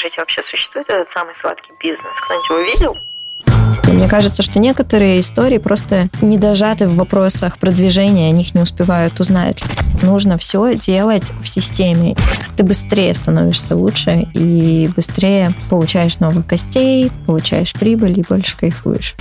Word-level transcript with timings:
скажите, 0.00 0.20
вообще 0.20 0.42
существует 0.42 0.88
этот 0.88 1.10
самый 1.10 1.34
сладкий 1.34 1.72
бизнес? 1.82 2.12
Кто-нибудь 2.24 2.50
его 2.50 2.60
видел? 2.60 2.98
Мне 3.92 4.08
кажется, 4.08 4.42
что 4.42 4.58
некоторые 4.58 5.20
истории 5.20 5.58
просто 5.58 6.08
не 6.22 6.38
дожаты 6.38 6.86
в 6.86 6.96
вопросах 6.96 7.58
продвижения, 7.58 8.28
о 8.28 8.32
них 8.32 8.54
не 8.54 8.62
успевают 8.62 9.18
узнать. 9.20 9.62
Нужно 10.02 10.38
все 10.38 10.74
делать 10.74 11.32
в 11.42 11.48
системе. 11.48 12.16
Ты 12.56 12.62
быстрее 12.62 13.12
становишься 13.14 13.76
лучше 13.76 14.26
и 14.32 14.88
быстрее 14.94 15.52
получаешь 15.68 16.18
новых 16.18 16.46
гостей, 16.46 17.10
получаешь 17.26 17.72
прибыль 17.72 18.18
и 18.18 18.24
больше 18.26 18.56
кайфуешь. 18.56 19.16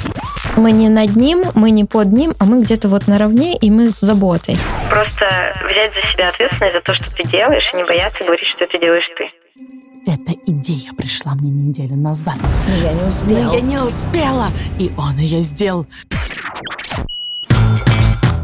Мы 0.55 0.71
не 0.71 0.87
над 0.87 1.15
ним, 1.15 1.43
мы 1.55 1.71
не 1.71 1.83
под 1.83 2.13
ним, 2.13 2.35
а 2.39 2.45
мы 2.45 2.61
где-то 2.61 2.87
вот 2.87 3.07
наравне, 3.07 3.57
и 3.57 3.71
мы 3.71 3.89
с 3.89 3.99
заботой. 3.99 4.57
Просто 4.89 5.25
взять 5.67 5.93
за 5.93 6.01
себя 6.01 6.29
ответственность 6.29 6.75
за 6.75 6.81
то, 6.81 6.93
что 6.93 7.13
ты 7.13 7.23
делаешь, 7.23 7.69
и 7.73 7.77
не 7.77 7.83
бояться 7.83 8.23
говорить, 8.23 8.47
что 8.47 8.63
это 8.63 8.77
делаешь 8.77 9.09
ты. 9.17 9.29
Эта 10.09 10.31
идея 10.47 10.91
пришла 10.93 11.35
мне 11.35 11.51
неделю 11.51 11.95
назад. 11.95 12.35
Но 12.67 12.83
я 12.83 12.93
не 12.93 13.03
успела. 13.03 13.43
Но 13.43 13.53
я 13.53 13.61
не 13.61 13.77
успела, 13.79 14.47
и 14.79 14.91
он 14.97 15.19
ее 15.19 15.39
сделал. 15.41 15.85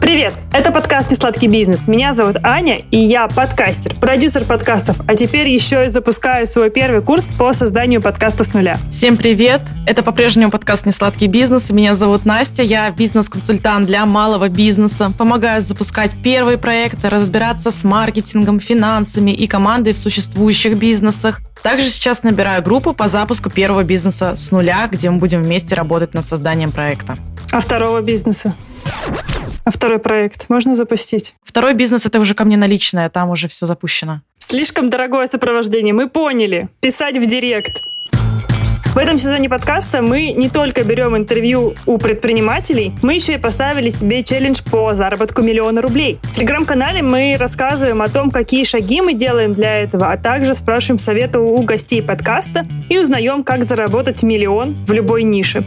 Привет! 0.05 0.35
Это 0.53 0.71
подкаст 0.71 1.09
«Несладкий 1.09 1.47
бизнес». 1.47 1.87
Меня 1.87 2.13
зовут 2.13 2.35
Аня, 2.43 2.77
и 2.91 2.97
я 2.97 3.27
подкастер, 3.27 3.95
продюсер 3.95 4.45
подкастов, 4.45 4.97
а 5.07 5.15
теперь 5.15 5.49
еще 5.49 5.85
и 5.85 5.87
запускаю 5.87 6.45
свой 6.45 6.69
первый 6.69 7.01
курс 7.01 7.27
по 7.27 7.53
созданию 7.53 8.03
подкаста 8.03 8.43
с 8.43 8.53
нуля. 8.53 8.77
Всем 8.91 9.17
привет! 9.17 9.61
Это 9.87 10.03
по-прежнему 10.03 10.51
подкаст 10.51 10.85
«Несладкий 10.85 11.25
бизнес». 11.25 11.71
Меня 11.71 11.95
зовут 11.95 12.23
Настя, 12.23 12.61
я 12.61 12.91
бизнес-консультант 12.91 13.87
для 13.87 14.05
малого 14.05 14.47
бизнеса. 14.47 15.11
Помогаю 15.17 15.59
запускать 15.59 16.11
первые 16.23 16.59
проекты, 16.59 17.09
разбираться 17.09 17.71
с 17.71 17.83
маркетингом, 17.83 18.59
финансами 18.59 19.31
и 19.31 19.47
командой 19.47 19.93
в 19.93 19.97
существующих 19.97 20.77
бизнесах. 20.77 21.41
Также 21.63 21.89
сейчас 21.89 22.21
набираю 22.21 22.61
группу 22.61 22.93
по 22.93 23.07
запуску 23.07 23.49
первого 23.49 23.81
бизнеса 23.81 24.35
с 24.35 24.51
нуля, 24.51 24.87
где 24.87 25.09
мы 25.09 25.17
будем 25.17 25.41
вместе 25.41 25.73
работать 25.73 26.13
над 26.13 26.27
созданием 26.27 26.71
проекта. 26.71 27.17
А 27.51 27.59
второго 27.59 28.03
бизнеса? 28.03 28.53
А 29.65 29.71
второй 29.71 29.97
проект 29.97 30.47
можно 30.47 30.75
запустить? 30.75 31.33
Второй 31.43 31.73
бизнес— 31.73 32.05
это 32.07 32.19
уже 32.19 32.35
ко 32.35 32.45
мне 32.45 32.55
наличное, 32.55 33.09
там 33.09 33.31
уже 33.31 33.47
все 33.47 33.65
запущено. 33.65 34.21
Слишком 34.37 34.89
дорогое 34.89 35.25
сопровождение, 35.25 35.91
мы 35.91 36.07
поняли. 36.07 36.69
Писать 36.81 37.17
в 37.17 37.25
директ. 37.25 37.81
В 38.93 38.97
этом 38.97 39.17
сезоне 39.17 39.49
подкаста 39.49 40.03
мы 40.03 40.31
не 40.33 40.49
только 40.49 40.83
берем 40.83 41.17
интервью 41.17 41.73
у 41.87 41.97
предпринимателей, 41.97 42.93
мы 43.01 43.15
еще 43.15 43.33
и 43.33 43.37
поставили 43.37 43.89
себе 43.89 44.21
челлендж 44.23 44.61
по 44.63 44.93
заработку 44.93 45.41
миллиона 45.41 45.81
рублей. 45.81 46.19
В 46.21 46.31
телеграм-канале 46.31 47.01
мы 47.01 47.35
рассказываем 47.37 48.03
о 48.03 48.07
том, 48.07 48.29
какие 48.29 48.63
шаги 48.63 49.01
мы 49.01 49.15
делаем 49.15 49.53
для 49.53 49.81
этого, 49.81 50.11
а 50.11 50.17
также 50.17 50.53
спрашиваем 50.53 50.99
совета 50.99 51.39
у 51.39 51.61
гостей 51.63 52.03
подкаста 52.03 52.67
и 52.87 52.97
узнаем, 52.99 53.43
как 53.43 53.63
заработать 53.63 54.21
миллион 54.21 54.85
в 54.85 54.91
любой 54.93 55.23
нише. 55.23 55.65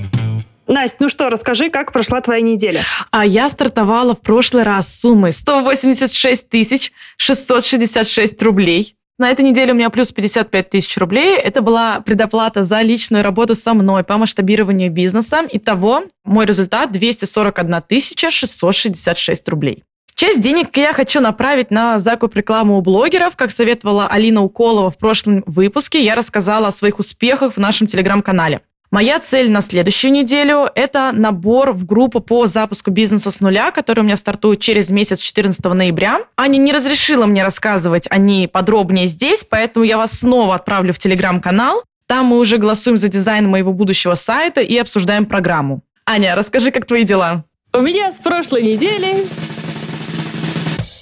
Настя, 0.68 0.98
ну 1.00 1.08
что, 1.08 1.30
расскажи, 1.30 1.70
как 1.70 1.92
прошла 1.92 2.20
твоя 2.20 2.42
неделя? 2.42 2.84
А 3.10 3.24
я 3.24 3.48
стартовала 3.48 4.14
в 4.14 4.20
прошлый 4.20 4.64
раз 4.64 4.86
с 4.86 5.00
суммой 5.00 5.32
186 5.32 6.46
тысяч 6.48 6.92
666 7.16 8.42
рублей. 8.42 8.94
На 9.18 9.30
этой 9.30 9.44
неделе 9.44 9.72
у 9.72 9.74
меня 9.74 9.88
плюс 9.88 10.12
55 10.12 10.70
тысяч 10.70 10.96
рублей. 10.98 11.36
Это 11.36 11.62
была 11.62 12.00
предоплата 12.00 12.64
за 12.64 12.82
личную 12.82 13.24
работу 13.24 13.54
со 13.54 13.72
мной 13.72 14.04
по 14.04 14.18
масштабированию 14.18 14.92
бизнеса. 14.92 15.40
Итого 15.50 16.04
мой 16.24 16.44
результат 16.44 16.92
241 16.92 17.82
тысяча 17.88 18.30
666 18.30 19.48
рублей. 19.48 19.84
Часть 20.14 20.42
денег 20.42 20.76
я 20.76 20.92
хочу 20.92 21.20
направить 21.20 21.70
на 21.70 21.98
закуп 21.98 22.36
рекламы 22.36 22.76
у 22.76 22.80
блогеров. 22.82 23.36
Как 23.36 23.50
советовала 23.50 24.06
Алина 24.06 24.42
Уколова 24.42 24.90
в 24.90 24.98
прошлом 24.98 25.42
выпуске, 25.46 26.04
я 26.04 26.14
рассказала 26.14 26.68
о 26.68 26.72
своих 26.72 26.98
успехах 26.98 27.54
в 27.54 27.58
нашем 27.58 27.86
телеграм-канале. 27.86 28.60
Моя 28.90 29.20
цель 29.20 29.50
на 29.50 29.60
следующую 29.60 30.12
неделю– 30.12 30.66
это 30.74 31.10
набор 31.12 31.72
в 31.72 31.84
группу 31.84 32.20
по 32.20 32.46
запуску 32.46 32.90
бизнеса 32.90 33.30
с 33.30 33.40
нуля, 33.40 33.70
который 33.70 34.00
у 34.00 34.02
меня 34.02 34.16
стартует 34.16 34.60
через 34.60 34.88
месяц 34.88 35.20
14 35.20 35.62
ноября. 35.62 36.20
Аня 36.38 36.56
не 36.56 36.72
разрешила 36.72 37.26
мне 37.26 37.44
рассказывать 37.44 38.06
о 38.08 38.16
ней 38.16 38.48
подробнее 38.48 39.06
здесь, 39.06 39.44
поэтому 39.44 39.84
я 39.84 39.98
вас 39.98 40.12
снова 40.20 40.54
отправлю 40.54 40.94
в 40.94 40.98
телеграм-канал. 40.98 41.84
Там 42.06 42.26
мы 42.26 42.38
уже 42.38 42.56
голосуем 42.56 42.96
за 42.96 43.08
дизайн 43.08 43.46
моего 43.46 43.74
будущего 43.74 44.14
сайта 44.14 44.62
и 44.62 44.78
обсуждаем 44.78 45.26
программу. 45.26 45.82
Аня, 46.06 46.34
расскажи, 46.34 46.70
как 46.70 46.86
твои 46.86 47.04
дела? 47.04 47.44
У 47.74 47.82
меня 47.82 48.10
с 48.10 48.16
прошлой 48.16 48.62
недели... 48.62 49.26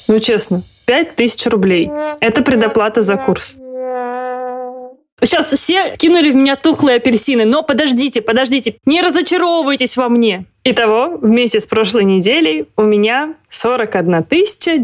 Ну, 0.08 0.18
честно, 0.18 0.62
5000 0.86 1.46
рублей. 1.46 1.90
Это 2.20 2.42
предоплата 2.42 3.02
за 3.02 3.16
курс. 3.16 3.56
Сейчас 5.22 5.52
все 5.52 5.94
кинули 5.96 6.30
в 6.30 6.36
меня 6.36 6.56
тухлые 6.56 6.96
апельсины, 6.96 7.44
но 7.44 7.62
подождите, 7.62 8.20
подождите, 8.20 8.76
не 8.84 9.00
разочаровывайтесь 9.00 9.96
во 9.96 10.08
мне. 10.08 10.44
Итого, 10.62 11.16
вместе 11.16 11.58
с 11.58 11.66
прошлой 11.66 12.04
неделей 12.04 12.66
у 12.76 12.82
меня 12.82 13.34
41 13.48 14.24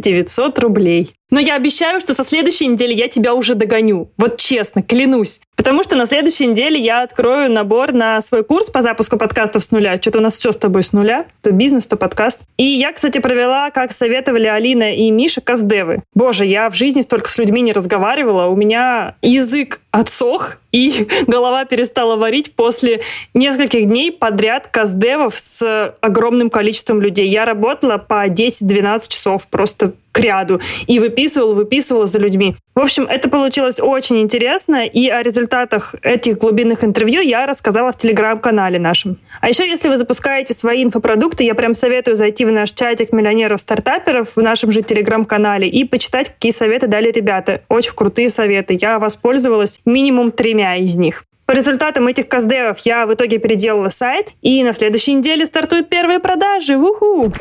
900 0.00 0.59
рублей. 0.59 1.12
Но 1.32 1.41
я 1.41 1.56
обещаю, 1.56 1.98
что 1.98 2.12
со 2.12 2.25
следующей 2.25 2.66
недели 2.66 2.93
я 2.93 3.09
тебя 3.09 3.32
уже 3.34 3.54
догоню. 3.54 4.10
Вот 4.19 4.37
честно, 4.37 4.82
клянусь. 4.82 5.41
Потому 5.56 5.82
что 5.82 5.97
на 5.97 6.04
следующей 6.04 6.47
неделе 6.47 6.78
я 6.78 7.03
открою 7.03 7.50
набор 7.50 7.93
на 7.93 8.20
свой 8.20 8.44
курс 8.44 8.69
по 8.69 8.82
запуску 8.82 9.16
подкастов 9.16 9.65
с 9.65 9.71
нуля. 9.71 9.97
Что-то 9.97 10.19
у 10.19 10.21
нас 10.21 10.37
все 10.37 10.53
с 10.53 10.59
тобой 10.59 10.82
с 10.82 10.92
нуля. 10.92 11.25
То 11.41 11.53
бизнес, 11.53 11.87
то 11.87 11.97
подкаст. 11.97 12.41
И 12.59 12.65
я, 12.65 12.92
кстати, 12.92 13.19
провела, 13.19 13.71
как 13.71 13.92
советовали 13.92 14.47
Алина 14.47 14.94
и 14.94 15.10
Миша, 15.10 15.41
каздевы. 15.41 16.03
Боже, 16.15 16.44
я 16.44 16.69
в 16.69 16.75
жизни 16.75 17.00
столько 17.00 17.31
с 17.31 17.38
людьми 17.38 17.62
не 17.62 17.72
разговаривала. 17.72 18.48
У 18.48 18.56
меня 18.56 19.15
язык 19.22 19.81
отсох, 19.91 20.59
и 20.72 21.06
голова 21.26 21.65
перестала 21.65 22.16
варить 22.16 22.54
после 22.54 23.03
нескольких 23.32 23.87
дней 23.87 24.10
подряд 24.10 24.66
каздевов 24.66 25.38
с 25.38 25.94
огромным 26.00 26.50
количеством 26.50 27.00
людей. 27.00 27.28
Я 27.28 27.44
работала 27.44 27.98
по 27.98 28.26
10-12 28.26 29.09
часов 29.09 29.47
просто 29.48 29.92
к 30.12 30.20
ряду 30.20 30.60
и 30.86 30.98
выписывала, 30.98 31.54
выписывала 31.54 32.06
за 32.06 32.18
людьми. 32.18 32.54
В 32.74 32.80
общем, 32.80 33.04
это 33.04 33.28
получилось 33.28 33.80
очень 33.80 34.20
интересно, 34.20 34.86
и 34.86 35.08
о 35.08 35.22
результатах 35.22 35.94
этих 36.02 36.38
глубинных 36.38 36.84
интервью 36.84 37.20
я 37.20 37.46
рассказала 37.46 37.92
в 37.92 37.96
телеграм-канале 37.96 38.78
нашем. 38.78 39.18
А 39.40 39.48
еще, 39.48 39.66
если 39.66 39.88
вы 39.88 39.96
запускаете 39.96 40.54
свои 40.54 40.84
инфопродукты, 40.84 41.44
я 41.44 41.54
прям 41.54 41.74
советую 41.74 42.16
зайти 42.16 42.44
в 42.44 42.52
наш 42.52 42.72
чатик 42.72 43.12
миллионеров-стартаперов 43.12 44.36
в 44.36 44.42
нашем 44.42 44.70
же 44.70 44.82
телеграм-канале 44.82 45.68
и 45.68 45.84
почитать, 45.84 46.28
какие 46.28 46.52
советы 46.52 46.86
дали 46.86 47.10
ребята. 47.10 47.62
Очень 47.68 47.94
крутые 47.94 48.30
советы. 48.30 48.78
Я 48.80 48.98
воспользовалась 48.98 49.80
минимум 49.84 50.30
тремя 50.30 50.76
из 50.76 50.96
них. 50.96 51.24
По 51.46 51.52
результатам 51.52 52.06
этих 52.06 52.28
каздевов 52.28 52.78
я 52.80 53.04
в 53.04 53.12
итоге 53.12 53.38
переделала 53.38 53.88
сайт, 53.88 54.28
и 54.42 54.62
на 54.62 54.72
следующей 54.72 55.14
неделе 55.14 55.44
стартуют 55.44 55.88
первые 55.88 56.18
продажи. 56.18 56.76
Уху! 56.76 57.32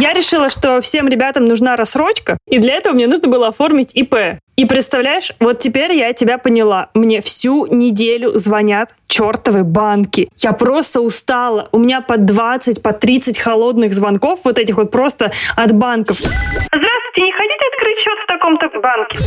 Я 0.00 0.12
решила, 0.12 0.48
что 0.48 0.80
всем 0.80 1.08
ребятам 1.08 1.44
нужна 1.44 1.74
рассрочка, 1.74 2.38
и 2.46 2.58
для 2.58 2.74
этого 2.74 2.94
мне 2.94 3.08
нужно 3.08 3.26
было 3.26 3.48
оформить 3.48 3.96
ИП. 3.96 4.38
И 4.54 4.64
представляешь, 4.64 5.32
вот 5.40 5.58
теперь 5.58 5.92
я 5.92 6.12
тебя 6.12 6.38
поняла. 6.38 6.90
Мне 6.94 7.20
всю 7.20 7.66
неделю 7.66 8.38
звонят 8.38 8.94
чертовы 9.08 9.64
банки. 9.64 10.28
Я 10.38 10.52
просто 10.52 11.00
устала. 11.00 11.68
У 11.72 11.78
меня 11.78 12.00
по 12.00 12.16
20, 12.16 12.80
по 12.80 12.92
30 12.92 13.40
холодных 13.40 13.92
звонков 13.92 14.40
вот 14.44 14.60
этих 14.60 14.76
вот 14.76 14.92
просто 14.92 15.32
от 15.56 15.72
банков. 15.72 16.18
Здравствуйте, 16.18 17.22
не 17.22 17.32
хотите 17.32 17.64
открыть 17.72 17.98
счет 17.98 18.18
в 18.20 18.26
таком-то 18.26 18.68
банке? 18.80 19.18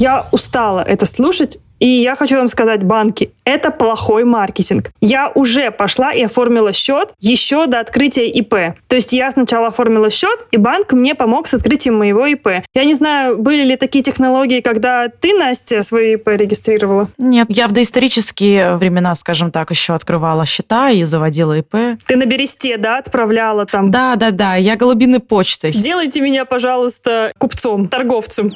Я 0.00 0.26
устала 0.32 0.80
это 0.80 1.06
слушать. 1.06 1.58
И 1.78 1.86
я 1.86 2.14
хочу 2.14 2.36
вам 2.36 2.48
сказать, 2.48 2.82
банки, 2.82 3.30
это 3.44 3.70
плохой 3.70 4.24
маркетинг. 4.24 4.90
Я 5.00 5.30
уже 5.34 5.70
пошла 5.70 6.12
и 6.12 6.22
оформила 6.22 6.72
счет 6.72 7.10
еще 7.20 7.66
до 7.66 7.80
открытия 7.80 8.28
ИП. 8.28 8.54
То 8.88 8.96
есть 8.96 9.12
я 9.12 9.30
сначала 9.30 9.68
оформила 9.68 10.10
счет, 10.10 10.46
и 10.50 10.56
банк 10.56 10.92
мне 10.92 11.14
помог 11.14 11.46
с 11.46 11.54
открытием 11.54 11.96
моего 11.96 12.26
ИП. 12.26 12.64
Я 12.74 12.84
не 12.84 12.94
знаю, 12.94 13.38
были 13.38 13.62
ли 13.62 13.76
такие 13.76 14.02
технологии, 14.02 14.60
когда 14.60 15.08
ты, 15.08 15.34
Настя, 15.34 15.82
свой 15.82 16.14
ИП 16.14 16.28
регистрировала? 16.28 17.08
Нет, 17.18 17.46
я 17.50 17.68
в 17.68 17.72
доисторические 17.72 18.76
времена, 18.76 19.14
скажем 19.14 19.50
так, 19.50 19.70
еще 19.70 19.94
открывала 19.94 20.44
счета 20.46 20.90
и 20.90 21.04
заводила 21.04 21.58
ИП. 21.58 21.98
Ты 22.06 22.16
на 22.16 22.26
бересте, 22.26 22.76
да, 22.76 22.98
отправляла 22.98 23.66
там? 23.66 23.90
Да, 23.90 24.16
да, 24.16 24.30
да, 24.30 24.56
я 24.56 24.76
голубиной 24.76 25.20
почтой. 25.20 25.72
Сделайте 25.72 26.20
меня, 26.20 26.44
пожалуйста, 26.44 27.32
купцом, 27.38 27.88
торговцем. 27.88 28.52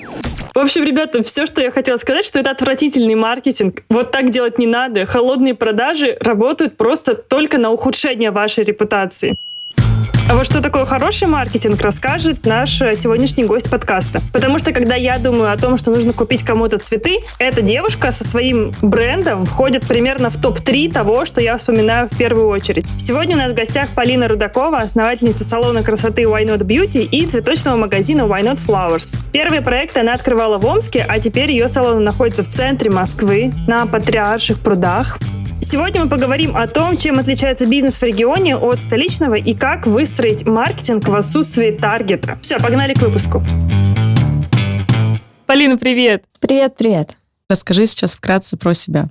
В 0.54 0.58
общем, 0.58 0.84
ребята, 0.84 1.22
все, 1.22 1.46
что 1.46 1.62
я 1.62 1.70
хотела 1.70 1.96
сказать, 1.96 2.26
что 2.26 2.38
это 2.38 2.50
отвратительный 2.50 3.11
маркетинг. 3.14 3.82
Вот 3.88 4.10
так 4.10 4.30
делать 4.30 4.58
не 4.58 4.66
надо. 4.66 5.04
Холодные 5.04 5.54
продажи 5.54 6.16
работают 6.20 6.76
просто 6.76 7.14
только 7.14 7.58
на 7.58 7.70
ухудшение 7.70 8.30
вашей 8.30 8.64
репутации. 8.64 9.36
А 10.28 10.34
вот 10.34 10.46
что 10.46 10.62
такое 10.62 10.84
хороший 10.84 11.26
маркетинг, 11.26 11.80
расскажет 11.82 12.46
наш 12.46 12.80
э, 12.80 12.94
сегодняшний 12.94 13.44
гость 13.44 13.68
подкаста. 13.68 14.22
Потому 14.32 14.58
что, 14.58 14.72
когда 14.72 14.94
я 14.94 15.18
думаю 15.18 15.52
о 15.52 15.56
том, 15.56 15.76
что 15.76 15.90
нужно 15.90 16.12
купить 16.12 16.44
кому-то 16.44 16.78
цветы, 16.78 17.18
эта 17.38 17.60
девушка 17.60 18.12
со 18.12 18.24
своим 18.24 18.72
брендом 18.80 19.44
входит 19.44 19.86
примерно 19.86 20.30
в 20.30 20.40
топ-3 20.40 20.92
того, 20.92 21.24
что 21.24 21.40
я 21.40 21.56
вспоминаю 21.56 22.08
в 22.08 22.16
первую 22.16 22.48
очередь. 22.48 22.86
Сегодня 22.98 23.36
у 23.36 23.38
нас 23.40 23.50
в 23.50 23.54
гостях 23.54 23.90
Полина 23.94 24.28
Рудакова, 24.28 24.78
основательница 24.78 25.44
салона 25.44 25.82
красоты 25.82 26.22
Why 26.22 26.46
Not 26.46 26.60
Beauty 26.60 27.02
и 27.02 27.26
цветочного 27.26 27.76
магазина 27.76 28.22
Why 28.22 28.42
Not 28.42 28.58
Flowers. 28.66 29.18
Первые 29.32 29.60
проекты 29.60 30.00
она 30.00 30.14
открывала 30.14 30.56
в 30.56 30.64
Омске, 30.64 31.04
а 31.06 31.18
теперь 31.18 31.50
ее 31.50 31.68
салон 31.68 32.04
находится 32.04 32.42
в 32.42 32.48
центре 32.48 32.90
Москвы, 32.90 33.52
на 33.66 33.86
Патриарших 33.86 34.60
прудах. 34.60 35.18
Сегодня 35.64 36.02
мы 36.02 36.10
поговорим 36.10 36.56
о 36.56 36.66
том, 36.66 36.96
чем 36.96 37.20
отличается 37.20 37.66
бизнес 37.66 37.98
в 37.98 38.02
регионе 38.02 38.56
от 38.56 38.80
столичного 38.80 39.36
и 39.36 39.52
как 39.52 39.86
выстроить 39.86 40.44
маркетинг 40.44 41.06
в 41.06 41.14
отсутствии 41.14 41.70
таргета. 41.70 42.36
Все, 42.42 42.58
погнали 42.58 42.94
к 42.94 42.98
выпуску. 43.00 43.42
Полина, 45.46 45.78
привет! 45.78 46.24
Привет, 46.40 46.74
привет. 46.76 47.16
Расскажи 47.48 47.86
сейчас 47.86 48.16
вкратце 48.16 48.56
про 48.56 48.74
себя. 48.74 49.08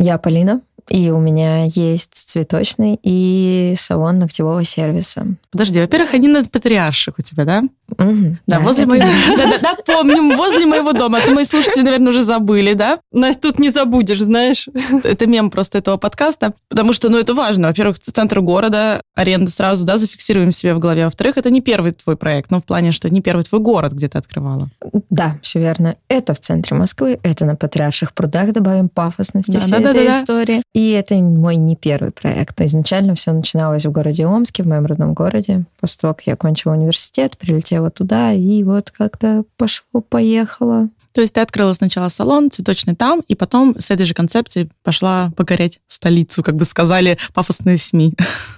Я 0.00 0.18
Полина, 0.18 0.62
и 0.88 1.10
у 1.10 1.18
меня 1.18 1.64
есть 1.64 2.10
цветочный 2.14 2.98
и 3.02 3.74
салон 3.76 4.18
ногтевого 4.18 4.64
сервиса. 4.64 5.26
Подожди, 5.50 5.80
во-первых, 5.80 6.14
они 6.14 6.28
на 6.28 6.44
Патриарших 6.44 7.14
у 7.18 7.22
тебя, 7.22 7.44
да? 7.44 7.62
Мгм, 7.98 8.38
Да, 8.46 8.60
возле 8.60 8.84
это- 8.84 8.90
моего... 8.94 9.06
Да, 9.36 9.44
да, 9.50 9.58
да, 9.58 9.76
помним, 9.86 10.36
возле 10.36 10.64
моего 10.66 10.92
дома. 10.92 11.18
А 11.18 11.20
то 11.26 11.32
мои 11.32 11.44
слушатели, 11.44 11.82
наверное, 11.82 12.08
уже 12.10 12.22
забыли, 12.24 12.72
да? 12.74 12.98
Настя, 13.12 13.42
тут 13.50 13.58
не 13.58 13.70
забудешь, 13.70 14.20
знаешь. 14.20 14.66
Это 15.04 15.26
мем 15.26 15.50
просто 15.50 15.78
этого 15.78 15.98
подкаста, 15.98 16.54
потому 16.68 16.92
что, 16.94 17.10
ну, 17.10 17.18
это 17.18 17.34
важно. 17.34 17.68
Во-первых, 17.68 17.98
центр 17.98 18.40
города, 18.40 19.02
аренда 19.14 19.50
сразу, 19.50 19.84
да, 19.84 19.98
зафиксируем 19.98 20.52
себе 20.52 20.74
в 20.74 20.78
голове. 20.78 21.04
Во-вторых, 21.04 21.36
это 21.36 21.50
не 21.50 21.60
первый 21.60 21.92
твой 21.92 22.16
проект, 22.16 22.50
ну, 22.50 22.60
в 22.60 22.64
плане, 22.64 22.92
что 22.92 23.10
не 23.10 23.20
первый 23.20 23.42
твой 23.42 23.60
город, 23.60 23.92
где 23.92 24.08
ты 24.08 24.16
открывала. 24.18 24.70
Да, 25.10 25.38
все 25.42 25.58
верно. 25.58 25.96
Это 26.08 26.32
в 26.32 26.40
центре 26.40 26.74
Москвы, 26.76 27.18
это 27.22 27.44
на 27.44 27.56
Патриарших 27.56 28.14
прудах, 28.14 28.52
добавим 28.52 28.88
пафосности 28.88 29.50
Да, 29.50 29.60
всей 29.60 29.70
да, 29.72 29.78
да, 29.80 29.90
этой 29.90 30.04
да, 30.06 30.10
да. 30.12 30.20
истории. 30.20 30.62
И 30.74 30.90
это 30.90 31.14
мой 31.16 31.56
не 31.56 31.76
первый 31.76 32.12
проект. 32.12 32.60
Изначально 32.62 33.14
все 33.14 33.32
начиналось 33.32 33.84
в 33.84 33.92
городе 33.92 34.26
Омске, 34.26 34.62
в 34.62 34.66
моем 34.66 34.86
родном 34.86 35.12
городе. 35.12 35.64
После 35.80 35.98
того, 36.00 36.14
как 36.14 36.26
я 36.26 36.32
окончила 36.32 36.72
университет, 36.72 37.36
прилетела 37.36 37.90
туда, 37.90 38.32
и 38.32 38.62
вот 38.64 38.90
как-то 38.90 39.44
пошло-поехало. 39.58 40.88
То 41.12 41.20
есть 41.20 41.34
ты 41.34 41.40
открыла 41.42 41.74
сначала 41.74 42.08
салон 42.08 42.50
цветочный 42.50 42.96
там, 42.96 43.20
и 43.28 43.34
потом 43.34 43.76
с 43.78 43.90
этой 43.90 44.06
же 44.06 44.14
концепцией 44.14 44.70
пошла 44.82 45.30
покорять 45.36 45.80
столицу, 45.88 46.42
как 46.42 46.56
бы 46.56 46.64
сказали 46.64 47.18
пафосные 47.34 47.76
СМИ. 47.76 48.14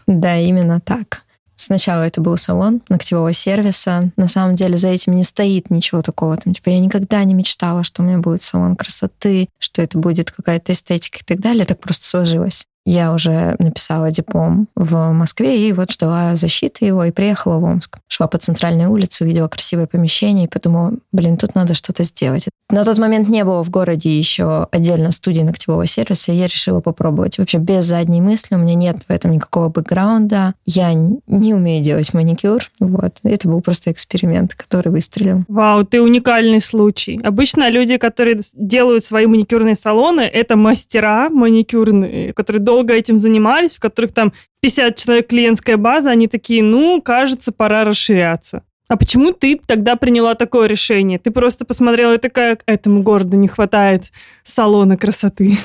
Да, 0.06 0.38
именно 0.38 0.81
так. 0.81 1.24
Сначала 1.56 2.03
это 2.03 2.21
был 2.21 2.37
салон 2.37 2.83
ногтевого 2.89 3.33
сервиса. 3.33 4.11
На 4.17 4.29
самом 4.29 4.55
деле 4.55 4.77
за 4.77 4.89
этим 4.89 5.15
не 5.15 5.25
стоит 5.25 5.71
ничего 5.71 6.03
такого. 6.03 6.37
Там, 6.37 6.53
типа, 6.53 6.71
я 6.71 6.81
никогда 6.81 7.23
не 7.25 7.35
мечтала, 7.35 7.85
что 7.85 8.03
у 8.03 8.06
меня 8.06 8.19
будет 8.19 8.43
салон 8.43 8.77
красоты, 8.77 9.49
что 9.59 9.83
это 9.83 9.99
будет 9.99 10.31
какая-то 10.31 10.73
эстетика 10.73 11.19
и 11.21 11.25
так 11.25 11.41
далее. 11.41 11.65
Так 11.65 11.81
просто 11.81 12.06
сложилось. 12.06 12.67
Я 12.87 13.13
уже 13.13 13.57
написала 13.59 14.11
диплом 14.11 14.69
в 14.77 15.13
Москве 15.13 15.69
и 15.69 15.73
вот 15.73 15.93
ждала 15.93 16.37
защиты 16.37 16.85
его 16.85 17.05
и 17.05 17.13
приехала 17.13 17.59
в 17.59 17.65
Омск. 17.65 17.99
Шла 18.09 18.27
по 18.27 18.39
центральной 18.39 18.87
улице, 18.87 19.25
увидела 19.25 19.49
красивое 19.49 19.87
помещение 19.87 20.47
и 20.47 20.51
подумала, 20.51 20.93
блин, 21.13 21.37
тут 21.37 21.55
надо 21.55 21.75
что-то 21.75 22.05
сделать. 22.05 22.47
На 22.71 22.85
тот 22.85 22.99
момент 22.99 23.29
не 23.29 23.45
было 23.45 23.63
в 23.63 23.71
городе 23.71 24.11
еще 24.11 24.67
отдельно 24.71 25.13
студии 25.13 25.43
ногтевого 25.43 25.87
сервиса, 25.87 26.33
и 26.33 26.37
я 26.37 26.47
решила 26.47 26.81
попробовать. 26.81 27.39
Вообще 27.39 27.59
без 27.59 27.85
задней 27.85 28.21
мысли, 28.21 28.55
у 28.55 28.59
меня 28.59 28.75
нет 28.75 28.97
в 29.07 29.13
этом 29.13 29.33
никакого 29.33 29.69
бэкграунда. 29.69 30.55
Я 30.65 30.93
не 30.95 31.55
умею 31.55 31.85
делать 31.85 32.13
маникюр. 32.15 32.63
Вот. 32.81 33.19
Это 33.23 33.49
был 33.49 33.61
просто 33.61 33.93
эксперимент, 33.93 34.55
который 34.55 34.91
выстрелил. 34.91 35.45
Вау, 35.49 35.85
ты 35.85 36.01
уникальный 36.01 36.61
случай. 36.61 37.21
Обычно 37.23 37.71
люди, 37.71 37.97
которые 37.99 38.41
делают 38.55 39.05
свои 39.05 39.27
маникюрные 39.27 39.75
салоны, 39.75 40.23
это 40.23 40.57
мастера 40.57 41.29
маникюрные, 41.31 42.33
которые 42.33 42.63
долго 42.75 42.94
этим 42.94 43.19
занимались, 43.19 43.79
у 43.79 43.81
которых 43.81 44.12
там 44.12 44.32
50 44.61 44.97
человек 44.97 45.29
клиентская 45.29 45.76
база, 45.76 46.11
они 46.11 46.26
такие, 46.26 46.62
ну, 46.62 47.00
кажется, 47.00 47.53
пора 47.53 47.85
расширяться. 47.85 48.62
А 48.94 48.96
почему 48.96 49.32
ты 49.32 49.61
тогда 49.67 49.96
приняла 49.96 50.37
такое 50.37 50.69
решение? 50.69 51.19
Ты 51.19 51.32
просто 51.32 51.64
посмотрела 51.64 52.14
и 52.14 52.19
такая, 52.19 52.56
этому 52.64 53.02
городу 53.02 53.37
не 53.37 53.49
хватает 53.49 54.12
салона 54.44 54.96
красоты. 54.96 55.58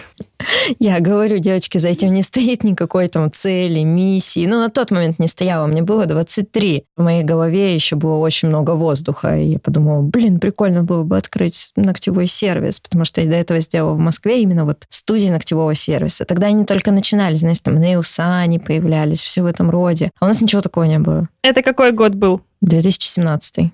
Я 0.79 0.99
говорю, 0.99 1.37
девочки, 1.37 1.77
за 1.77 1.89
этим 1.89 2.11
не 2.11 2.23
стоит 2.23 2.63
никакой 2.63 3.07
там 3.07 3.31
цели, 3.31 3.81
миссии. 3.81 4.47
Ну, 4.47 4.57
на 4.57 4.69
тот 4.69 4.89
момент 4.89 5.19
не 5.19 5.27
стояло, 5.27 5.67
мне 5.67 5.83
было 5.83 6.07
23. 6.07 6.85
В 6.97 7.03
моей 7.03 7.23
голове 7.23 7.75
еще 7.75 7.97
было 7.97 8.15
очень 8.15 8.47
много 8.47 8.71
воздуха. 8.71 9.37
И 9.37 9.51
я 9.51 9.59
подумала, 9.59 10.01
блин, 10.01 10.39
прикольно 10.39 10.81
было 10.81 11.03
бы 11.03 11.15
открыть 11.15 11.71
ногтевой 11.75 12.25
сервис, 12.25 12.79
потому 12.79 13.05
что 13.05 13.21
я 13.21 13.27
до 13.27 13.35
этого 13.35 13.59
сделала 13.59 13.93
в 13.93 13.99
Москве 13.99 14.41
именно 14.41 14.65
вот 14.65 14.85
студии 14.89 15.27
ногтевого 15.27 15.75
сервиса. 15.75 16.25
Тогда 16.25 16.47
они 16.47 16.65
только 16.65 16.91
начинались, 16.91 17.41
знаешь, 17.41 17.59
там 17.59 17.79
нейлса 17.79 18.39
они 18.39 18.57
появлялись, 18.57 19.21
все 19.21 19.43
в 19.43 19.45
этом 19.45 19.69
роде. 19.69 20.09
А 20.19 20.25
у 20.25 20.27
нас 20.29 20.41
ничего 20.41 20.61
такого 20.61 20.85
не 20.85 20.97
было. 20.97 21.27
Это 21.43 21.61
какой 21.61 21.91
год 21.91 22.15
был? 22.15 22.41
2017. 22.61 23.71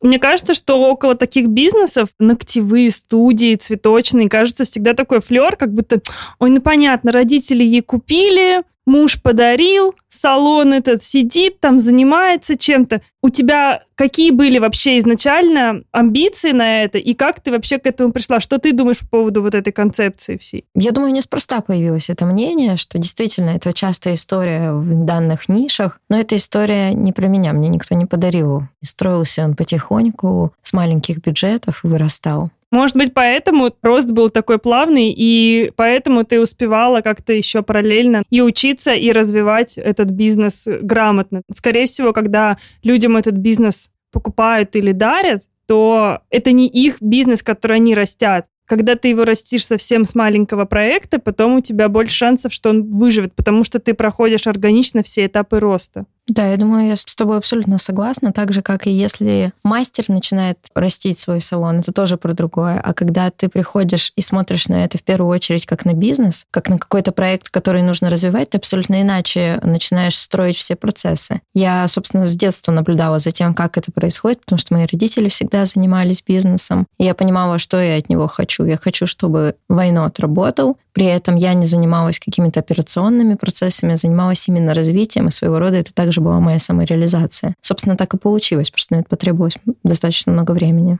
Мне 0.00 0.18
кажется, 0.20 0.54
что 0.54 0.80
около 0.80 1.16
таких 1.16 1.48
бизнесов, 1.48 2.10
ногтевые 2.20 2.90
студии, 2.92 3.56
цветочные, 3.56 4.28
кажется, 4.28 4.64
всегда 4.64 4.94
такой 4.94 5.20
флер, 5.20 5.56
как 5.56 5.72
будто, 5.74 6.00
ой, 6.38 6.50
ну 6.50 6.60
понятно, 6.60 7.10
родители 7.10 7.64
ей 7.64 7.82
купили, 7.82 8.62
муж 8.88 9.22
подарил, 9.22 9.94
салон 10.08 10.72
этот 10.72 11.04
сидит, 11.04 11.60
там 11.60 11.78
занимается 11.78 12.56
чем-то. 12.56 13.02
У 13.22 13.28
тебя 13.28 13.82
какие 13.94 14.30
были 14.30 14.58
вообще 14.58 14.98
изначально 14.98 15.82
амбиции 15.92 16.52
на 16.52 16.84
это, 16.84 16.98
и 16.98 17.14
как 17.14 17.40
ты 17.40 17.50
вообще 17.50 17.78
к 17.78 17.86
этому 17.86 18.12
пришла? 18.12 18.40
Что 18.40 18.58
ты 18.58 18.72
думаешь 18.72 18.98
по 18.98 19.06
поводу 19.06 19.42
вот 19.42 19.54
этой 19.54 19.72
концепции 19.72 20.36
всей? 20.36 20.64
Я 20.74 20.92
думаю, 20.92 21.12
неспроста 21.12 21.60
появилось 21.60 22.08
это 22.10 22.24
мнение, 22.24 22.76
что 22.76 22.98
действительно 22.98 23.50
это 23.50 23.72
частая 23.72 24.14
история 24.14 24.72
в 24.72 25.04
данных 25.04 25.48
нишах, 25.48 26.00
но 26.08 26.18
эта 26.18 26.36
история 26.36 26.92
не 26.94 27.12
про 27.12 27.26
меня, 27.26 27.52
мне 27.52 27.68
никто 27.68 27.94
не 27.94 28.06
подарил. 28.06 28.62
И 28.80 28.86
строился 28.86 29.44
он 29.44 29.54
потихоньку 29.54 30.52
с 30.62 30.72
маленьких 30.72 31.18
бюджетов 31.18 31.84
и 31.84 31.88
вырастал. 31.88 32.50
Может 32.70 32.96
быть, 32.96 33.14
поэтому 33.14 33.72
рост 33.82 34.10
был 34.10 34.28
такой 34.28 34.58
плавный, 34.58 35.14
и 35.16 35.72
поэтому 35.76 36.24
ты 36.24 36.40
успевала 36.40 37.00
как-то 37.00 37.32
еще 37.32 37.62
параллельно 37.62 38.24
и 38.28 38.42
учиться, 38.42 38.92
и 38.92 39.10
развивать 39.10 39.78
этот 39.78 40.10
бизнес 40.10 40.68
грамотно. 40.82 41.42
Скорее 41.50 41.86
всего, 41.86 42.12
когда 42.12 42.58
людям 42.82 43.16
этот 43.16 43.36
бизнес 43.36 43.90
покупают 44.12 44.76
или 44.76 44.92
дарят, 44.92 45.44
то 45.66 46.20
это 46.30 46.52
не 46.52 46.68
их 46.68 47.00
бизнес, 47.00 47.42
который 47.42 47.76
они 47.76 47.94
растят. 47.94 48.46
Когда 48.66 48.96
ты 48.96 49.08
его 49.08 49.24
растишь 49.24 49.66
совсем 49.66 50.04
с 50.04 50.14
маленького 50.14 50.66
проекта, 50.66 51.18
потом 51.18 51.56
у 51.56 51.60
тебя 51.62 51.88
больше 51.88 52.14
шансов, 52.14 52.52
что 52.52 52.68
он 52.68 52.90
выживет, 52.90 53.34
потому 53.34 53.64
что 53.64 53.78
ты 53.78 53.94
проходишь 53.94 54.46
органично 54.46 55.02
все 55.02 55.24
этапы 55.24 55.58
роста. 55.58 56.04
Да, 56.28 56.46
я 56.46 56.58
думаю, 56.58 56.88
я 56.88 56.96
с 56.96 57.04
тобой 57.04 57.38
абсолютно 57.38 57.78
согласна. 57.78 58.32
Так 58.32 58.52
же, 58.52 58.60
как 58.60 58.86
и 58.86 58.90
если 58.90 59.52
мастер 59.64 60.04
начинает 60.08 60.58
растить 60.74 61.18
свой 61.18 61.40
салон, 61.40 61.78
это 61.78 61.90
тоже 61.90 62.18
про 62.18 62.34
другое. 62.34 62.78
А 62.80 62.92
когда 62.92 63.30
ты 63.30 63.48
приходишь 63.48 64.12
и 64.14 64.20
смотришь 64.20 64.68
на 64.68 64.84
это 64.84 64.98
в 64.98 65.02
первую 65.02 65.34
очередь 65.34 65.64
как 65.64 65.86
на 65.86 65.94
бизнес, 65.94 66.44
как 66.50 66.68
на 66.68 66.78
какой-то 66.78 67.12
проект, 67.12 67.48
который 67.48 67.82
нужно 67.82 68.10
развивать, 68.10 68.50
ты 68.50 68.58
абсолютно 68.58 69.00
иначе 69.00 69.58
начинаешь 69.62 70.18
строить 70.18 70.56
все 70.56 70.76
процессы. 70.76 71.40
Я, 71.54 71.88
собственно, 71.88 72.26
с 72.26 72.36
детства 72.36 72.72
наблюдала 72.72 73.18
за 73.18 73.30
тем, 73.30 73.54
как 73.54 73.78
это 73.78 73.90
происходит, 73.90 74.40
потому 74.40 74.58
что 74.58 74.74
мои 74.74 74.84
родители 74.84 75.30
всегда 75.30 75.64
занимались 75.64 76.22
бизнесом. 76.22 76.86
И 76.98 77.04
я 77.04 77.14
понимала, 77.14 77.58
что 77.58 77.80
я 77.80 77.96
от 77.96 78.10
него 78.10 78.26
хочу. 78.26 78.64
Я 78.64 78.76
хочу, 78.76 79.06
чтобы 79.06 79.54
Вайнот 79.68 80.20
работал, 80.20 80.76
при 80.98 81.06
этом 81.06 81.36
я 81.36 81.54
не 81.54 81.64
занималась 81.64 82.18
какими-то 82.18 82.58
операционными 82.58 83.34
процессами, 83.34 83.92
я 83.92 83.96
занималась 83.96 84.48
именно 84.48 84.74
развитием, 84.74 85.28
и 85.28 85.30
своего 85.30 85.60
рода 85.60 85.76
это 85.76 85.94
также 85.94 86.20
была 86.20 86.40
моя 86.40 86.58
самореализация. 86.58 87.54
Собственно, 87.60 87.96
так 87.96 88.14
и 88.14 88.18
получилось, 88.18 88.72
просто 88.72 88.94
на 88.94 89.00
это 89.00 89.08
потребовалось 89.08 89.58
достаточно 89.84 90.32
много 90.32 90.50
времени. 90.50 90.98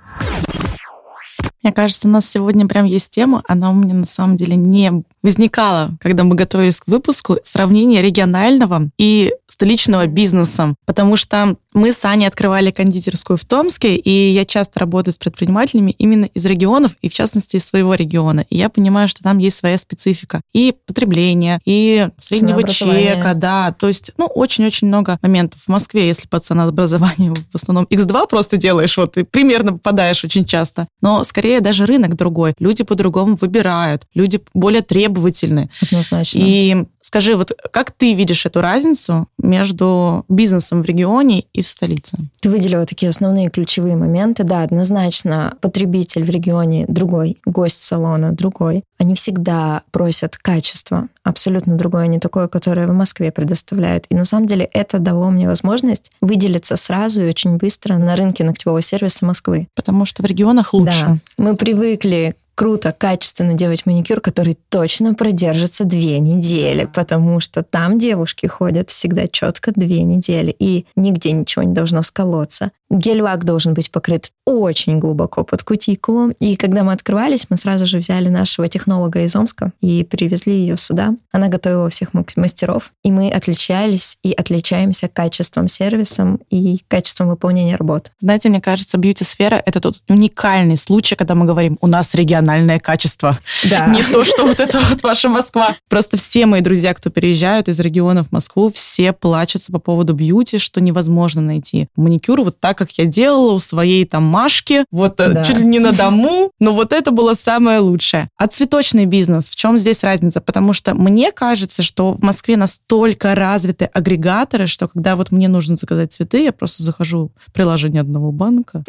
Мне 1.65 1.73
кажется, 1.73 2.07
у 2.07 2.11
нас 2.13 2.31
сегодня 2.31 2.69
прям 2.69 2.85
есть 2.85 3.11
тема, 3.11 3.43
она 3.49 3.73
у 3.73 3.75
меня 3.75 3.95
на 3.95 4.05
самом 4.05 4.37
деле 4.37 4.55
не 4.55 5.03
возникала, 5.25 5.91
когда 6.01 6.23
мы 6.23 6.37
готовились 6.37 6.79
к 6.79 6.87
выпуску, 6.87 7.39
сравнение 7.43 8.01
регионального 8.01 8.91
и 8.99 9.35
столичного 9.59 10.07
бизнеса, 10.07 10.77
потому 10.87 11.17
что 11.17 11.57
мы 11.75 11.93
с 11.93 12.05
Аней 12.05 12.29
открывали 12.29 12.71
кондитерскую 12.71 13.37
в 13.37 13.45
Томске, 13.45 13.97
и 13.97 14.31
я 14.31 14.45
часто 14.45 14.79
работаю 14.79 15.13
с 15.13 15.19
предпринимателями 15.19 15.91
именно 15.99 16.27
из 16.27 16.47
регионов, 16.47 16.93
и 17.03 17.09
в 17.09 17.13
частности 17.13 17.57
из 17.57 17.65
своего 17.65 17.95
региона. 17.95 18.47
И 18.51 18.57
я 18.57 18.69
понимаю, 18.69 19.09
что 19.09 19.25
там 19.25 19.39
есть 19.39 19.57
своя 19.57 19.77
специфика. 19.77 20.43
И 20.53 20.75
потребление, 20.87 21.59
и 21.65 22.09
среднего 22.21 22.63
чека, 22.63 23.35
да. 23.35 23.73
То 23.73 23.89
есть, 23.89 24.13
ну, 24.17 24.27
очень-очень 24.27 24.87
много 24.87 25.19
моментов. 25.23 25.61
В 25.63 25.69
Москве, 25.69 26.07
если 26.07 26.29
по 26.29 26.39
ценообразованию 26.39 27.35
в 27.35 27.55
основном 27.55 27.85
X2 27.91 28.29
просто 28.29 28.59
делаешь, 28.59 28.97
вот, 28.97 29.19
и 29.19 29.25
примерно 29.25 29.73
попадаешь 29.73 30.25
очень 30.25 30.45
часто. 30.45 30.87
Но 31.01 31.25
скорее 31.25 31.61
даже 31.61 31.85
рынок 31.85 32.15
другой. 32.15 32.55
Люди 32.61 32.85
по-другому 32.85 33.35
выбирают, 33.35 34.05
люди 34.15 34.41
более 34.55 34.83
требовательны. 34.83 35.69
Однозначно. 35.83 36.39
И 36.41 36.85
Скажи, 37.09 37.37
вот 37.37 37.53
как 37.71 37.91
ты 37.91 38.13
видишь 38.13 38.45
эту 38.45 38.61
разницу 38.61 39.29
между 39.39 40.27
бизнесом 40.29 40.83
в 40.83 40.85
регионе 40.85 41.45
и 41.55 41.63
в 41.63 41.67
столице? 41.67 42.19
Ты 42.41 42.51
выделила 42.51 42.85
такие 42.85 43.09
основные 43.09 43.49
ключевые 43.49 43.97
моменты. 43.97 44.45
Да, 44.45 44.63
однозначно 44.63 45.55
потребитель 45.63 46.23
в 46.23 46.29
регионе 46.29 46.85
другой, 46.87 47.39
гость 47.47 47.81
салона 47.83 48.33
другой. 48.33 48.85
Они 48.99 49.15
всегда 49.15 49.85
просят 49.91 50.37
качество, 50.37 51.09
абсолютно 51.23 51.79
другое, 51.79 52.09
не 52.09 52.19
такое, 52.19 52.47
которое 52.47 52.87
в 52.87 52.93
Москве 52.93 53.33
предоставляют. 53.33 54.05
И 54.11 54.15
на 54.15 54.27
самом 54.27 54.47
деле 54.47 54.67
это 54.67 54.99
дало 54.99 55.31
мне 55.31 55.47
возможность 55.47 56.11
выделиться 56.21 56.77
сразу 56.77 57.23
и 57.23 57.29
очень 57.31 57.57
быстро 57.57 57.97
на 57.97 58.17
рынке 58.17 58.45
ногтевого 58.45 58.83
сервиса 58.83 59.25
Москвы. 59.25 59.67
Потому 59.75 60.05
что 60.05 60.23
в 60.23 60.27
регионах 60.27 60.75
лучше. 60.75 61.07
Да, 61.07 61.19
мы 61.39 61.57
привыкли 61.57 62.37
круто, 62.59 62.91
качественно 62.91 63.55
делать 63.55 63.87
маникюр, 63.87 64.21
который 64.21 64.59
точно 64.69 65.15
продержится 65.15 65.85
две 65.85 66.19
недели, 66.19 66.91
потому 66.93 67.39
что 67.39 67.63
там 67.63 68.01
девушки 68.01 68.47
ходят 68.47 68.91
всегда 68.91 69.29
четко 69.29 69.71
две 69.71 70.03
недели, 70.03 70.51
и 70.59 70.85
нигде 70.97 71.31
ничего 71.31 71.63
не 71.63 71.73
должно 71.73 72.03
сколоться. 72.03 72.73
Гель-лак 72.91 73.45
должен 73.45 73.75
быть 73.75 73.91
покрыт 73.91 74.31
очень 74.45 74.99
глубоко 74.99 75.45
под 75.45 75.63
кутикулу. 75.63 76.31
И 76.41 76.57
когда 76.57 76.85
мы 76.85 76.93
открывались, 76.93 77.47
мы 77.51 77.57
сразу 77.59 77.87
же 77.87 77.99
взяли 77.99 78.29
нашего 78.29 78.69
технолога 78.69 79.23
из 79.23 79.37
Омска 79.37 79.73
и 79.81 80.05
привезли 80.05 80.55
ее 80.55 80.77
сюда. 80.77 81.15
Она 81.31 81.49
готовила 81.49 81.91
всех 81.91 82.11
мастеров, 82.15 82.93
и 83.05 83.11
мы 83.11 83.31
отличались 83.31 84.17
и 84.23 84.33
отличаемся 84.33 85.09
качеством 85.09 85.69
сервисом 85.69 86.41
и 86.51 86.79
качеством 86.89 87.29
выполнения 87.29 87.77
работ. 87.77 88.11
Знаете, 88.19 88.49
мне 88.49 88.61
кажется, 88.61 88.97
бьюти-сфера— 88.97 89.63
это 89.67 89.81
тот 89.81 90.03
уникальный 90.09 90.79
случай, 90.79 91.15
когда 91.15 91.35
мы 91.35 91.45
говорим, 91.45 91.77
у 91.81 91.87
нас 91.87 92.15
региональное 92.15 92.79
качество. 92.79 93.39
Да. 93.69 93.87
Не 93.95 94.03
то, 94.03 94.25
что 94.25 94.47
вот 94.47 94.61
это 94.61 94.81
вот 94.89 95.03
ваша 95.03 95.29
Москва. 95.29 95.77
Просто 95.89 96.17
все 96.17 96.47
мои 96.47 96.63
друзья, 96.63 96.95
кто 96.95 97.11
переезжают 97.11 97.69
из 97.69 97.79
регионов 97.81 98.29
в 98.29 98.33
Москву, 98.33 98.73
все 98.73 99.13
плачутся 99.13 99.73
по 99.73 99.79
поводу 99.79 100.15
бьюти, 100.15 100.59
что 100.59 100.81
невозможно 100.81 101.43
найти 101.43 101.89
маникюр 101.97 102.41
вот 102.43 102.59
так, 102.59 102.78
как 102.79 102.93
я 102.93 103.05
делала 103.05 103.53
у 103.53 103.59
своей 103.59 104.05
там 104.07 104.23
Машки, 104.25 104.85
вот 104.91 105.21
э, 105.21 105.29
Да. 105.29 105.45
чуть 105.45 105.59
ли 105.59 105.65
не 105.65 105.79
на 105.81 105.93
дому, 105.93 106.53
но 106.61 106.73
вот 106.73 106.93
это 106.93 107.11
было 107.11 107.35
самое 107.35 107.81
лучшее. 107.81 108.29
А 108.37 108.47
цветочный 108.47 109.05
бизнес, 109.05 109.51
в 109.51 109.57
чем 109.57 109.77
здесь 109.77 110.03
разница? 110.05 110.41
Потому 110.41 110.73
что 110.73 110.95
мне 110.95 111.33
кажется, 111.33 111.83
что 111.83 112.13
в 112.13 112.23
Москве 112.23 112.57
настолько 112.57 113.35
развиты 113.35 113.87
агрегаторы, 113.93 114.67
что 114.67 114.89
когда 114.89 115.17
вот 115.17 115.33
мне 115.33 115.49
нужно 115.49 115.77
заказать 115.77 116.13
цветы, 116.13 116.45
я 116.45 116.53
просто 116.53 116.83
захожу 116.83 117.33
в 117.45 117.53
приложение 117.53 118.01
одного 118.01 118.33
банка, 118.33 118.85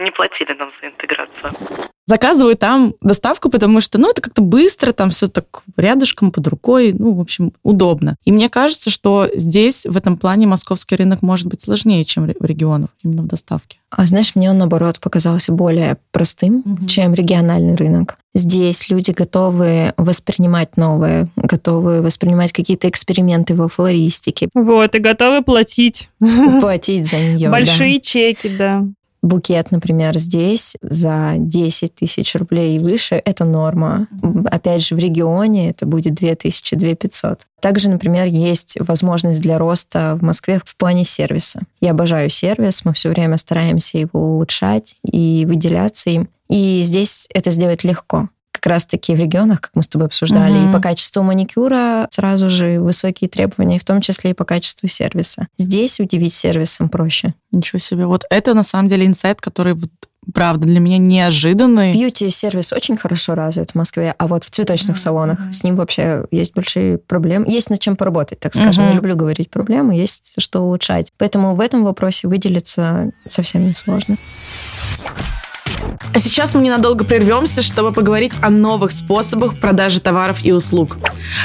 Не 0.00 0.10
платили 0.10 0.54
нам 0.58 0.70
за 0.70 0.88
интеграцию. 0.88 1.52
Заказываю 2.06 2.56
там 2.56 2.94
доставку, 3.00 3.48
потому 3.50 3.80
что, 3.80 3.98
ну, 3.98 4.10
это 4.10 4.20
как-то 4.20 4.42
быстро, 4.42 4.92
там 4.92 5.10
все 5.10 5.28
так 5.28 5.62
рядышком, 5.76 6.30
под 6.32 6.46
рукой, 6.48 6.92
ну, 6.92 7.14
в 7.14 7.20
общем, 7.20 7.52
удобно. 7.62 8.16
И 8.24 8.32
мне 8.32 8.48
кажется, 8.48 8.90
что 8.90 9.28
здесь, 9.34 9.86
в 9.86 9.96
этом 9.96 10.16
плане, 10.18 10.46
московский 10.46 10.96
рынок 10.96 11.22
может 11.22 11.46
быть 11.46 11.60
сложнее, 11.62 12.04
чем 12.04 12.26
в 12.38 12.44
регионах, 12.44 12.90
именно 13.02 13.22
в 13.22 13.26
доставке. 13.26 13.78
А 13.90 14.04
знаешь, 14.06 14.34
мне 14.34 14.50
он, 14.50 14.58
наоборот, 14.58 14.98
показался 15.00 15.52
более 15.52 15.98
простым, 16.10 16.62
Мгм. 16.64 16.86
чем 16.88 17.14
региональный 17.14 17.76
рынок. 17.76 18.16
Здесь 18.34 18.90
люди 18.90 19.12
готовы 19.12 19.94
воспринимать 19.96 20.76
новое, 20.76 21.28
готовы 21.36 22.02
воспринимать 22.02 22.52
какие-то 22.52 22.88
эксперименты 22.88 23.54
во 23.54 23.68
флористике, 23.68 24.48
Вот, 24.54 24.94
и 24.94 24.98
готовы 24.98 25.42
платить. 25.42 26.08
платить 26.60 27.06
за 27.08 27.16
нее. 27.18 27.48
Большие 27.50 28.00
чеки, 28.00 28.48
да. 28.48 28.84
Букет, 29.24 29.70
например, 29.70 30.18
здесь 30.18 30.76
за 30.82 31.36
10 31.38 31.94
тысяч 31.94 32.34
рублей 32.34 32.76
и 32.76 32.78
выше– 32.78 33.14
это 33.24 33.46
норма. 33.46 34.06
Опять 34.50 34.84
же, 34.84 34.94
в 34.94 34.98
регионе 34.98 35.70
это 35.70 35.86
будет 35.86 36.12
2000 36.12 36.76
2500. 36.76 37.46
Также, 37.60 37.88
например, 37.88 38.26
есть 38.26 38.76
возможность 38.80 39.40
для 39.40 39.56
роста 39.56 40.18
в 40.20 40.22
Москве 40.22 40.60
в 40.62 40.76
плане 40.76 41.06
сервиса. 41.06 41.62
Я 41.80 41.92
обожаю 41.92 42.28
сервис, 42.28 42.84
мы 42.84 42.92
все 42.92 43.08
время 43.08 43.38
стараемся 43.38 43.96
его 43.96 44.34
улучшать 44.34 44.96
и 45.02 45.46
выделяться 45.48 46.10
им. 46.10 46.28
И 46.50 46.82
здесь 46.82 47.26
это 47.32 47.50
сделать 47.50 47.82
легко. 47.82 48.28
Как 48.64 48.72
раз-таки 48.72 49.14
в 49.14 49.18
регионах, 49.18 49.60
как 49.60 49.72
мы 49.74 49.82
с 49.82 49.88
тобой 49.88 50.06
обсуждали, 50.06 50.54
Мгм. 50.54 50.70
и 50.70 50.72
по 50.72 50.80
качеству 50.80 51.22
маникюра 51.22 52.08
сразу 52.10 52.48
же 52.48 52.80
высокие 52.80 53.28
требования, 53.28 53.78
в 53.78 53.84
том 53.84 54.00
числе 54.00 54.30
и 54.30 54.32
по 54.32 54.46
качеству 54.46 54.88
сервиса. 54.88 55.48
Здесь 55.58 56.00
удивить 56.00 56.32
сервисом 56.32 56.88
проще. 56.88 57.34
Ничего 57.52 57.78
себе. 57.78 58.06
Вот 58.06 58.24
это, 58.30 58.54
на 58.54 58.62
самом 58.62 58.88
деле, 58.88 59.06
инсайт, 59.06 59.42
который, 59.42 59.74
вот, 59.74 59.90
правда, 60.32 60.66
для 60.66 60.80
меня 60.80 60.96
неожиданный. 60.96 61.92
Бьюти-сервис 61.92 62.72
очень 62.72 62.96
хорошо 62.96 63.34
развит 63.34 63.72
в 63.72 63.74
Москве, 63.74 64.14
а 64.16 64.26
вот 64.26 64.44
в 64.44 64.50
цветочных 64.50 64.96
Мгм, 64.96 65.02
салонах 65.02 65.38
с 65.52 65.62
ним 65.62 65.76
вообще 65.76 66.24
есть 66.30 66.54
большие 66.54 66.96
проблемы. 66.96 67.44
Есть 67.50 67.68
над 67.68 67.80
чем 67.80 67.96
поработать, 67.96 68.40
так 68.40 68.54
скажем. 68.54 68.84
Мгм. 68.84 68.90
Не 68.92 68.96
люблю 68.96 69.14
говорить 69.14 69.50
проблемы, 69.50 69.94
есть 69.94 70.36
что 70.38 70.60
улучшать. 70.62 71.10
Поэтому 71.18 71.54
в 71.54 71.60
этом 71.60 71.84
вопросе 71.84 72.28
выделиться 72.28 73.10
совсем 73.28 73.68
несложно. 73.68 74.16
А 76.14 76.20
сейчас 76.20 76.54
мы 76.54 76.62
ненадолго 76.62 77.04
прервемся, 77.04 77.60
чтобы 77.60 77.90
поговорить 77.90 78.34
о 78.40 78.48
новых 78.48 78.92
способах 78.92 79.58
продажи 79.58 80.00
товаров 80.00 80.44
и 80.44 80.52
услуг. 80.52 80.96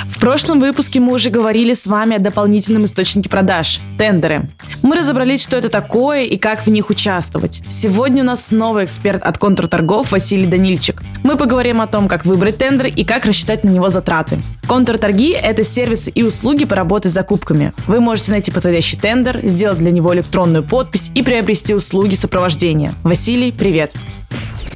В 0.07 0.19
прошлом 0.19 0.59
выпуске 0.59 0.99
мы 0.99 1.13
уже 1.13 1.31
говорили 1.31 1.73
с 1.73 1.87
вами 1.87 2.17
о 2.17 2.19
дополнительном 2.19 2.85
источнике 2.85 3.29
продаж– 3.29 3.79
тендеры. 3.97 4.47
Мы 4.83 4.95
разобрались, 4.95 5.43
что 5.43 5.57
это 5.57 5.69
такое 5.69 6.25
и 6.25 6.37
как 6.37 6.67
в 6.67 6.69
них 6.69 6.91
участвовать. 6.91 7.63
Сегодня 7.67 8.21
у 8.21 8.25
нас 8.25 8.47
снова 8.47 8.85
эксперт 8.85 9.23
от 9.23 9.39
контрторгов 9.39 10.11
Василий 10.11 10.45
Данильчик. 10.45 11.01
Мы 11.23 11.35
поговорим 11.35 11.81
о 11.81 11.87
том, 11.87 12.07
как 12.07 12.25
выбрать 12.25 12.59
тендер 12.59 12.87
и 12.87 13.03
как 13.03 13.25
рассчитать 13.25 13.63
на 13.63 13.69
него 13.69 13.89
затраты. 13.89 14.39
Контрторги– 14.67 15.31
это 15.33 15.63
сервисы 15.63 16.11
и 16.11 16.21
услуги 16.21 16.65
по 16.65 16.75
работе 16.75 17.09
с 17.09 17.13
закупками. 17.13 17.73
Вы 17.87 18.01
можете 18.01 18.31
найти 18.31 18.51
подходящий 18.51 18.97
тендер, 18.97 19.39
сделать 19.43 19.79
для 19.79 19.89
него 19.89 20.13
электронную 20.13 20.63
подпись 20.63 21.09
и 21.15 21.23
приобрести 21.23 21.73
услуги 21.73 22.13
сопровождения. 22.13 22.93
Василий, 23.03 23.51
привет! 23.51 23.91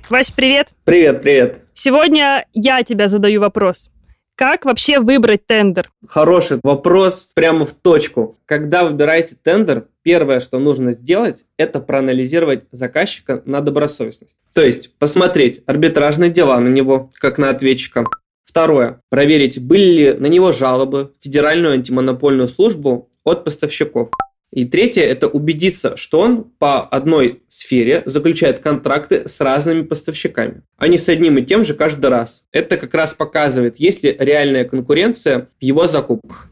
Вась, 0.10 0.32
привет. 0.32 0.70
Привет, 0.84 1.22
привет. 1.22 1.62
Сегодня 1.74 2.46
я 2.54 2.84
тебя 2.84 3.08
задаю 3.08 3.42
вопрос. 3.42 3.90
Как 4.36 4.66
вообще 4.66 5.00
выбрать 5.00 5.46
тендер? 5.46 5.92
Хороший 6.08 6.60
вопрос 6.64 7.30
прямо 7.36 7.66
в 7.66 7.74
точку. 7.74 8.38
Когда 8.46 8.84
выбираете 8.84 9.36
тендер, 9.42 9.88
первое, 10.02 10.40
что 10.40 10.58
нужно 10.58 10.94
сделать, 10.94 11.46
это 11.58 11.80
проанализировать 11.80 12.64
заказчика 12.72 13.44
на 13.46 13.62
добросовестность. 13.62 14.36
То 14.54 14.62
есть 14.62 14.98
посмотреть 14.98 15.62
арбитражные 15.68 16.32
дела 16.32 16.60
на 16.60 16.68
него, 16.68 17.12
как 17.20 17.38
на 17.38 17.50
ответчика. 17.50 18.06
Второе. 18.44 19.02
Проверить, 19.10 19.64
были 19.64 19.84
ли 19.84 20.14
на 20.14 20.28
него 20.28 20.52
жалобы 20.52 21.12
в 21.20 21.24
Федеральную 21.24 21.74
антимонопольную 21.74 22.48
службу 22.48 23.10
от 23.24 23.44
поставщиков. 23.44 24.10
И 24.54 24.66
третье– 24.66 25.02
это 25.04 25.28
убедиться, 25.28 25.98
что 25.98 26.20
он 26.20 26.44
по 26.44 26.82
одной 26.82 27.42
сфере 27.50 28.04
заключает 28.06 28.60
контракты 28.60 29.28
с 29.28 29.42
разными 29.42 29.82
поставщиками, 29.82 30.62
а 30.78 30.88
не 30.88 31.00
с 31.00 31.10
одним 31.10 31.40
и 31.40 31.42
тем 31.44 31.66
же 31.66 31.74
каждый 31.74 32.12
раз. 32.12 32.44
Это 32.52 32.78
как 32.78 32.94
раз 32.94 33.16
показывает, 33.16 33.78
есть 33.78 34.04
ли 34.04 34.16
реальная 34.18 34.66
конкуренция 34.66 35.50
в 35.60 35.64
его 35.64 35.88
закупках. 35.88 36.52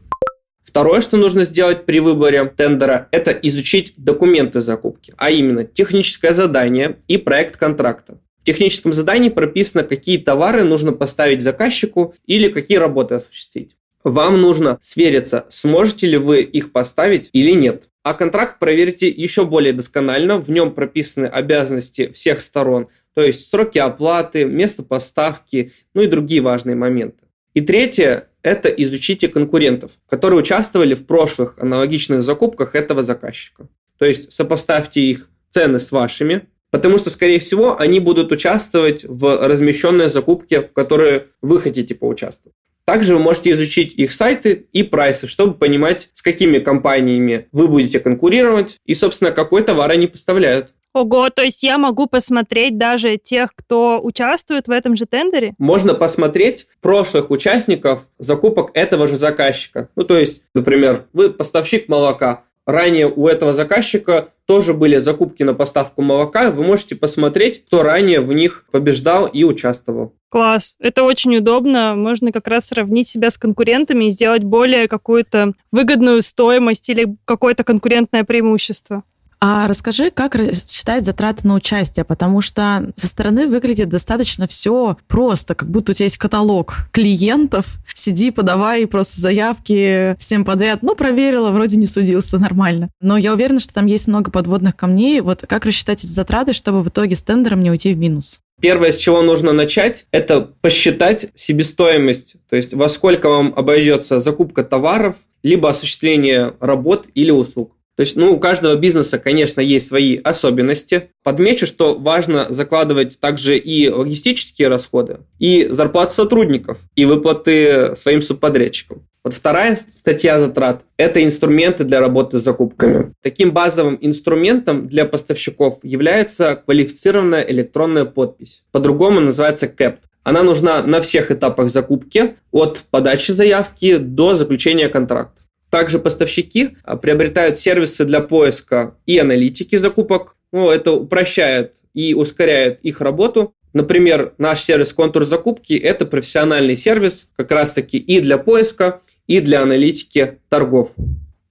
Второе, 0.64 1.00
что 1.00 1.16
нужно 1.16 1.44
сделать 1.44 1.84
при 1.84 2.00
выборе 2.00 2.44
тендера, 2.46 3.06
это 3.12 3.30
изучить 3.30 3.94
документы 3.96 4.60
закупки, 4.60 5.14
а 5.16 5.30
именно 5.30 5.62
техническое 5.62 6.32
задание 6.32 6.98
и 7.06 7.18
проект 7.18 7.56
контракта. 7.56 8.18
В 8.40 8.44
техническом 8.44 8.92
задании 8.92 9.28
прописано, 9.28 9.84
какие 9.84 10.18
товары 10.18 10.64
нужно 10.64 10.90
поставить 10.90 11.40
заказчику 11.40 12.16
или 12.26 12.48
какие 12.48 12.78
работы 12.78 13.14
осуществить. 13.14 13.76
Вам 14.04 14.40
нужно 14.40 14.78
свериться, 14.80 15.46
сможете 15.48 16.06
ли 16.08 16.16
вы 16.16 16.42
их 16.42 16.72
поставить 16.72 17.30
или 17.32 17.52
нет. 17.52 17.84
А 18.02 18.14
контракт 18.14 18.58
проверьте 18.58 19.08
еще 19.08 19.46
более 19.46 19.72
досконально. 19.72 20.38
В 20.38 20.50
нем 20.50 20.72
прописаны 20.72 21.26
обязанности 21.26 22.10
всех 22.10 22.40
сторон, 22.40 22.88
то 23.14 23.22
есть 23.22 23.48
сроки 23.48 23.78
оплаты, 23.78 24.44
место 24.44 24.82
поставки, 24.82 25.72
ну 25.94 26.02
и 26.02 26.06
другие 26.06 26.40
важные 26.40 26.74
моменты. 26.74 27.18
И 27.54 27.60
третье– 27.60 28.28
это 28.42 28.70
изучите 28.70 29.28
конкурентов, 29.28 29.92
которые 30.08 30.40
участвовали 30.40 30.94
в 30.94 31.06
прошлых 31.06 31.54
аналогичных 31.58 32.22
закупках 32.22 32.74
этого 32.74 33.02
заказчика. 33.02 33.68
То 33.98 34.06
есть 34.06 34.32
сопоставьте 34.32 35.02
их 35.02 35.28
цены 35.50 35.78
с 35.78 35.92
вашими, 35.92 36.48
потому 36.70 36.96
что, 36.98 37.10
скорее 37.10 37.38
всего, 37.38 37.78
они 37.78 38.00
будут 38.00 38.32
участвовать 38.32 39.04
в 39.04 39.46
размещенной 39.46 40.08
закупке, 40.08 40.62
в 40.62 40.72
которой 40.72 41.24
вы 41.42 41.60
хотите 41.60 41.94
поучаствовать. 41.94 42.56
Также 42.84 43.14
вы 43.14 43.20
можете 43.20 43.52
изучить 43.52 43.94
их 43.94 44.12
сайты 44.12 44.66
и 44.72 44.82
прайсы, 44.82 45.26
чтобы 45.26 45.54
понимать, 45.54 46.10
с 46.12 46.22
какими 46.22 46.58
компаниями 46.58 47.48
вы 47.52 47.68
будете 47.68 48.00
конкурировать 48.00 48.78
и, 48.84 48.94
собственно, 48.94 49.32
какой 49.32 49.62
товар 49.62 49.90
они 49.90 50.06
поставляют. 50.06 50.72
Ого, 50.94 51.30
то 51.30 51.42
есть 51.42 51.62
я 51.62 51.78
могу 51.78 52.06
посмотреть 52.06 52.76
даже 52.76 53.16
тех, 53.16 53.54
кто 53.54 53.98
участвует 54.02 54.68
в 54.68 54.70
этом 54.70 54.94
же 54.94 55.06
тендере? 55.06 55.54
Можно 55.56 55.94
посмотреть 55.94 56.66
прошлых 56.82 57.30
участников 57.30 58.08
закупок 58.18 58.70
этого 58.74 59.06
же 59.06 59.16
заказчика. 59.16 59.88
Ну, 59.96 60.04
то 60.04 60.18
есть, 60.18 60.42
например, 60.54 61.06
вы 61.14 61.30
поставщик 61.30 61.88
молока, 61.88 62.44
ранее 62.66 63.08
у 63.08 63.26
этого 63.26 63.52
заказчика 63.52 64.28
тоже 64.46 64.74
были 64.74 64.98
закупки 64.98 65.42
на 65.42 65.54
поставку 65.54 66.02
молока. 66.02 66.50
Вы 66.50 66.64
можете 66.64 66.94
посмотреть, 66.94 67.64
кто 67.64 67.82
ранее 67.82 68.20
в 68.20 68.32
них 68.32 68.64
побеждал 68.70 69.26
и 69.26 69.44
участвовал. 69.44 70.14
Класс. 70.28 70.76
Это 70.78 71.04
очень 71.04 71.36
удобно. 71.36 71.94
Можно 71.94 72.32
как 72.32 72.48
раз 72.48 72.66
сравнить 72.66 73.08
себя 73.08 73.30
с 73.30 73.38
конкурентами 73.38 74.06
и 74.06 74.10
сделать 74.10 74.44
более 74.44 74.88
какую-то 74.88 75.52
выгодную 75.70 76.22
стоимость 76.22 76.88
или 76.88 77.16
какое-то 77.24 77.64
конкурентное 77.64 78.24
преимущество. 78.24 79.04
А 79.44 79.66
расскажи, 79.66 80.12
как 80.12 80.36
считать 80.36 81.04
затраты 81.04 81.48
на 81.48 81.54
участие, 81.54 82.04
потому 82.04 82.40
что 82.42 82.92
со 82.94 83.08
стороны 83.08 83.48
выглядит 83.48 83.88
достаточно 83.88 84.46
все 84.46 84.96
просто, 85.08 85.56
как 85.56 85.68
будто 85.68 85.90
у 85.90 85.94
тебя 85.96 86.04
есть 86.04 86.16
каталог 86.16 86.76
клиентов, 86.92 87.66
сиди, 87.92 88.30
подавай 88.30 88.86
просто 88.86 89.20
заявки 89.20 90.14
всем 90.20 90.44
подряд. 90.44 90.84
Ну, 90.84 90.94
проверила, 90.94 91.50
вроде 91.50 91.76
не 91.76 91.88
судился, 91.88 92.38
нормально. 92.38 92.90
Но 93.00 93.16
я 93.16 93.32
уверена, 93.32 93.58
что 93.58 93.74
там 93.74 93.86
есть 93.86 94.06
много 94.06 94.30
подводных 94.30 94.76
камней. 94.76 95.20
Вот 95.20 95.44
как 95.48 95.66
рассчитать 95.66 96.04
эти 96.04 96.12
затраты, 96.12 96.52
чтобы 96.52 96.84
в 96.84 96.88
итоге 96.90 97.16
с 97.16 97.22
тендером 97.22 97.64
не 97.64 97.72
уйти 97.72 97.94
в 97.94 97.98
минус? 97.98 98.38
Первое, 98.60 98.92
с 98.92 98.96
чего 98.96 99.22
нужно 99.22 99.52
начать, 99.52 100.06
это 100.12 100.42
посчитать 100.60 101.30
себестоимость, 101.34 102.36
то 102.48 102.54
есть 102.54 102.74
во 102.74 102.88
сколько 102.88 103.28
вам 103.28 103.52
обойдется 103.56 104.20
закупка 104.20 104.62
товаров, 104.62 105.16
либо 105.42 105.68
осуществление 105.68 106.54
работ 106.60 107.06
или 107.14 107.32
услуг. 107.32 107.72
То 108.02 108.04
есть, 108.04 108.16
ну, 108.16 108.32
у 108.32 108.40
каждого 108.40 108.74
бизнеса, 108.74 109.20
конечно, 109.20 109.60
есть 109.60 109.86
свои 109.86 110.16
особенности. 110.16 111.10
Подмечу, 111.22 111.68
что 111.68 111.94
важно 111.94 112.48
закладывать 112.50 113.20
также 113.20 113.56
и 113.56 113.88
логистические 113.88 114.66
расходы, 114.66 115.18
и 115.38 115.68
зарплату 115.70 116.12
сотрудников, 116.12 116.78
и 116.96 117.04
выплаты 117.04 117.94
своим 117.94 118.20
субподрядчикам. 118.20 119.06
Вот 119.22 119.34
вторая 119.34 119.76
статья 119.76 120.40
затрат– 120.40 120.84
это 120.96 121.22
инструменты 121.22 121.84
для 121.84 122.00
работы 122.00 122.40
с 122.40 122.42
закупками. 122.42 123.12
Таким 123.22 123.52
базовым 123.52 123.96
инструментом 124.00 124.88
для 124.88 125.04
поставщиков 125.04 125.78
является 125.84 126.56
квалифицированная 126.56 127.42
электронная 127.42 128.04
подпись. 128.04 128.64
По-другому 128.72 129.20
называется 129.20 129.68
КЭП. 129.68 130.00
Она 130.24 130.42
нужна 130.42 130.82
на 130.82 131.00
всех 131.00 131.30
этапах 131.30 131.70
закупки, 131.70 132.34
от 132.50 132.82
подачи 132.90 133.30
заявки 133.30 133.98
до 133.98 134.34
заключения 134.34 134.88
контракта. 134.88 135.41
Также 135.72 135.98
поставщики 135.98 136.76
а, 136.84 136.98
приобретают 136.98 137.56
сервисы 137.58 138.04
для 138.04 138.20
поиска 138.20 138.94
и 139.06 139.18
аналитики 139.18 139.76
закупок. 139.76 140.36
Ну, 140.52 140.68
это 140.68 140.92
упрощает 140.92 141.76
и 141.94 142.12
ускоряет 142.12 142.80
их 142.82 143.00
работу. 143.00 143.54
Например, 143.72 144.34
наш 144.36 144.60
сервис 144.60 144.92
«Контур 144.92 145.24
закупки»– 145.24 145.72
это 145.82 146.04
профессиональный 146.04 146.76
сервис 146.76 147.30
как 147.36 147.50
раз-таки 147.52 147.96
и 147.96 148.20
для 148.20 148.36
поиска, 148.36 149.00
и 149.26 149.40
для 149.40 149.62
аналитики 149.62 150.40
торгов. 150.50 150.90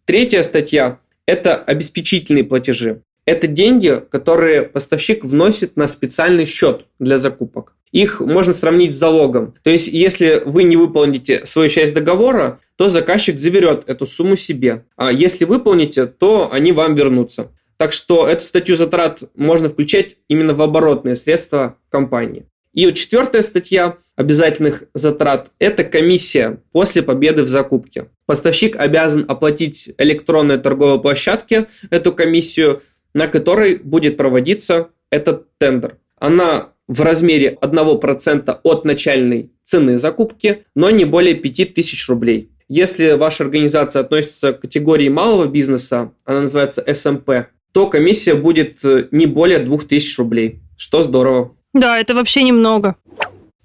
Третья 0.05 0.43
статья– 0.43 0.99
это 1.25 1.55
обеспечительные 1.55 2.43
платежи. 2.43 3.01
Это 3.25 3.47
деньги, 3.47 4.03
которые 4.11 4.61
поставщик 4.61 5.25
вносит 5.25 5.77
на 5.77 5.87
специальный 5.87 6.45
счет 6.45 6.85
для 6.99 7.17
закупок 7.17 7.73
их 7.91 8.19
можно 8.21 8.53
сравнить 8.53 8.93
с 8.93 8.97
залогом. 8.97 9.53
То 9.63 9.69
есть, 9.69 9.87
если 9.87 10.41
вы 10.45 10.63
не 10.63 10.77
выполните 10.77 11.45
свою 11.45 11.69
часть 11.69 11.93
договора, 11.93 12.59
то 12.77 12.87
заказчик 12.87 13.37
заберет 13.37 13.83
эту 13.87 14.05
сумму 14.05 14.35
себе. 14.35 14.85
А 14.95 15.11
если 15.11 15.45
выполните, 15.45 16.05
то 16.05 16.49
они 16.51 16.71
вам 16.71 16.95
вернутся. 16.95 17.49
Так 17.77 17.93
что 17.93 18.27
эту 18.27 18.43
статью 18.43 18.75
затрат 18.75 19.23
можно 19.35 19.67
включать 19.67 20.15
именно 20.27 20.53
в 20.53 20.61
оборотные 20.61 21.15
средства 21.15 21.77
компании. 21.89 22.45
И 22.73 22.85
вот 22.85 22.95
четвертая 22.95 23.41
статья 23.41 23.97
обязательных 24.15 24.83
затрат– 24.93 25.49
это 25.59 25.83
комиссия 25.83 26.59
после 26.71 27.01
победы 27.01 27.41
в 27.41 27.49
закупке. 27.49 28.07
Поставщик 28.25 28.75
обязан 28.77 29.25
оплатить 29.27 29.91
электронной 29.97 30.57
торговой 30.57 31.01
площадке 31.01 31.67
эту 31.89 32.13
комиссию, 32.13 32.81
на 33.13 33.27
которой 33.27 33.75
будет 33.75 34.15
проводиться 34.15 34.89
этот 35.09 35.47
тендер. 35.57 35.97
Она 36.17 36.69
в 36.91 37.01
размере 37.01 37.57
1% 37.61 38.59
от 38.63 38.85
начальной 38.85 39.51
цены 39.63 39.97
закупки, 39.97 40.65
но 40.75 40.89
не 40.89 41.05
более 41.05 41.35
5000 41.35 42.09
рублей. 42.09 42.49
Если 42.67 43.13
ваша 43.13 43.45
организация 43.45 44.01
относится 44.01 44.51
к 44.51 44.61
категории 44.61 45.07
малого 45.07 45.45
бизнеса, 45.45 46.11
она 46.25 46.41
называется 46.41 46.83
СМП, 46.93 47.47
то 47.71 47.87
комиссия 47.87 48.33
будет 48.33 48.83
э, 48.83 49.07
не 49.11 49.25
более 49.25 49.59
2000 49.59 50.19
рублей, 50.19 50.59
что 50.75 51.01
здорово. 51.01 51.55
Да, 51.73 51.97
это 51.97 52.13
вообще 52.13 52.43
немного. 52.43 52.97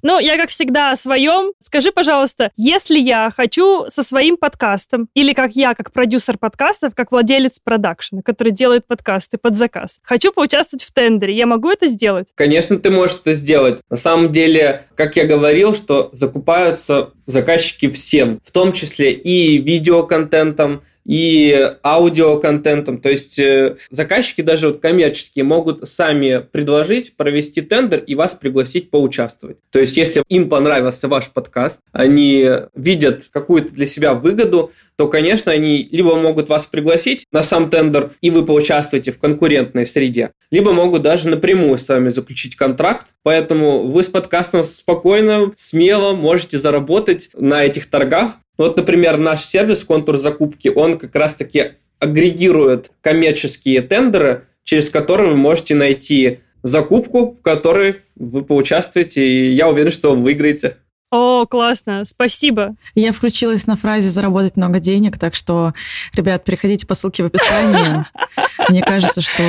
Ну, 0.09 0.21
я, 0.21 0.37
как 0.37 0.51
всегда, 0.51 0.93
о 0.93 0.97
своем. 0.97 1.53
Скажи, 1.59 1.91
пожалуйста, 1.91 2.53
если 2.57 2.97
я 2.97 3.29
хочу 3.37 3.87
со 3.89 4.05
своим 4.05 4.37
подкастом, 4.37 5.09
или 5.15 5.33
как 5.33 5.57
я, 5.57 5.75
как 5.75 5.91
продюсер 5.91 6.39
подкастов, 6.39 6.95
как 6.95 7.11
владелец 7.11 7.59
продакшена, 7.59 8.23
который 8.23 8.53
делает 8.53 8.87
подкасты 8.87 9.37
под 9.37 9.57
заказ, 9.57 9.99
хочу 10.05 10.31
поучаствовать 10.31 10.85
в 10.85 10.93
тендере, 10.93 11.35
я 11.35 11.47
могу 11.47 11.73
это 11.73 11.89
сделать? 11.89 12.29
Конечно, 12.37 12.79
ты 12.79 12.91
можешь 12.91 13.17
это 13.17 13.33
сделать. 13.33 13.81
На 13.91 13.97
самом 13.97 14.31
деле, 14.31 14.85
как 14.95 15.17
я 15.17 15.25
говорил, 15.25 15.75
что 15.75 16.11
закупаются 16.13 17.11
заказчики 17.27 17.91
всем, 17.91 18.39
в 18.45 18.53
том 18.53 18.73
числе 18.73 19.13
и 19.13 19.59
видеоконтентом, 19.59 20.83
и 21.07 21.73
аудиоконтентом. 21.85 22.99
То 22.99 23.11
есть 23.11 23.39
э, 23.39 23.77
заказчики 23.91 24.41
даже 24.41 24.69
вот 24.69 24.81
коммерческие 24.81 25.45
могут 25.45 25.89
сами 25.89 26.45
предложить 26.51 27.17
провести 27.17 27.63
тендер 27.63 28.01
и 28.01 28.15
вас 28.15 28.35
пригласить 28.35 28.91
поучаствовать. 28.91 29.59
То 29.71 29.79
есть 29.79 29.97
если 29.97 30.23
им 30.29 30.49
понравился 30.49 31.09
ваш 31.09 31.31
подкаст, 31.31 31.79
они 31.93 32.49
видят 32.75 33.25
какую-то 33.31 33.73
для 33.73 33.87
себя 33.87 34.15
выгоду, 34.15 34.73
то, 34.97 35.09
конечно, 35.09 35.53
они 35.53 35.89
либо 35.93 36.17
могут 36.17 36.49
вас 36.49 36.67
пригласить 36.67 37.27
на 37.31 37.43
сам 37.43 37.71
тендер, 37.71 38.13
и 38.21 38.31
вы 38.31 38.45
поучаствуете 38.45 39.13
в 39.13 39.19
конкурентной 39.19 39.87
среде, 39.87 40.33
либо 40.51 40.73
могут 40.73 41.03
даже 41.03 41.29
напрямую 41.29 41.79
с 41.79 41.89
вами 41.89 42.09
заключить 42.09 42.57
контракт. 42.57 43.09
Поэтому 43.23 43.87
вы 43.87 44.03
с 44.03 44.09
подкастом 44.09 44.65
спокойно, 44.65 45.53
смело 45.57 46.15
можете 46.15 46.59
заработать 46.59 47.31
на 47.35 47.65
этих 47.65 47.87
торгах, 47.87 48.33
вот, 48.59 48.77
например, 48.77 49.19
наш 49.19 49.45
сервис 49.45 49.85
«Контур 49.85 50.17
закупки», 50.17 50.69
он 50.69 50.99
как 50.99 51.15
раз-таки 51.15 51.73
агрегирует 51.99 52.91
коммерческие 53.01 53.83
тендеры, 53.83 54.47
через 54.65 54.91
которые 54.91 55.31
вы 55.31 55.37
можете 55.37 55.75
найти 55.75 56.41
закупку, 56.63 57.35
в 57.39 57.43
которой 57.43 58.03
вы 58.17 58.43
поучаствуете, 58.43 59.27
и 59.27 59.53
я 59.53 59.69
уверен, 59.69 59.93
что 59.93 60.15
вы 60.15 60.23
выиграете. 60.23 60.77
О, 61.11 61.47
классно, 61.47 62.05
спасибо. 62.05 62.75
Я 62.95 63.13
включилась 63.13 63.67
на 63.67 63.77
фразе 63.77 64.09
«заработать 64.09 64.57
много 64.57 64.81
денег», 64.81 65.19
так 65.19 65.35
что, 65.35 65.73
ребят, 66.15 66.45
переходите 66.45 66.87
по 66.87 66.95
ссылке 66.95 67.23
в 67.23 67.27
описании. 67.27 68.05
Мне 68.69 68.83
кажется, 68.83 69.21
что 69.21 69.43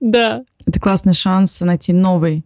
да. 0.00 0.42
это 0.66 0.80
классный 0.80 1.14
шанс 1.14 1.60
найти 1.60 1.92
новый 1.92 2.44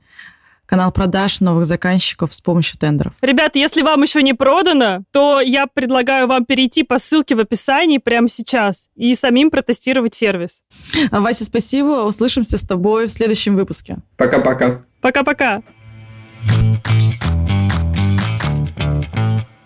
канал 0.72 0.90
продаж 0.90 1.42
новых 1.42 1.66
заказчиков 1.66 2.32
с 2.32 2.40
помощью 2.40 2.78
тендеров. 2.78 3.12
Ребята, 3.20 3.58
если 3.58 3.82
вам 3.82 4.00
еще 4.00 4.22
не 4.22 4.32
продано, 4.32 5.02
то 5.12 5.38
я 5.38 5.66
предлагаю 5.66 6.26
вам 6.26 6.46
перейти 6.46 6.82
по 6.82 6.96
ссылке 6.96 7.34
в 7.34 7.40
описании 7.40 7.98
прямо 7.98 8.26
сейчас 8.26 8.88
и 8.96 9.14
самим 9.14 9.50
протестировать 9.50 10.14
сервис. 10.14 10.62
Вася, 11.10 11.44
спасибо. 11.44 12.06
Услышимся 12.06 12.56
с 12.56 12.62
тобой 12.62 13.06
в 13.06 13.10
следующем 13.10 13.54
выпуске. 13.54 13.98
Пока-пока. 14.16 14.80
Пока-пока. 15.02 15.62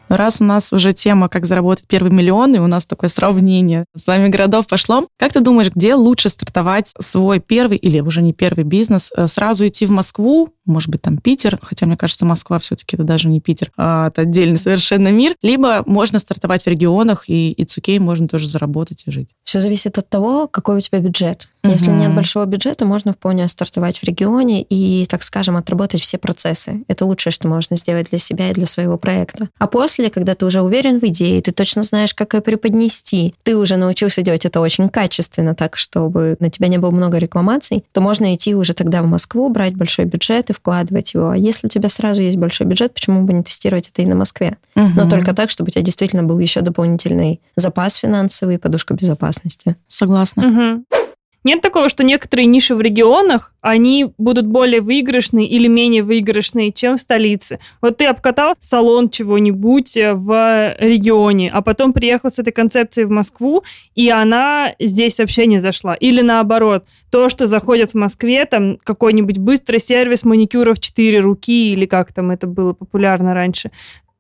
Раз 0.08 0.40
у 0.40 0.44
нас 0.44 0.72
уже 0.72 0.92
тема 0.92 1.28
«Как 1.28 1.46
заработать 1.46 1.86
первый 1.86 2.12
миллион», 2.12 2.54
и 2.54 2.58
у 2.58 2.66
нас 2.66 2.86
такое 2.86 3.08
сравнение 3.08 3.84
с 3.94 4.06
вами 4.06 4.28
городов 4.28 4.66
пошло, 4.66 5.08
как 5.18 5.32
ты 5.32 5.40
думаешь, 5.40 5.70
где 5.74 5.94
лучше 5.94 6.28
стартовать 6.28 6.92
свой 7.00 7.40
первый 7.40 7.76
или 7.76 8.00
уже 8.00 8.22
не 8.22 8.32
первый 8.32 8.64
бизнес? 8.64 9.12
Э, 9.16 9.26
сразу 9.26 9.66
идти 9.66 9.86
в 9.86 9.90
Москву, 9.90 10.50
может 10.64 10.90
быть, 10.90 11.02
там 11.02 11.18
Питер, 11.18 11.58
хотя 11.62 11.86
мне 11.86 11.96
кажется, 11.96 12.26
Москва 12.26 12.58
все-таки 12.58 12.96
это 12.96 13.04
даже 13.04 13.28
не 13.28 13.40
Питер, 13.40 13.70
а 13.76 14.08
это 14.08 14.22
отдельный 14.22 14.56
совершенно 14.56 15.08
мир, 15.08 15.34
либо 15.42 15.82
можно 15.86 16.18
стартовать 16.18 16.64
в 16.64 16.66
регионах, 16.66 17.24
и, 17.28 17.52
и 17.52 17.64
цукей 17.64 17.98
можно 17.98 18.28
тоже 18.28 18.48
заработать 18.48 19.04
и 19.06 19.10
жить. 19.10 19.28
Все 19.44 19.60
зависит 19.60 19.96
от 19.98 20.08
того, 20.08 20.48
какой 20.48 20.76
у 20.76 20.80
тебя 20.80 20.98
бюджет. 20.98 21.48
Угу. 21.62 21.72
Если 21.72 21.90
нет 21.90 22.14
большого 22.14 22.44
бюджета, 22.46 22.84
можно 22.84 23.12
вполне 23.12 23.46
стартовать 23.48 23.98
в 23.98 24.04
регионе 24.04 24.62
и, 24.62 25.06
так 25.08 25.22
скажем, 25.22 25.56
отработать 25.56 26.00
все 26.00 26.18
процессы. 26.18 26.84
Это 26.88 27.04
лучшее, 27.04 27.32
что 27.32 27.48
можно 27.48 27.76
сделать 27.76 28.08
для 28.10 28.18
себя 28.18 28.50
и 28.50 28.54
для 28.54 28.66
своего 28.66 28.98
проекта. 28.98 29.48
А 29.58 29.66
после, 29.66 29.95
когда 30.08 30.34
ты 30.34 30.46
уже 30.46 30.60
уверен 30.62 31.00
в 31.00 31.04
идее, 31.04 31.40
ты 31.40 31.52
точно 31.52 31.82
знаешь, 31.82 32.14
как 32.14 32.34
ее 32.34 32.40
преподнести, 32.40 33.34
ты 33.42 33.56
уже 33.56 33.76
научился 33.76 34.22
делать 34.22 34.44
это 34.44 34.60
очень 34.60 34.88
качественно, 34.88 35.54
так, 35.54 35.76
чтобы 35.76 36.36
на 36.40 36.50
тебя 36.50 36.68
не 36.68 36.78
было 36.78 36.90
много 36.90 37.18
рекламаций, 37.18 37.84
то 37.92 38.00
можно 38.00 38.34
идти 38.34 38.54
уже 38.54 38.72
тогда 38.74 39.02
в 39.02 39.06
Москву, 39.06 39.48
брать 39.48 39.74
большой 39.74 40.04
бюджет 40.04 40.50
и 40.50 40.52
вкладывать 40.52 41.14
его. 41.14 41.30
А 41.30 41.36
если 41.36 41.66
у 41.66 41.70
тебя 41.70 41.88
сразу 41.88 42.22
есть 42.22 42.36
большой 42.36 42.66
бюджет, 42.66 42.94
почему 42.94 43.22
бы 43.22 43.32
не 43.32 43.42
тестировать 43.42 43.88
это 43.88 44.02
и 44.02 44.06
на 44.06 44.14
Москве? 44.14 44.56
Угу. 44.74 44.90
Но 44.94 45.08
только 45.08 45.34
так, 45.34 45.50
чтобы 45.50 45.68
у 45.68 45.70
тебя 45.70 45.82
действительно 45.82 46.22
был 46.22 46.38
еще 46.38 46.60
дополнительный 46.60 47.40
запас 47.56 47.96
финансовый, 47.96 48.58
подушка 48.58 48.94
безопасности. 48.94 49.76
Согласна. 49.88 50.48
Угу. 50.48 51.05
Нет 51.46 51.60
такого, 51.60 51.88
что 51.88 52.02
некоторые 52.02 52.46
ниши 52.46 52.74
в 52.74 52.80
регионах, 52.80 53.54
они 53.60 54.10
будут 54.18 54.46
более 54.46 54.80
выигрышные 54.80 55.46
или 55.46 55.68
менее 55.68 56.02
выигрышные, 56.02 56.72
чем 56.72 56.96
в 56.96 57.00
столице. 57.00 57.60
Вот 57.80 57.98
ты 57.98 58.06
обкатал 58.06 58.56
салон 58.58 59.10
чего-нибудь 59.10 59.96
э, 59.96 60.14
в 60.14 60.74
регионе, 60.80 61.48
а 61.48 61.62
потом 61.62 61.92
приехал 61.92 62.32
с 62.32 62.40
этой 62.40 62.50
концепцией 62.50 63.04
в 63.04 63.10
Москву, 63.10 63.62
и 63.94 64.10
она 64.10 64.74
здесь 64.80 65.20
вообще 65.20 65.46
не 65.46 65.60
зашла. 65.60 65.94
Или 65.94 66.20
наоборот, 66.20 66.84
то, 67.12 67.28
что 67.28 67.46
заходит 67.46 67.92
в 67.92 67.94
Москве, 67.94 68.44
там 68.44 68.78
какой-нибудь 68.82 69.38
быстрый 69.38 69.78
сервис 69.78 70.24
маникюра 70.24 70.74
в 70.74 70.80
4 70.80 71.20
руки, 71.20 71.72
или 71.72 71.86
как 71.86 72.12
там 72.12 72.32
это 72.32 72.48
было 72.48 72.72
популярно 72.72 73.34
раньше, 73.34 73.70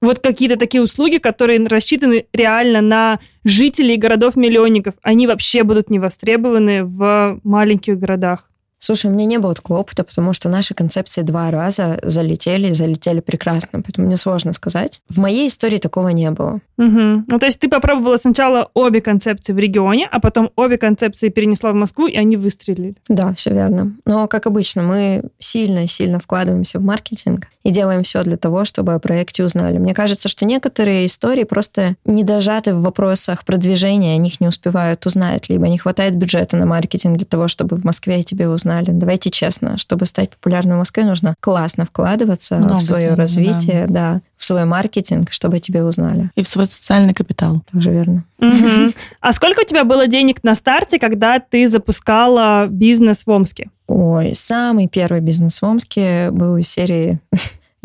вот 0.02 0.18
какие-то 0.18 0.56
такие 0.56 0.82
услуги, 0.82 1.16
которые 1.16 1.64
рассчитаны 1.66 2.26
реально 2.32 2.80
на 2.80 3.20
жителей 3.44 3.96
городов-миллионников, 3.96 4.94
они 5.02 5.26
вообще 5.26 5.62
будут 5.62 5.90
не 5.90 5.98
востребованы 5.98 6.84
в 6.84 7.40
маленьких 7.44 7.98
городах. 7.98 8.50
Слушай, 8.78 9.10
у 9.10 9.14
меня 9.14 9.24
не 9.24 9.38
было 9.38 9.54
такого 9.54 9.78
опыта, 9.78 10.04
потому 10.04 10.32
что 10.32 10.48
наши 10.48 10.74
концепции 10.74 11.22
два 11.22 11.50
раза 11.50 11.98
залетели, 12.02 12.68
и 12.68 12.74
залетели 12.74 13.20
прекрасно, 13.20 13.80
поэтому 13.82 14.06
мне 14.06 14.16
сложно 14.16 14.52
сказать. 14.52 15.00
В 15.08 15.18
моей 15.18 15.48
истории 15.48 15.78
такого 15.78 16.08
не 16.08 16.30
было. 16.30 16.60
Угу. 16.78 17.24
Ну, 17.26 17.38
то 17.38 17.46
есть 17.46 17.58
ты 17.58 17.68
попробовала 17.68 18.16
сначала 18.16 18.70
обе 18.74 19.00
концепции 19.00 19.52
в 19.52 19.58
регионе, 19.58 20.06
а 20.10 20.20
потом 20.20 20.50
обе 20.56 20.76
концепции 20.78 21.30
перенесла 21.30 21.72
в 21.72 21.74
Москву, 21.74 22.06
и 22.06 22.16
они 22.16 22.36
выстрелили. 22.36 22.94
Да, 23.08 23.32
все 23.34 23.50
верно. 23.50 23.96
Но, 24.04 24.28
как 24.28 24.46
обычно, 24.46 24.82
мы 24.82 25.22
сильно-сильно 25.38 26.18
вкладываемся 26.18 26.78
в 26.78 26.82
маркетинг 26.82 27.48
и 27.62 27.70
делаем 27.70 28.02
все 28.02 28.22
для 28.22 28.36
того, 28.36 28.64
чтобы 28.64 28.94
о 28.94 28.98
проекте 28.98 29.42
узнали. 29.44 29.78
Мне 29.78 29.94
кажется, 29.94 30.28
что 30.28 30.44
некоторые 30.44 31.06
истории 31.06 31.44
просто 31.44 31.96
не 32.04 32.22
дожаты 32.22 32.74
в 32.74 32.82
вопросах 32.82 33.44
продвижения, 33.44 34.14
о 34.14 34.18
них 34.18 34.40
не 34.40 34.46
успевают 34.46 35.04
узнать, 35.06 35.48
либо 35.48 35.66
не 35.68 35.78
хватает 35.78 36.14
бюджета 36.14 36.56
на 36.56 36.66
маркетинг 36.66 37.16
для 37.16 37.26
того, 37.26 37.48
чтобы 37.48 37.76
в 37.76 37.84
Москве 37.84 38.22
тебе 38.22 38.48
узнали. 38.66 38.90
Давайте 38.90 39.30
честно, 39.30 39.76
чтобы 39.78 40.06
стать 40.06 40.30
популярным 40.30 40.76
в 40.76 40.78
Москве, 40.78 41.04
нужно 41.04 41.34
классно 41.40 41.86
вкладываться 41.86 42.56
Много 42.56 42.78
в 42.78 42.82
свое 42.82 43.06
денег, 43.06 43.18
развитие, 43.18 43.86
да. 43.86 44.14
да, 44.14 44.20
в 44.36 44.44
свой 44.44 44.64
маркетинг, 44.64 45.30
чтобы 45.30 45.60
тебя 45.60 45.84
узнали. 45.84 46.30
И 46.34 46.42
в 46.42 46.48
свой 46.48 46.66
социальный 46.66 47.14
капитал. 47.14 47.62
Тоже 47.72 47.90
верно. 47.90 48.24
Угу. 48.38 48.92
А 49.20 49.32
сколько 49.32 49.60
у 49.60 49.64
тебя 49.64 49.84
было 49.84 50.06
денег 50.06 50.42
на 50.42 50.54
старте, 50.54 50.98
когда 50.98 51.38
ты 51.38 51.68
запускала 51.68 52.66
бизнес 52.66 53.24
в 53.24 53.30
Омске? 53.30 53.70
Ой, 53.86 54.34
самый 54.34 54.88
первый 54.88 55.20
бизнес 55.20 55.62
в 55.62 55.64
Омске 55.64 56.30
был 56.30 56.56
из 56.56 56.68
серии 56.68 57.20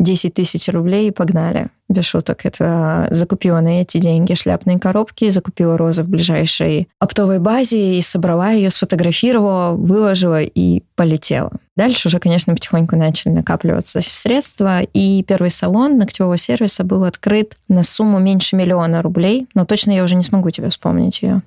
10 0.02 0.34
тысяч 0.34 0.68
рублей 0.68 1.08
и 1.08 1.12
погнали. 1.12 1.68
Без 1.88 2.04
шуток. 2.04 2.46
Это 2.46 3.08
закупила 3.10 3.60
на 3.60 3.82
эти 3.82 3.98
деньги 3.98 4.34
шляпные 4.34 4.78
коробки, 4.78 5.28
закупила 5.30 5.76
розы 5.76 6.02
в 6.02 6.08
ближайшей 6.08 6.88
оптовой 6.98 7.38
базе 7.38 7.98
и 7.98 8.00
собрала 8.00 8.50
ее, 8.50 8.70
сфотографировала, 8.70 9.76
выложила 9.76 10.40
и 10.42 10.82
полетела. 10.96 11.52
Дальше 11.76 12.08
уже, 12.08 12.18
конечно, 12.18 12.54
потихоньку 12.54 12.96
начали 12.96 13.32
накапливаться 13.32 14.00
средства, 14.00 14.80
и 14.80 15.22
первый 15.24 15.50
салон 15.50 15.98
ногтевого 15.98 16.36
сервиса 16.36 16.84
был 16.84 17.04
открыт 17.04 17.56
на 17.68 17.82
сумму 17.82 18.18
меньше 18.18 18.56
миллиона 18.56 19.02
рублей, 19.02 19.46
но 19.54 19.64
точно 19.66 19.90
я 19.90 20.04
уже 20.04 20.14
не 20.14 20.22
смогу 20.22 20.50
тебе 20.50 20.70
вспомнить 20.70 21.22
ее. 21.22 21.42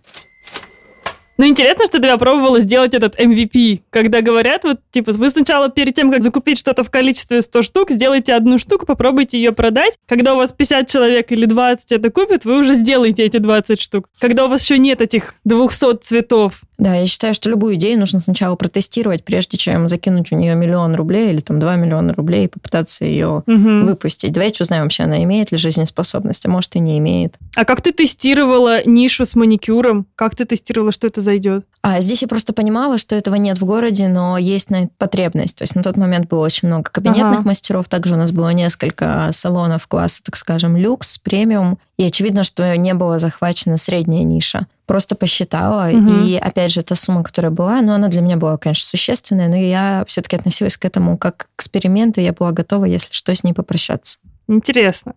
Ну, 1.37 1.45
интересно, 1.45 1.85
что 1.85 1.99
ты 1.99 2.09
попробовала 2.09 2.59
сделать 2.59 2.93
этот 2.93 3.19
MVP, 3.19 3.81
когда 3.89 4.21
говорят, 4.21 4.63
вот, 4.63 4.79
типа, 4.91 5.11
вы 5.11 5.29
сначала 5.29 5.69
перед 5.69 5.93
тем, 5.93 6.11
как 6.11 6.21
закупить 6.21 6.57
что-то 6.57 6.83
в 6.83 6.89
количестве 6.89 7.41
100 7.41 7.61
штук, 7.61 7.91
сделайте 7.91 8.33
одну 8.33 8.57
штуку, 8.57 8.85
попробуйте 8.85 9.37
ее 9.37 9.51
продать. 9.51 9.97
Когда 10.07 10.33
у 10.33 10.37
вас 10.37 10.51
50 10.51 10.89
человек 10.89 11.31
или 11.31 11.45
20 11.45 11.91
это 11.91 12.09
купят, 12.09 12.45
вы 12.45 12.59
уже 12.59 12.75
сделаете 12.75 13.23
эти 13.23 13.37
20 13.37 13.81
штук. 13.81 14.09
Когда 14.19 14.45
у 14.45 14.49
вас 14.49 14.63
еще 14.63 14.77
нет 14.77 15.01
этих 15.01 15.35
200 15.43 15.97
цветов, 16.01 16.61
да, 16.77 16.95
я 16.95 17.07
считаю, 17.07 17.33
что 17.33 17.49
любую 17.49 17.75
идею 17.75 17.99
нужно 17.99 18.19
сначала 18.19 18.55
протестировать, 18.55 19.23
прежде 19.23 19.57
чем 19.57 19.87
закинуть 19.87 20.31
у 20.31 20.35
нее 20.35 20.55
миллион 20.55 20.95
рублей 20.95 21.29
или 21.31 21.39
там 21.39 21.59
2 21.59 21.75
миллиона 21.77 22.13
рублей 22.13 22.45
и 22.45 22.47
попытаться 22.49 23.05
ее 23.05 23.43
угу. 23.47 23.85
выпустить. 23.85 24.33
Давайте 24.33 24.63
узнаем 24.63 24.83
вообще, 24.83 25.03
она 25.03 25.23
имеет 25.23 25.51
ли 25.51 25.57
жизнеспособность, 25.57 26.45
а 26.45 26.49
может 26.49 26.75
и 26.75 26.79
не 26.79 26.97
имеет. 26.97 27.35
А 27.55 27.63
как 27.63 27.81
ты 27.81 27.93
тестировала 27.93 28.85
нишу 28.85 29.25
с 29.25 29.35
маникюром? 29.35 30.05
Как 30.15 30.35
ты 30.35 30.45
тестировала, 30.45 30.91
что 30.91 31.07
это 31.07 31.21
зайдет? 31.25 31.65
А 31.81 32.01
здесь 32.01 32.21
я 32.21 32.27
просто 32.27 32.53
понимала, 32.53 32.97
что 32.97 33.15
этого 33.15 33.35
нет 33.35 33.59
в 33.59 33.65
городе, 33.65 34.07
но 34.07 34.37
есть 34.37 34.69
на 34.69 34.87
потребность. 34.97 35.57
То 35.57 35.63
есть 35.63 35.75
на 35.75 35.83
тот 35.83 35.97
момент 35.97 36.27
было 36.27 36.45
очень 36.45 36.67
много 36.67 36.89
кабинетных 36.89 37.39
ага. 37.39 37.47
мастеров, 37.47 37.87
также 37.87 38.15
у 38.15 38.17
нас 38.17 38.31
было 38.31 38.49
несколько 38.49 39.27
салонов 39.31 39.85
класса, 39.87 40.23
так 40.23 40.37
скажем, 40.37 40.77
люкс, 40.77 41.17
премиум, 41.17 41.77
и 41.97 42.03
очевидно, 42.05 42.43
что 42.43 42.75
не 42.77 42.93
была 42.93 43.19
захвачена 43.19 43.77
средняя 43.77 44.23
ниша. 44.23 44.67
Просто 44.85 45.15
посчитала, 45.15 45.89
угу. 45.91 46.25
и 46.25 46.35
опять 46.37 46.71
же, 46.71 46.81
та 46.81 46.95
сумма, 46.95 47.23
которая 47.23 47.51
была, 47.51 47.81
ну, 47.81 47.93
она 47.93 48.07
для 48.07 48.21
меня 48.21 48.37
была, 48.37 48.57
конечно, 48.57 48.87
существенная, 48.87 49.47
но 49.47 49.55
я 49.55 50.05
все-таки 50.07 50.35
относилась 50.35 50.77
к 50.77 50.85
этому 50.85 51.17
как 51.17 51.37
к 51.37 51.61
эксперименту, 51.61 52.21
я 52.21 52.33
была 52.33 52.51
готова, 52.51 52.85
если 52.85 53.11
что, 53.11 53.33
с 53.33 53.43
ней 53.43 53.53
попрощаться. 53.53 54.19
Интересно. 54.47 55.15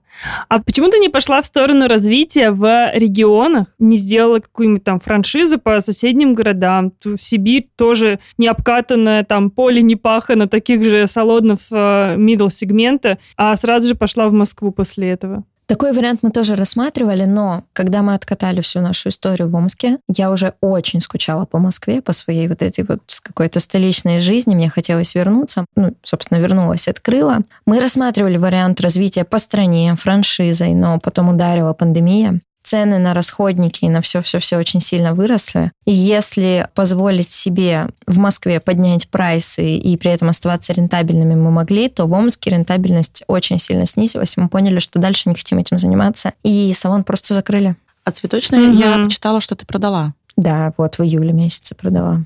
А 0.49 0.59
почему 0.59 0.89
ты 0.89 0.99
не 0.99 1.11
пошла 1.11 1.43
в 1.43 1.47
сторону 1.47 1.87
развития 1.87 2.51
в 2.51 2.91
регионах, 2.95 3.67
не 3.79 3.97
сделала 3.97 4.39
какую-нибудь 4.39 4.85
там 4.85 5.01
франшизу 5.01 5.59
по 5.59 5.81
соседним 5.81 6.35
городам? 6.35 6.93
В 7.05 7.19
Сибирь 7.19 7.69
тоже 7.77 8.21
не 8.39 8.49
обкатанное 8.49 9.25
там 9.25 9.51
поле 9.51 9.83
не 9.83 9.97
пахано 9.97 10.49
таких 10.49 10.83
же 10.85 11.07
салонов 11.07 11.61
э, 11.71 12.17
middle 12.17 12.51
сегмента, 12.51 13.19
а 13.37 13.55
сразу 13.57 13.89
же 13.89 13.95
пошла 13.95 14.29
в 14.29 14.33
Москву 14.33 14.73
после 14.73 15.11
этого. 15.11 15.45
Такой 15.69 15.93
вариант 15.93 16.21
мы 16.23 16.31
тоже 16.31 16.55
рассматривали, 16.55 17.25
но 17.25 17.63
когда 17.75 18.01
мы 18.01 18.15
откатали 18.15 18.63
всю 18.63 18.81
нашу 18.81 19.11
историю 19.11 19.51
в 19.51 19.55
Омске, 19.55 19.99
я 20.09 20.31
уже 20.31 20.55
очень 20.63 21.03
скучала 21.03 21.45
по 21.45 21.59
Москве, 21.59 22.01
по 22.01 22.13
своей 22.13 22.49
вот 22.49 22.63
этой 22.63 22.87
вот 22.89 23.03
какой-то 23.23 23.61
столичной 23.61 24.19
жизни. 24.21 24.55
Мне 24.55 24.71
хотелось 24.71 25.15
вернуться. 25.15 25.67
Ну, 25.77 25.95
собственно, 26.03 26.39
вернулась, 26.39 26.89
открыла. 26.89 27.41
Мы 27.67 27.81
рассматривали 27.81 28.39
вариант 28.39 28.81
развития 28.81 29.25
по 29.25 29.37
стране, 29.37 29.95
франшизой, 29.95 30.73
но 30.73 30.99
потом 31.01 31.29
ударила 31.29 31.75
пандемия 31.75 32.41
цены 32.69 32.99
на 32.99 33.15
расходники 33.15 33.87
и 33.87 33.89
на 33.89 34.03
все-все-все 34.03 34.59
очень 34.59 34.81
сильно 34.81 35.15
выросли. 35.15 35.73
И 35.87 35.93
если 35.93 36.69
позволить 36.75 37.31
себе 37.31 37.89
в 38.07 38.19
Москве 38.19 38.61
поднять 38.61 39.09
прайсы 39.09 39.77
и 39.77 39.97
при 39.97 40.11
этом 40.11 40.29
оставаться 40.29 40.75
рентабельными 40.75 41.35
мы 41.35 41.51
могли, 41.51 41.89
то 41.89 42.05
в 42.05 42.13
Омске 42.13 42.51
рентабельность 42.51 43.25
очень 43.27 43.59
сильно 43.59 43.87
снизилась. 43.87 44.37
Мы 44.37 44.49
поняли, 44.49 44.81
что 44.81 44.99
дальше 44.99 45.31
не 45.31 45.35
хотим 45.35 45.57
этим 45.57 45.79
заниматься. 45.79 46.35
И 46.43 46.71
салон 46.75 47.05
просто 47.05 47.33
закрыли. 47.33 47.75
А 48.05 48.11
цветочные 48.11 48.69
mm-hmm. 48.69 48.99
я 48.99 49.03
почитала, 49.03 49.41
что 49.41 49.55
ты 49.55 49.65
продала. 49.65 50.13
Да, 50.37 50.75
вот 50.77 50.99
в 50.99 51.03
июле 51.03 51.33
месяце 51.33 51.75
продала. 51.75 52.21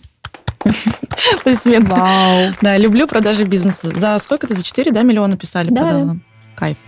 Аплодисмент. 1.38 1.88
Вау. 1.88 2.52
Да, 2.61 2.76
люблю 2.78 3.07
продажи 3.07 3.44
бизнеса. 3.44 3.92
За 3.96 4.18
сколько 4.18 4.48
ты? 4.48 4.55
За 4.55 4.64
4, 4.64 4.90
да, 4.90 5.02
миллиона 5.02 5.37
писали? 5.37 5.70
Да, 5.70 5.83
продала? 5.83 6.16
Кайф. 6.57 6.78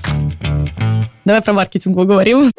Давай 1.24 1.40
про 1.40 1.52
маркетинг 1.52 1.96
поговорим. 1.96 2.50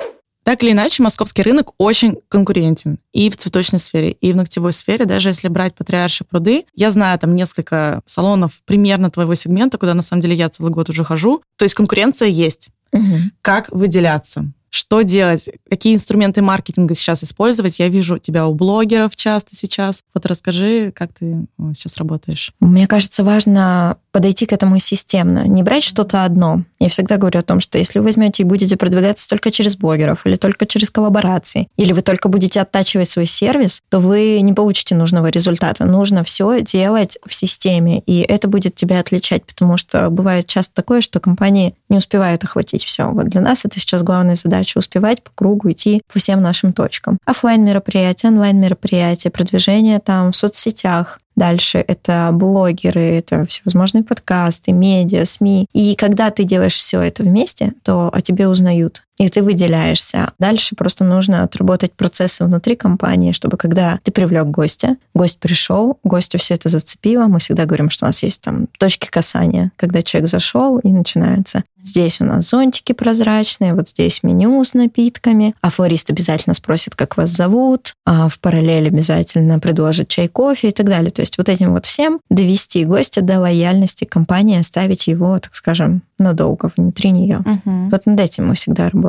Так 0.46 0.62
или 0.62 0.74
иначе, 0.74 1.02
московский 1.02 1.42
рынок 1.42 1.72
очень 1.80 2.20
конкурентен 2.30 3.00
и 3.14 3.32
в 3.32 3.36
цветочной 3.36 3.80
сфере, 3.80 4.12
и 4.12 4.32
в 4.32 4.36
ногтевой 4.36 4.74
сфере. 4.74 5.06
Даже 5.06 5.30
если 5.30 5.48
брать 5.48 5.74
патриарши 5.74 6.24
пруды, 6.24 6.66
я 6.76 6.92
знаю 6.92 7.18
там 7.18 7.34
несколько 7.34 8.04
салонов 8.06 8.62
примерно 8.64 9.10
твоего 9.10 9.34
сегмента, 9.34 9.80
куда 9.80 9.96
на 9.96 10.04
самом 10.04 10.22
деле 10.22 10.36
я 10.36 10.48
целый 10.50 10.72
год 10.72 10.88
уже 10.92 11.04
хожу. 11.04 11.42
То 11.58 11.64
есть 11.64 11.74
конкуренция 11.74 12.28
есть. 12.28 12.70
Угу. 12.94 13.16
Как 13.42 13.72
выделяться? 13.72 14.46
Что 14.70 15.02
делать? 15.02 15.50
Какие 15.68 15.96
инструменты 15.96 16.42
маркетинга 16.42 16.94
сейчас 16.94 17.24
использовать? 17.24 17.80
Я 17.80 17.88
вижу 17.88 18.20
тебя 18.20 18.46
у 18.46 18.54
блогеров 18.54 19.16
часто 19.16 19.56
сейчас. 19.56 20.04
Вот 20.14 20.26
расскажи, 20.26 20.92
как 20.94 21.12
ты 21.18 21.48
сейчас 21.74 21.98
работаешь. 21.98 22.52
Мне 22.60 22.86
кажется, 22.86 23.24
важно 23.24 23.98
подойти 24.16 24.46
к 24.46 24.54
этому 24.54 24.80
системно, 24.80 25.46
не 25.46 25.62
брать 25.62 25.84
что-то 25.84 26.24
одно. 26.24 26.62
Я 26.80 26.88
всегда 26.88 27.18
говорю 27.18 27.42
о 27.42 27.44
том, 27.44 27.60
что 27.60 27.78
если 27.78 28.00
вы 28.00 28.06
возьмете 28.06 28.44
и 28.44 28.46
будете 28.46 28.78
продвигаться 28.78 29.28
только 29.28 29.52
через 29.52 29.76
блогеров 29.76 30.26
или 30.26 30.38
только 30.38 30.66
через 30.66 30.90
коллаборации, 30.90 31.68
или 31.76 31.92
вы 31.92 32.02
только 32.02 32.30
будете 32.30 32.62
оттачивать 32.62 33.10
свой 33.10 33.26
сервис, 33.26 33.82
то 33.90 34.00
вы 34.00 34.40
не 34.40 34.54
получите 34.54 34.96
нужного 34.96 35.28
результата. 35.28 35.84
Нужно 35.84 36.24
все 36.24 36.62
делать 36.62 37.18
в 37.26 37.34
системе, 37.34 38.04
и 38.06 38.22
это 38.22 38.48
будет 38.48 38.76
тебя 38.76 39.02
отличать, 39.02 39.44
потому 39.44 39.76
что 39.76 40.10
бывает 40.10 40.48
часто 40.48 40.74
такое, 40.74 41.02
что 41.02 41.20
компании 41.20 41.76
не 41.90 41.98
успевают 41.98 42.42
охватить 42.46 42.86
все. 42.86 43.12
Вот 43.12 43.28
для 43.28 43.42
нас 43.42 43.66
это 43.66 43.82
сейчас 43.82 44.02
главная 44.02 44.36
задача 44.36 44.78
успевать 44.78 45.24
по 45.24 45.32
кругу 45.36 45.74
идти 45.74 46.02
по 46.14 46.20
всем 46.20 46.42
нашим 46.42 46.72
точкам. 46.72 47.18
Оффлайн 47.26 47.66
мероприятия, 47.66 48.30
онлайн 48.30 48.62
мероприятия, 48.62 49.30
продвижение 49.30 50.00
там 50.00 50.32
в 50.32 50.38
соцсетях, 50.38 51.20
Дальше 51.36 51.84
это 51.86 52.30
блогеры, 52.32 53.02
это 53.02 53.46
всевозможные 53.46 54.04
подкасты, 54.04 54.72
медиа, 54.72 55.26
СМИ. 55.26 55.68
И 55.74 55.96
когда 55.96 56.32
ты 56.32 56.44
делаешь 56.44 56.76
все 56.76 57.02
это 57.02 57.24
вместе, 57.24 57.74
то 57.84 58.10
о 58.12 58.22
тебе 58.22 58.48
узнают. 58.48 59.04
И 59.18 59.30
ты 59.30 59.42
выделяешься. 59.42 60.32
Дальше 60.40 60.76
просто 60.76 61.04
нужно 61.04 61.44
отработать 61.44 61.94
процессы 61.94 62.44
внутри 62.44 62.76
компании, 62.76 63.32
чтобы 63.32 63.58
когда 63.58 64.00
ты 64.04 64.12
привлек 64.12 64.48
гостя, 64.48 64.98
гость 65.14 65.40
пришел, 65.40 66.00
гостю 66.04 66.38
все 66.38 66.56
это 66.56 66.70
зацепило. 66.70 67.26
Мы 67.26 67.40
всегда 67.40 67.66
говорим, 67.66 67.90
что 67.90 68.06
у 68.06 68.10
нас 68.10 68.24
есть 68.24 68.42
там 68.42 68.68
точки 68.78 69.10
касания, 69.10 69.72
когда 69.78 70.02
человек 70.02 70.30
зашел 70.30 70.80
и 70.80 70.90
начинается. 70.90 71.64
Здесь 71.86 72.20
у 72.20 72.26
нас 72.26 72.50
зонтики 72.50 72.94
прозрачные, 72.94 73.76
вот 73.76 73.90
здесь 73.90 74.24
меню 74.24 74.64
с 74.64 74.74
напитками, 74.74 75.54
а 75.62 75.70
флорист 75.70 76.10
обязательно 76.10 76.56
спросит, 76.56 76.96
как 76.96 77.16
вас 77.16 77.30
зовут, 77.30 77.94
а 78.08 78.28
в 78.28 78.40
параллель 78.40 78.88
обязательно 78.88 79.60
предложит 79.60 80.08
чай, 80.08 80.28
кофе 80.28 80.70
и 80.70 80.72
так 80.72 80.88
далее. 80.88 81.12
То 81.12 81.22
есть 81.22 81.38
вот 81.38 81.48
этим 81.48 81.74
вот 81.74 81.86
всем 81.86 82.22
довести 82.32 82.86
гостя 82.86 83.22
до 83.22 83.40
лояльности 83.40 84.04
компании, 84.04 84.58
оставить 84.58 85.06
его, 85.06 85.40
так 85.40 85.56
скажем, 85.56 86.02
надолго 86.18 86.72
внутри 86.76 87.12
нее. 87.12 87.44
Мгм. 87.46 87.90
Вот 87.90 88.08
над 88.08 88.20
этим 88.20 88.48
мы 88.48 88.56
всегда 88.56 88.90
работаем. 88.90 89.05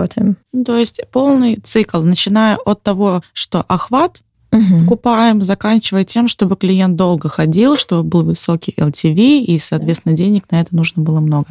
Ну, 0.52 0.64
То 0.64 0.76
есть 0.76 1.00
полный 1.12 1.56
цикл, 1.56 2.00
начиная 2.02 2.56
от 2.56 2.82
того, 2.82 3.22
что 3.32 3.64
охват 3.68 4.22
Мгм. 4.52 4.82
покупаем, 4.85 5.42
заканчивая 5.42 6.04
тем, 6.04 6.28
чтобы 6.28 6.56
клиент 6.56 6.96
долго 6.96 7.28
ходил, 7.28 7.76
чтобы 7.76 8.04
был 8.04 8.22
высокий 8.22 8.72
LTV, 8.76 9.40
и, 9.40 9.59
соответственно, 9.59 10.14
денег 10.16 10.44
на 10.50 10.61
это 10.61 10.74
нужно 10.74 11.02
было 11.02 11.20
много. 11.20 11.46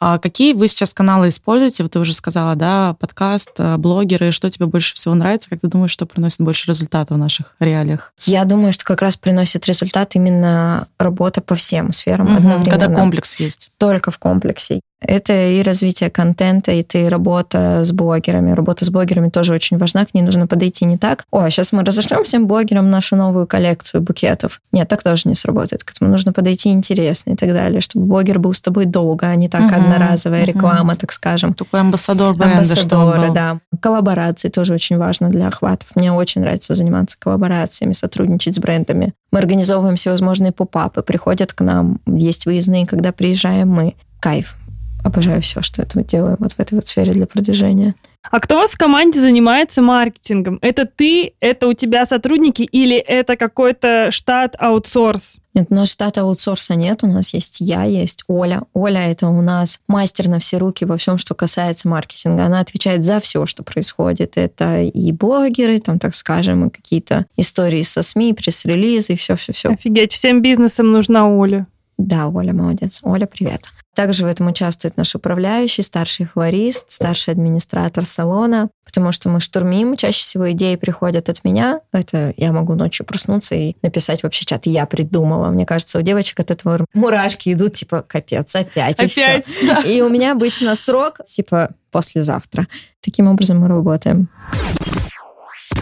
А 0.00 0.18
какие 0.18 0.52
вы 0.52 0.68
сейчас 0.68 0.92
каналы 0.92 1.28
используете? 1.28 1.82
Вот 1.82 1.92
ты 1.92 1.98
уже 1.98 2.12
сказала, 2.12 2.56
да, 2.56 2.94
подкаст, 2.98 3.52
э, 3.56 3.76
блогеры. 3.78 4.32
Что 4.32 4.50
тебе 4.50 4.66
больше 4.66 4.94
всего 4.94 5.14
нравится? 5.14 5.48
Как 5.48 5.60
ты 5.60 5.68
думаешь, 5.68 5.92
что 5.92 6.04
приносит 6.04 6.40
больше 6.40 6.68
результата 6.68 7.14
в 7.14 7.16
наших 7.16 7.54
реалиях? 7.58 8.12
Я 8.26 8.44
думаю, 8.44 8.72
что 8.74 8.84
как 8.84 9.00
раз 9.00 9.16
приносит 9.16 9.66
результат 9.66 10.14
именно 10.14 10.88
работа 10.98 11.40
по 11.40 11.54
всем 11.54 11.92
сферам 11.92 12.26
Мгм, 12.26 12.36
одновременно. 12.36 12.70
Когда 12.70 12.94
комплекс 12.94 13.40
есть. 13.40 13.70
Только 13.78 14.10
в 14.10 14.18
комплексе. 14.18 14.80
Это 15.00 15.32
и 15.32 15.62
развитие 15.62 16.10
контента, 16.10 16.72
и 16.72 16.84
работа 17.08 17.84
с 17.84 17.92
блогерами. 17.92 18.52
Работа 18.52 18.84
с 18.84 18.90
блогерами 18.90 19.28
тоже 19.28 19.52
очень 19.52 19.76
важна, 19.76 20.04
к 20.04 20.14
ней 20.14 20.22
нужно 20.22 20.46
подойти 20.46 20.84
не 20.84 20.96
так. 20.96 21.24
О, 21.30 21.48
сейчас 21.50 21.72
мы 21.72 21.84
разошлем 21.84 22.24
всем 22.24 22.46
блогерам 22.46 22.90
нашу 22.90 23.16
новую 23.16 23.46
коллекцию 23.46 24.00
букетов. 24.02 24.60
Нет, 24.72 24.88
так 24.88 25.02
тоже 25.02 25.22
не 25.26 25.34
сработает. 25.34 25.84
К 25.84 25.90
этому 25.90 26.10
нужно 26.10 26.32
подойти 26.32 26.70
интересно 26.70 27.32
и 27.32 27.36
так 27.36 27.50
далее, 27.50 27.80
чтобы 27.80 28.06
блогер 28.06 28.38
был 28.38 28.54
с 28.54 28.62
тобой 28.62 28.86
долго, 28.86 29.26
а 29.26 29.34
не 29.34 29.48
так 29.48 29.62
Мгм, 29.62 29.74
одноразовая 29.74 30.44
реклама, 30.44 30.96
так 30.96 31.12
скажем. 31.12 31.54
Такой 31.54 31.80
амбассадор 31.80 32.34
бренда, 32.34 32.58
Амбассадоры, 32.58 33.30
да. 33.32 33.58
Коллаборации 33.80 34.48
тоже 34.48 34.74
очень 34.74 34.96
важно 34.96 35.28
для 35.28 35.48
охватов. 35.48 35.88
Мне 35.96 36.12
очень 36.12 36.40
нравится 36.40 36.74
заниматься 36.74 37.18
коллаборациями, 37.18 37.92
сотрудничать 37.92 38.54
с 38.54 38.58
брендами. 38.58 39.12
Мы 39.32 39.38
организовываем 39.38 39.96
всевозможные 39.96 40.52
попапы, 40.52 41.02
приходят 41.02 41.52
к 41.52 41.60
нам, 41.60 42.00
есть 42.06 42.46
выездные, 42.46 42.86
когда 42.86 43.12
приезжаем 43.12 43.68
мы. 43.68 43.94
Кайф. 44.20 44.56
Обожаю 45.04 45.42
все, 45.42 45.60
что 45.60 45.82
это 45.82 45.98
мы 45.98 46.04
делаем 46.04 46.36
вот 46.40 46.52
в 46.52 46.58
этой 46.58 46.74
вот 46.74 46.86
сфере 46.86 47.12
для 47.12 47.26
продвижения. 47.26 47.94
А 48.30 48.40
кто 48.40 48.56
у 48.56 48.58
вас 48.60 48.70
в 48.70 48.78
команде 48.78 49.20
занимается 49.20 49.82
маркетингом? 49.82 50.58
Это 50.62 50.86
ты, 50.86 51.34
это 51.40 51.68
у 51.68 51.74
тебя 51.74 52.06
сотрудники 52.06 52.62
или 52.62 52.96
это 52.96 53.36
какой-то 53.36 54.10
штат 54.10 54.56
аутсорс? 54.58 55.40
Нет, 55.52 55.66
у 55.68 55.74
нас 55.74 55.90
штата 55.90 56.22
аутсорса 56.22 56.74
нет, 56.74 57.04
у 57.04 57.06
нас 57.06 57.34
есть 57.34 57.60
я, 57.60 57.84
есть 57.84 58.24
Оля. 58.28 58.62
Оля 58.72 59.02
это 59.10 59.28
у 59.28 59.42
нас 59.42 59.78
мастер 59.88 60.28
на 60.28 60.38
все 60.38 60.56
руки 60.56 60.86
во 60.86 60.96
всем, 60.96 61.18
что 61.18 61.34
касается 61.34 61.86
маркетинга. 61.86 62.46
Она 62.46 62.60
отвечает 62.60 63.04
за 63.04 63.20
все, 63.20 63.44
что 63.44 63.62
происходит. 63.62 64.38
Это 64.38 64.80
и 64.80 65.12
блогеры, 65.12 65.78
там, 65.80 65.98
так 65.98 66.14
скажем, 66.14 66.68
и 66.68 66.70
какие-то 66.70 67.26
истории 67.36 67.82
со 67.82 68.00
СМИ, 68.00 68.32
пресс-релизы, 68.32 69.12
и 69.12 69.16
все-все-все. 69.16 69.68
Офигеть, 69.68 70.12
всем 70.12 70.40
бизнесам 70.40 70.90
нужна 70.90 71.28
Оля. 71.28 71.66
Да, 71.98 72.28
Оля 72.28 72.54
молодец. 72.54 73.00
Оля, 73.02 73.26
привет. 73.26 73.66
Также 73.94 74.24
в 74.24 74.28
этом 74.28 74.48
участвует 74.48 74.96
наш 74.96 75.14
управляющий, 75.14 75.82
старший 75.82 76.26
флорист, 76.26 76.90
старший 76.90 77.32
администратор 77.32 78.04
салона, 78.04 78.68
потому 78.84 79.12
что 79.12 79.28
мы 79.28 79.40
штурмим. 79.40 79.96
Чаще 79.96 80.22
всего 80.22 80.50
идеи 80.50 80.76
приходят 80.76 81.28
от 81.28 81.44
меня. 81.44 81.80
Это 81.92 82.34
я 82.36 82.52
могу 82.52 82.74
ночью 82.74 83.06
проснуться 83.06 83.54
и 83.54 83.74
написать 83.82 84.22
вообще 84.22 84.44
чат. 84.44 84.66
Я 84.66 84.86
придумала. 84.86 85.50
Мне 85.50 85.64
кажется, 85.64 85.98
у 85.98 86.02
девочек 86.02 86.40
от 86.40 86.50
этого 86.50 86.84
мурашки 86.92 87.52
идут, 87.52 87.74
типа, 87.74 88.04
капец, 88.06 88.54
опять, 88.56 89.00
и 89.00 89.06
всё. 89.06 89.40
да. 89.66 89.80
И 89.82 90.00
у 90.00 90.08
меня 90.08 90.32
обычно 90.32 90.74
срок, 90.74 91.20
типа, 91.24 91.70
послезавтра. 91.90 92.66
Таким 93.00 93.28
образом 93.28 93.60
мы 93.60 93.68
работаем. 93.68 94.28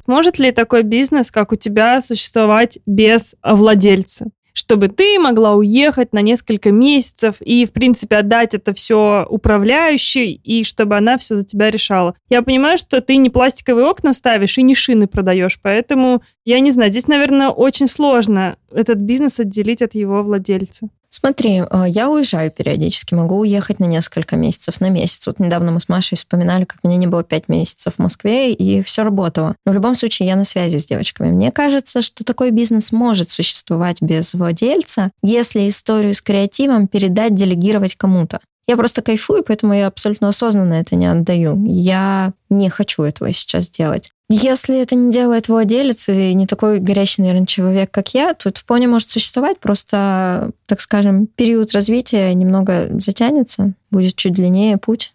Может 0.07 0.39
ли 0.39 0.53
такой 0.53 0.83
бизнес, 0.83 1.31
как 1.31 1.53
у 1.53 1.57
тебя, 1.57 2.01
существовать 2.03 2.79
без 2.87 3.35
владельца? 3.43 4.27
Чтобы 4.53 4.89
ты 4.89 5.19
могла 5.19 5.55
уехать 5.55 6.13
на 6.13 6.21
несколько 6.21 6.71
месяцев 6.71 7.37
и, 7.41 7.65
в 7.65 7.73
принципе, 7.73 8.17
отдать 8.17 8.55
это 8.55 8.75
все 8.75 9.27
управляющей, 9.29 10.33
и 10.33 10.65
чтобы 10.65 10.97
она 10.97 11.19
все 11.19 11.37
за 11.37 11.45
тебя 11.45 11.71
решала. 11.71 12.15
Я 12.29 12.43
понимаю, 12.43 12.79
что 12.79 13.01
ты 13.01 13.17
не 13.17 13.31
пластиковые 13.31 13.87
окна 13.87 14.13
ставишь 14.13 14.59
и 14.59 14.63
не 14.63 14.75
шины 14.75 15.07
продаешь, 15.07 15.59
поэтому, 15.61 16.23
я 16.45 16.61
не 16.61 16.71
знаю, 16.71 16.91
здесь, 16.91 17.09
наверное, 17.09 17.49
очень 17.49 17.89
сложно 17.89 18.57
этот 18.73 18.99
бизнес 18.99 19.41
отделить 19.41 19.83
от 19.83 19.95
его 19.95 20.23
владельца. 20.23 20.89
Смотри, 21.15 21.61
э, 21.61 21.85
я 21.89 22.09
уезжаю 22.09 22.51
периодически, 22.51 23.13
могу 23.13 23.39
уехать 23.39 23.79
на 23.81 23.85
несколько 23.85 24.35
месяцев, 24.35 24.81
на 24.81 24.89
месяц. 24.89 25.27
Вот 25.27 25.39
недавно 25.39 25.71
мы 25.71 25.79
с 25.79 25.89
Машей 25.89 26.17
вспоминали, 26.17 26.65
как 26.65 26.79
мне 26.83 26.97
не 26.97 27.07
было 27.07 27.23
пять 27.23 27.49
месяцев 27.49 27.95
в 27.97 27.99
Москве, 27.99 28.55
и 28.55 28.83
все 28.83 29.05
работало. 29.05 29.55
Но 29.67 29.73
в 29.73 29.75
любом 29.75 29.95
случае 29.95 30.29
я 30.29 30.37
на 30.37 30.45
связи 30.45 30.79
с 30.79 30.87
девочками. 30.87 31.31
Мне 31.31 31.53
кажется, 31.53 32.01
что 32.01 32.25
такой 32.25 32.51
бизнес 32.51 32.93
может 32.93 33.29
существовать 33.29 34.01
без 34.01 34.33
владельца, 34.33 35.11
если 35.23 35.69
историю 35.69 36.15
с 36.15 36.23
креативом 36.23 36.89
передать, 36.89 37.35
делегировать 37.35 37.95
кому-то. 37.95 38.41
Я 38.67 38.77
просто 38.77 39.03
кайфую, 39.03 39.45
поэтому 39.45 39.75
я 39.75 39.89
абсолютно 39.89 40.29
осознанно 40.29 40.75
это 40.75 40.95
не 40.95 41.07
отдаю. 41.07 41.63
Я 41.67 42.33
не 42.49 42.71
хочу 42.71 43.03
этого 43.03 43.33
сейчас 43.33 43.69
делать. 43.69 44.13
Если 44.35 44.81
это 44.81 44.95
не 44.95 45.13
делает 45.13 45.49
владелец 45.49 46.09
и 46.09 46.33
не 46.33 46.47
такой 46.47 46.79
горящий, 46.79 47.21
наверное, 47.21 47.45
человек, 47.45 47.91
как 47.91 48.15
я, 48.15 48.31
это 48.31 48.51
вполне 48.59 48.89
может 48.89 49.11
существовать, 49.11 49.59
просто, 49.61 50.53
так 50.65 50.81
скажем, 50.81 51.27
период 51.27 51.73
развития 51.73 52.33
немного 52.33 52.89
затянется, 52.99 53.75
будет 53.91 54.17
чуть 54.17 54.33
длиннее 54.33 54.79
путь. 54.79 55.13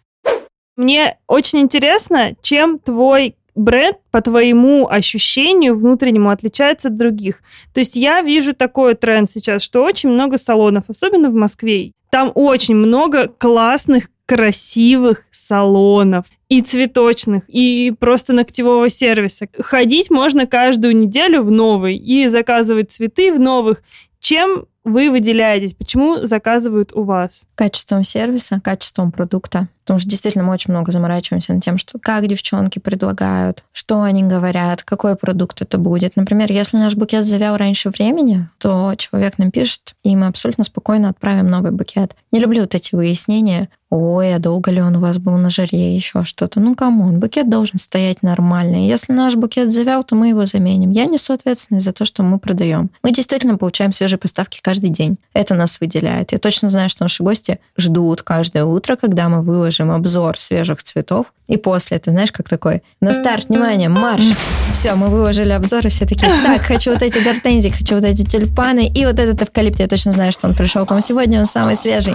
Мне 0.76 1.18
очень 1.26 1.58
интересно, 1.58 2.34
чем 2.42 2.78
твой 2.78 3.34
бренд, 3.56 3.96
по 4.12 4.20
твоему 4.20 4.88
ощущению 4.88 5.76
внутреннему, 5.76 6.30
отличается 6.30 6.86
от 6.86 6.96
других. 6.96 7.42
То 7.74 7.80
есть 7.80 7.96
я 7.96 8.22
вижу 8.22 8.54
такой 8.54 8.94
тренд 8.94 9.28
сейчас, 9.28 9.62
что 9.62 9.82
очень 9.82 10.10
много 10.10 10.38
салонов, 10.38 10.84
особенно 10.86 11.28
в 11.28 11.34
Москве. 11.34 11.90
Там 12.10 12.30
очень 12.36 12.76
много 12.76 13.26
классных, 13.26 14.10
красивых 14.28 15.24
салонов 15.30 16.26
и 16.50 16.60
цветочных, 16.60 17.48
и 17.48 17.94
просто 17.98 18.34
ногтевого 18.34 18.90
сервиса. 18.90 19.48
Ходить 19.58 20.10
можно 20.10 20.46
каждую 20.46 20.94
неделю 20.94 21.42
в 21.42 21.50
новый 21.50 21.96
и 21.96 22.28
заказывать 22.28 22.92
цветы 22.92 23.32
в 23.32 23.40
новых. 23.40 23.82
Чем 24.20 24.66
вы 24.88 25.10
выделяетесь? 25.10 25.74
Почему 25.74 26.24
заказывают 26.24 26.92
у 26.92 27.04
вас? 27.04 27.46
Качеством 27.54 28.02
сервиса, 28.02 28.60
качеством 28.62 29.12
продукта. 29.12 29.68
Потому 29.88 30.00
что 30.00 30.10
действительно 30.10 30.44
мы 30.44 30.52
очень 30.52 30.72
много 30.74 30.92
заморачиваемся 30.92 31.54
над 31.54 31.64
тем, 31.64 31.78
что 31.78 31.98
как 31.98 32.26
девчонки 32.26 32.78
предлагают, 32.78 33.64
что 33.72 34.02
они 34.02 34.22
говорят, 34.22 34.82
какой 34.82 35.16
продукт 35.16 35.62
это 35.62 35.78
будет. 35.78 36.14
Например, 36.14 36.52
если 36.52 36.76
наш 36.76 36.94
букет 36.94 37.24
завял 37.24 37.56
раньше 37.56 37.88
времени, 37.88 38.46
то 38.58 38.92
человек 38.98 39.38
нам 39.38 39.50
пишет, 39.50 39.94
и 40.02 40.14
мы 40.14 40.26
абсолютно 40.26 40.64
спокойно 40.64 41.08
отправим 41.08 41.46
новый 41.46 41.70
букет. 41.70 42.16
Не 42.32 42.40
люблю 42.40 42.60
вот 42.60 42.74
эти 42.74 42.94
выяснения. 42.94 43.70
Ой, 43.90 44.34
а 44.34 44.38
долго 44.38 44.70
ли 44.70 44.82
он 44.82 44.96
у 44.96 45.00
вас 45.00 45.16
был 45.16 45.38
на 45.38 45.48
жаре, 45.48 45.96
еще 45.96 46.22
что-то. 46.24 46.60
Ну, 46.60 46.74
come 46.74 46.99
on, 46.99 47.18
букет 47.18 47.48
должен 47.48 47.78
стоять 47.78 48.22
нормально. 48.22 48.86
Если 48.86 49.14
наш 49.14 49.36
букет 49.36 49.70
завял, 49.70 50.04
то 50.04 50.14
мы 50.14 50.28
его 50.28 50.44
заменим. 50.44 50.90
Я 50.90 51.06
несу 51.06 51.32
ответственность 51.32 51.86
за 51.86 51.94
то, 51.94 52.04
что 52.04 52.22
мы 52.22 52.38
продаем. 52.38 52.90
Мы 53.02 53.12
действительно 53.12 53.56
получаем 53.56 53.92
свежие 53.92 54.18
поставки 54.18 54.60
каждый 54.62 54.77
день. 54.86 55.18
Это 55.34 55.54
нас 55.54 55.80
выделяет. 55.80 56.30
Я 56.30 56.38
точно 56.38 56.68
знаю, 56.68 56.88
что 56.88 57.04
наши 57.04 57.24
гости 57.24 57.58
ждут 57.76 58.22
каждое 58.22 58.64
утро, 58.64 58.94
когда 58.96 59.28
мы 59.28 59.42
выложим 59.42 59.90
обзор 59.90 60.38
свежих 60.38 60.82
цветов. 60.82 61.26
И 61.48 61.56
после, 61.56 61.98
ты 61.98 62.12
знаешь, 62.12 62.30
как 62.30 62.48
такой, 62.48 62.82
на 63.00 63.12
старт, 63.12 63.48
внимание, 63.48 63.88
марш. 63.88 64.24
Все, 64.72 64.94
мы 64.94 65.08
выложили 65.08 65.50
обзор, 65.50 65.86
и 65.86 65.88
все 65.88 66.06
такие, 66.06 66.30
так, 66.44 66.62
хочу 66.62 66.92
вот 66.92 67.02
эти 67.02 67.18
гортензии, 67.18 67.70
хочу 67.70 67.96
вот 67.96 68.04
эти 68.04 68.22
тюльпаны, 68.22 68.86
и 68.86 69.04
вот 69.04 69.18
этот 69.18 69.42
эвкалипт. 69.42 69.80
Я 69.80 69.88
точно 69.88 70.12
знаю, 70.12 70.30
что 70.30 70.46
он 70.46 70.54
пришел 70.54 70.86
к 70.86 70.90
вам 70.90 71.00
сегодня, 71.00 71.40
он 71.40 71.46
самый 71.46 71.76
свежий. 71.76 72.14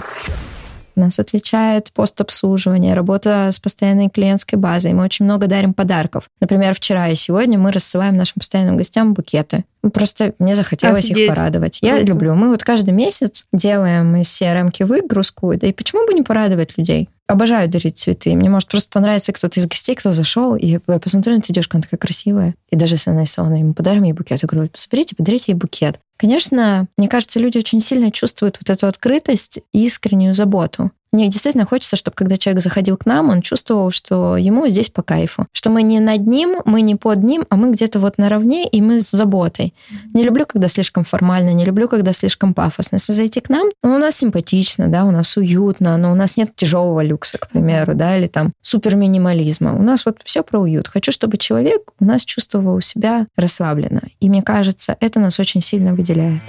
Нас 0.96 1.18
отличает 1.18 1.92
постобслуживание, 1.92 2.94
работа 2.94 3.50
с 3.50 3.58
постоянной 3.58 4.08
клиентской 4.08 4.58
базой. 4.58 4.92
Мы 4.92 5.02
очень 5.02 5.24
много 5.24 5.48
дарим 5.48 5.74
подарков. 5.74 6.30
Например, 6.40 6.74
вчера 6.74 7.08
и 7.08 7.16
сегодня 7.16 7.58
мы 7.58 7.72
рассылаем 7.72 8.16
нашим 8.16 8.34
постоянным 8.38 8.76
гостям 8.76 9.12
букеты. 9.12 9.64
Просто 9.92 10.34
мне 10.38 10.54
захотелось 10.54 11.06
Офигеть. 11.06 11.28
их 11.28 11.34
порадовать. 11.34 11.78
Я 11.82 11.96
Круто. 11.96 12.06
люблю. 12.06 12.34
Мы 12.34 12.48
вот 12.48 12.62
каждый 12.62 12.92
месяц 12.92 13.44
делаем 13.52 14.16
из 14.16 14.28
CRM-ки 14.28 14.82
выгрузку. 14.84 15.54
Да 15.56 15.66
и 15.66 15.72
почему 15.72 16.06
бы 16.06 16.14
не 16.14 16.22
порадовать 16.22 16.76
людей? 16.78 17.08
Обожаю 17.26 17.70
дарить 17.70 17.98
цветы. 17.98 18.34
Мне 18.36 18.50
может 18.50 18.68
просто 18.68 18.90
понравится 18.90 19.32
кто-то 19.32 19.58
из 19.58 19.66
гостей, 19.66 19.94
кто 19.94 20.12
зашел, 20.12 20.56
и 20.56 20.66
я 20.66 20.80
посмотрю 20.80 21.34
на 21.34 21.38
эту 21.38 21.54
девушку, 21.54 21.76
она 21.76 21.82
такая 21.82 21.98
красивая. 21.98 22.54
И 22.68 22.76
даже 22.76 22.96
если 22.96 23.10
она 23.10 23.22
из 23.22 23.30
салона, 23.30 23.54
ему 23.54 23.72
подарим 23.72 24.02
ей 24.02 24.12
букет. 24.12 24.42
Я 24.42 24.46
говорю, 24.46 24.70
соберите, 24.74 25.16
подарите 25.16 25.52
ей 25.52 25.58
букет. 25.58 25.98
Конечно, 26.18 26.86
мне 26.98 27.08
кажется, 27.08 27.40
люди 27.40 27.56
очень 27.58 27.80
сильно 27.80 28.10
чувствуют 28.10 28.58
вот 28.60 28.68
эту 28.68 28.86
открытость 28.86 29.60
и 29.72 29.86
искреннюю 29.86 30.34
заботу. 30.34 30.90
Мне 31.14 31.28
действительно 31.28 31.64
хочется, 31.64 31.94
чтобы 31.94 32.16
когда 32.16 32.36
человек 32.36 32.60
заходил 32.60 32.96
к 32.96 33.06
нам, 33.06 33.30
он 33.30 33.40
чувствовал, 33.40 33.92
что 33.92 34.36
ему 34.36 34.66
здесь 34.66 34.88
по 34.88 35.04
кайфу. 35.04 35.46
Что 35.52 35.70
мы 35.70 35.84
не 35.84 36.00
над 36.00 36.26
ним, 36.26 36.56
мы 36.64 36.80
не 36.80 36.96
под 36.96 37.22
ним, 37.22 37.44
а 37.50 37.56
мы 37.56 37.70
где-то 37.70 38.00
вот 38.00 38.18
наравне, 38.18 38.66
и 38.66 38.82
мы 38.82 39.00
с 39.00 39.12
заботой. 39.12 39.74
Не 40.12 40.24
люблю, 40.24 40.44
когда 40.44 40.66
слишком 40.66 41.04
формально, 41.04 41.52
не 41.52 41.64
люблю, 41.64 41.86
когда 41.86 42.12
слишком 42.12 42.52
пафосно. 42.52 42.96
Если 42.96 43.12
зайти 43.12 43.40
к 43.40 43.48
нам, 43.48 43.68
ну, 43.84 43.94
у 43.94 43.98
нас 43.98 44.16
симпатично, 44.16 44.88
да, 44.88 45.04
у 45.04 45.12
нас 45.12 45.36
уютно, 45.36 45.96
но 45.98 46.10
у 46.10 46.16
нас 46.16 46.36
нет 46.36 46.56
тяжелого 46.56 47.04
люкса, 47.04 47.38
к 47.38 47.46
примеру, 47.46 47.94
да, 47.94 48.16
или 48.18 48.26
там 48.26 48.52
супер 48.60 48.96
минимализма. 48.96 49.72
У 49.76 49.82
нас 49.82 50.04
вот 50.04 50.18
все 50.24 50.42
про 50.42 50.58
уют. 50.58 50.88
Хочу, 50.88 51.12
чтобы 51.12 51.36
человек 51.36 51.92
у 52.00 52.04
нас 52.04 52.24
чувствовал 52.24 52.80
себя 52.80 53.28
расслабленно. 53.36 54.02
И 54.18 54.28
мне 54.28 54.42
кажется, 54.42 54.96
это 54.98 55.20
нас 55.20 55.38
очень 55.38 55.60
сильно 55.60 55.94
выделяет. 55.94 56.42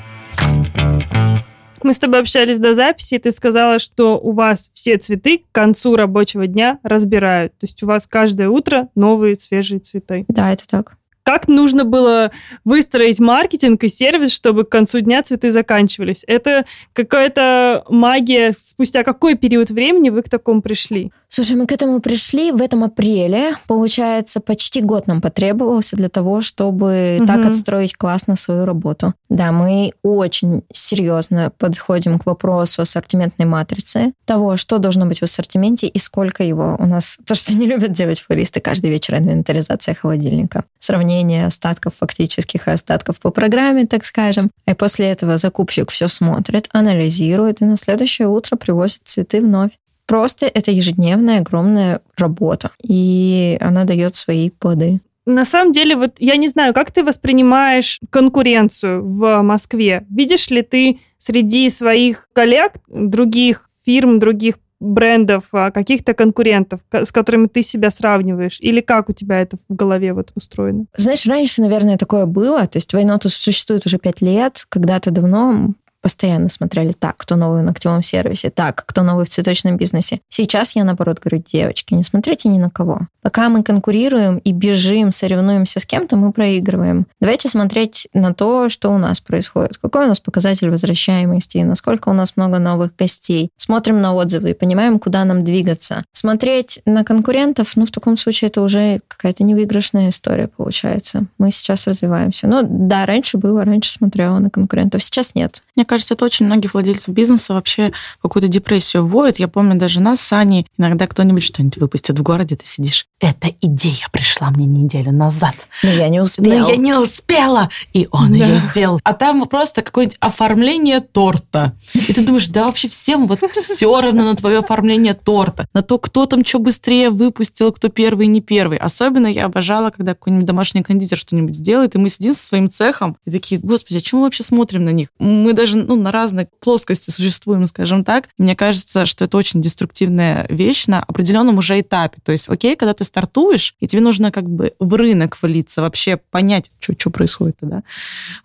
Мы 1.85 1.93
с 1.93 1.99
тобой 1.99 2.21
общались 2.21 2.57
до 2.57 2.73
записи, 2.73 3.13
и 3.13 3.19
ты 3.19 3.29
сказала, 3.31 3.77
что 3.77 4.17
у 4.17 4.31
вас 4.31 4.71
все 4.73 4.97
цветы 4.97 5.37
к 5.37 5.51
концу 5.51 5.95
рабочего 5.95 6.47
дня 6.47 6.79
разбирают. 6.81 7.51
То 7.59 7.65
есть 7.65 7.83
у 7.83 7.85
вас 7.85 8.07
каждое 8.07 8.49
утро 8.49 8.89
новые 8.95 9.35
свежие 9.35 9.79
цветы. 9.79 10.25
Да, 10.27 10.51
это 10.51 10.65
так. 10.67 10.97
Как 11.25 11.47
нужно 11.47 11.85
было 11.85 12.31
выстроить 12.65 13.19
маркетинг 13.19 13.83
и 13.83 13.87
сервис, 13.87 14.31
чтобы 14.31 14.63
к 14.63 14.69
концу 14.69 14.99
дня 14.99 15.23
цветы 15.23 15.49
заканчивались? 15.49 16.23
Это 16.27 16.65
какая-то 16.93 17.83
магия. 17.89 18.51
Спустя 18.51 19.03
какой 19.03 19.33
период 19.33 19.71
времени 19.71 20.11
вы 20.11 20.21
к 20.21 20.29
такому 20.29 20.61
пришли? 20.61 21.11
Слушай, 21.27 21.57
мы 21.57 21.65
к 21.65 21.71
этому 21.71 21.99
пришли 21.99 22.51
в 22.51 22.61
этом 22.61 22.83
апреле. 22.83 23.55
Получается, 23.65 24.39
почти 24.39 24.81
год 24.81 25.07
нам 25.07 25.19
потребовался 25.19 25.95
для 25.95 26.09
того, 26.09 26.41
чтобы 26.41 27.17
угу. 27.19 27.25
так 27.25 27.43
отстроить 27.43 27.95
классно 27.95 28.35
свою 28.35 28.63
работу. 28.63 29.15
Да, 29.27 29.51
мы 29.51 29.93
очень 30.03 30.61
серьезно 30.71 31.51
подходим 31.57 32.19
к 32.19 32.27
вопросу 32.27 32.83
ассортиментной 32.83 33.47
матрицы, 33.47 34.13
того, 34.25 34.57
что 34.57 34.77
должно 34.77 35.07
быть 35.07 35.21
в 35.21 35.23
ассортименте 35.23 35.87
и 35.87 35.97
сколько 35.97 36.43
его. 36.43 36.75
У 36.77 36.85
нас 36.85 37.17
то, 37.25 37.33
что 37.33 37.55
не 37.55 37.65
любят 37.65 37.93
делать 37.93 38.21
флористы, 38.21 38.59
каждый 38.59 38.91
вечер 38.91 39.15
инвентаризация 39.15 39.95
холодильника. 39.95 40.65
Сравнение 40.79 41.14
сравнение 41.15 41.45
остатков 41.45 41.95
фактических 41.95 42.67
остатков 42.67 43.19
по 43.19 43.31
программе, 43.31 43.85
так 43.85 44.05
скажем. 44.05 44.51
И 44.67 44.73
после 44.73 45.07
этого 45.07 45.37
закупщик 45.37 45.89
все 45.91 46.07
смотрит, 46.07 46.67
анализирует 46.73 47.61
и 47.61 47.65
на 47.65 47.77
следующее 47.77 48.27
утро 48.27 48.57
привозит 48.57 49.01
цветы 49.05 49.41
вновь. 49.41 49.71
Просто 50.07 50.45
это 50.45 50.71
ежедневная 50.71 51.39
огромная 51.39 52.01
работа, 52.17 52.71
и 52.83 53.57
она 53.61 53.85
дает 53.85 54.13
свои 54.13 54.49
плоды. 54.49 54.99
На 55.25 55.45
самом 55.45 55.71
деле, 55.71 55.95
вот 55.95 56.15
я 56.19 56.35
не 56.35 56.47
знаю, 56.47 56.73
как 56.73 56.91
ты 56.91 57.03
воспринимаешь 57.03 57.99
конкуренцию 58.11 59.03
в 59.03 59.41
Москве? 59.41 60.05
Видишь 60.09 60.49
ли 60.51 60.61
ты 60.61 60.99
среди 61.17 61.69
своих 61.69 62.27
коллег 62.33 62.73
других 62.87 63.69
фирм, 63.85 64.19
других 64.19 64.55
брендов, 64.85 65.45
а, 65.51 65.71
каких-то 65.71 66.13
конкурентов, 66.13 66.79
с 66.91 67.11
которыми 67.11 67.47
ты 67.47 67.61
себя 67.61 67.89
сравниваешь? 67.89 68.57
Или 68.61 68.81
как 68.81 69.09
у 69.09 69.13
тебя 69.13 69.41
это 69.41 69.57
в 69.69 69.75
голове 69.75 70.13
вот 70.13 70.31
устроено? 70.35 70.85
Знаешь, 70.95 71.25
раньше, 71.27 71.61
наверное, 71.61 71.97
такое 71.97 72.25
было. 72.25 72.65
То 72.67 72.77
есть 72.77 72.93
Вайноту 72.93 73.29
существует 73.29 73.85
уже 73.85 73.97
пять 73.97 74.21
лет. 74.21 74.65
Когда-то 74.69 75.11
давно 75.11 75.73
постоянно 76.05 76.49
смотрели 76.49 76.91
так, 76.91 77.17
кто 77.17 77.35
новый 77.35 77.63
в 77.63 77.65
ногтевом 77.65 78.03
сервисе, 78.03 78.51
так, 78.51 78.85
кто 78.85 79.01
новый 79.01 79.25
в 79.25 79.29
цветочном 79.29 79.75
бизнесе. 79.75 80.19
Сейчас 80.29 80.75
я, 80.75 80.83
наоборот, 80.83 81.17
говорю, 81.19 81.43
девочки, 81.43 81.95
не 81.95 82.03
смотрите 82.03 82.47
ни 82.47 82.59
на 82.59 82.69
кого. 82.69 83.07
Пока 83.23 83.49
мы 83.49 83.63
конкурируем 83.63 84.37
и 84.37 84.51
бежим, 84.51 85.09
соревнуемся 85.09 85.79
с 85.79 85.85
кем-то, 85.87 86.15
мы 86.15 86.31
проигрываем. 86.31 87.07
Давайте 87.19 87.49
смотреть 87.49 88.07
на 88.13 88.35
то, 88.35 88.69
что 88.69 88.91
у 88.91 88.99
нас 88.99 89.19
происходит. 89.19 89.79
Какой 89.79 90.05
у 90.05 90.07
нас 90.07 90.19
показатель 90.19 90.69
возвращаемости, 90.69 91.57
насколько 91.57 92.09
у 92.09 92.13
нас 92.13 92.37
много 92.37 92.59
новых 92.59 92.95
гостей. 92.95 93.49
Смотрим 93.57 93.99
на 93.99 94.13
отзывы 94.13 94.51
и 94.51 94.53
понимаем, 94.53 94.99
куда 94.99 95.25
нам 95.25 95.43
двигаться. 95.43 96.03
Смотреть 96.13 96.81
на 96.85 97.03
конкурентов, 97.03 97.75
ну, 97.75 97.85
в 97.85 97.91
таком 97.91 98.15
случае 98.15 98.49
это 98.49 98.61
уже 98.61 99.01
какая-то 99.07 99.43
невыигрышная 99.43 100.09
история 100.09 100.47
получается. 100.47 101.25
Мы 101.39 101.49
сейчас 101.49 101.87
развиваемся. 101.87 102.45
Ну, 102.45 102.61
да, 102.63 103.07
раньше 103.07 103.39
было, 103.39 103.65
раньше 103.65 103.91
смотрела 103.91 104.37
на 104.37 104.51
конкурентов, 104.51 105.01
сейчас 105.01 105.33
нет. 105.33 105.63
Мне 105.75 105.83
кажется, 105.83 105.94
это 106.11 106.25
очень 106.25 106.45
многих 106.45 106.73
владельцев 106.73 107.13
бизнеса 107.13 107.53
вообще 107.53 107.91
какую-то 108.21 108.47
депрессию 108.47 109.05
вводит. 109.05 109.39
Я 109.39 109.47
помню 109.47 109.77
даже 109.77 109.99
нас 109.99 110.21
с 110.21 110.33
Аней, 110.33 110.67
иногда 110.77 111.07
кто-нибудь 111.07 111.43
что-нибудь 111.43 111.77
выпустит 111.77 112.17
в 112.17 112.23
городе, 112.23 112.55
ты 112.55 112.65
сидишь. 112.65 113.07
Эта 113.21 113.47
идея 113.61 114.07
пришла 114.11 114.49
мне 114.49 114.65
неделю 114.65 115.13
назад. 115.13 115.55
Но 115.83 115.89
я 115.89 116.09
не 116.09 116.19
успела. 116.19 116.59
Но 116.59 116.69
я 116.69 116.75
не 116.75 116.93
успела. 116.93 117.69
И 117.93 118.09
он 118.11 118.37
да. 118.37 118.45
ее 118.45 118.57
сделал. 118.57 118.99
А 119.05 119.13
там 119.13 119.45
просто 119.45 119.81
какое-нибудь 119.83 120.17
оформление 120.19 120.99
торта. 120.99 121.73
И 121.93 122.11
ты 122.11 122.25
думаешь, 122.25 122.49
да 122.49 122.65
вообще 122.65 122.89
всем 122.89 123.27
вот 123.27 123.39
все 123.53 124.01
равно 124.01 124.23
на 124.23 124.35
твое 124.35 124.59
оформление 124.59 125.13
торта. 125.13 125.65
На 125.73 125.81
то, 125.81 125.97
кто 125.97 126.25
там 126.25 126.43
что 126.43 126.59
быстрее 126.59 127.09
выпустил, 127.09 127.71
кто 127.71 127.87
первый, 127.87 128.27
не 128.27 128.41
первый. 128.41 128.77
Особенно 128.77 129.27
я 129.27 129.45
обожала, 129.45 129.91
когда 129.91 130.13
какой-нибудь 130.13 130.45
домашний 130.45 130.83
кондитер 130.83 131.17
что-нибудь 131.17 131.55
сделает, 131.55 131.95
и 131.95 131.97
мы 131.97 132.09
сидим 132.09 132.33
со 132.33 132.45
своим 132.45 132.69
цехом 132.69 133.15
и 133.25 133.31
такие, 133.31 133.61
господи, 133.61 133.99
а 133.99 134.01
чем 134.01 134.19
мы 134.19 134.25
вообще 134.25 134.43
смотрим 134.43 134.83
на 134.83 134.89
них? 134.89 135.07
Мы 135.19 135.53
даже 135.53 135.77
ну, 135.77 135.95
на 135.95 136.11
разной 136.11 136.49
плоскости 136.59 137.11
существуем, 137.11 137.65
скажем 137.65 138.03
так. 138.03 138.27
Мне 138.37 138.57
кажется, 138.57 139.05
что 139.05 139.23
это 139.23 139.37
очень 139.37 139.61
деструктивная 139.61 140.45
вещь 140.49 140.87
на 140.87 141.01
определенном 141.01 141.59
уже 141.59 141.79
этапе. 141.79 142.17
То 142.21 142.33
есть, 142.33 142.49
окей, 142.49 142.75
когда 142.75 142.93
ты 142.93 143.04
стартуешь, 143.05 143.75
и 143.79 143.87
тебе 143.87 144.01
нужно 144.01 144.31
как 144.31 144.49
бы 144.49 144.73
в 144.79 144.93
рынок 144.95 145.37
влиться, 145.41 145.81
вообще 145.81 146.17
понять, 146.17 146.71
что 146.79 147.09
происходит, 147.09 147.57
да. 147.61 147.83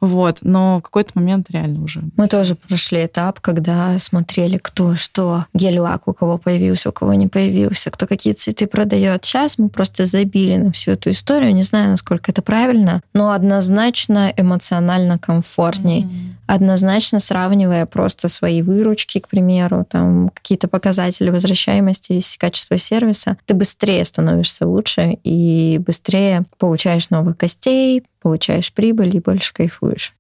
Вот. 0.01 0.39
Но 0.43 0.79
в 0.79 0.83
какой-то 0.83 1.13
момент 1.15 1.47
реально 1.51 1.83
уже. 1.83 2.03
Мы 2.17 2.29
тоже 2.29 2.55
прошли 2.55 3.07
этап, 3.07 3.41
когда 3.41 3.99
смотрели, 3.99 4.59
кто 4.59 4.95
что, 4.95 5.47
гель-лак 5.55 6.07
у 6.07 6.13
кого 6.13 6.39
появился, 6.39 6.91
у 6.91 6.93
кого 6.93 7.15
не 7.15 7.29
появился, 7.29 7.91
кто 7.91 8.07
какие 8.07 8.33
цветы 8.33 8.67
продает. 8.67 9.25
Сейчас 9.25 9.59
мы 9.59 9.69
просто 9.69 10.07
забили 10.07 10.57
на 10.57 10.73
всю 10.73 10.93
эту 10.93 11.11
историю. 11.11 11.55
Не 11.55 11.63
знаю, 11.63 11.91
насколько 11.91 12.31
это 12.31 12.43
правильно, 12.43 13.03
но 13.15 13.33
однозначно 13.33 14.33
эмоционально 14.37 15.19
комфортней. 15.19 16.03
Mm-hmm. 16.05 16.31
Однозначно 16.47 17.21
сравнивая 17.21 17.87
просто 17.87 18.29
свои 18.29 18.63
выручки, 18.63 19.21
к 19.21 19.29
примеру, 19.29 19.87
там 19.89 20.31
какие-то 20.31 20.67
показатели 20.67 21.31
возвращаемости 21.31 22.21
качества 22.39 22.77
сервиса, 22.77 23.37
ты 23.47 23.55
быстрее 23.55 24.05
становишься 24.05 24.50
лучше 24.61 25.19
и 25.25 25.79
быстрее 25.79 26.45
получаешь 26.59 27.11
новых 27.11 27.37
гостей, 27.37 28.03
получаешь 28.21 28.73
прибыль 28.73 29.17
и 29.17 29.21
больше 29.21 29.53
кайфуешь. 29.53 30.15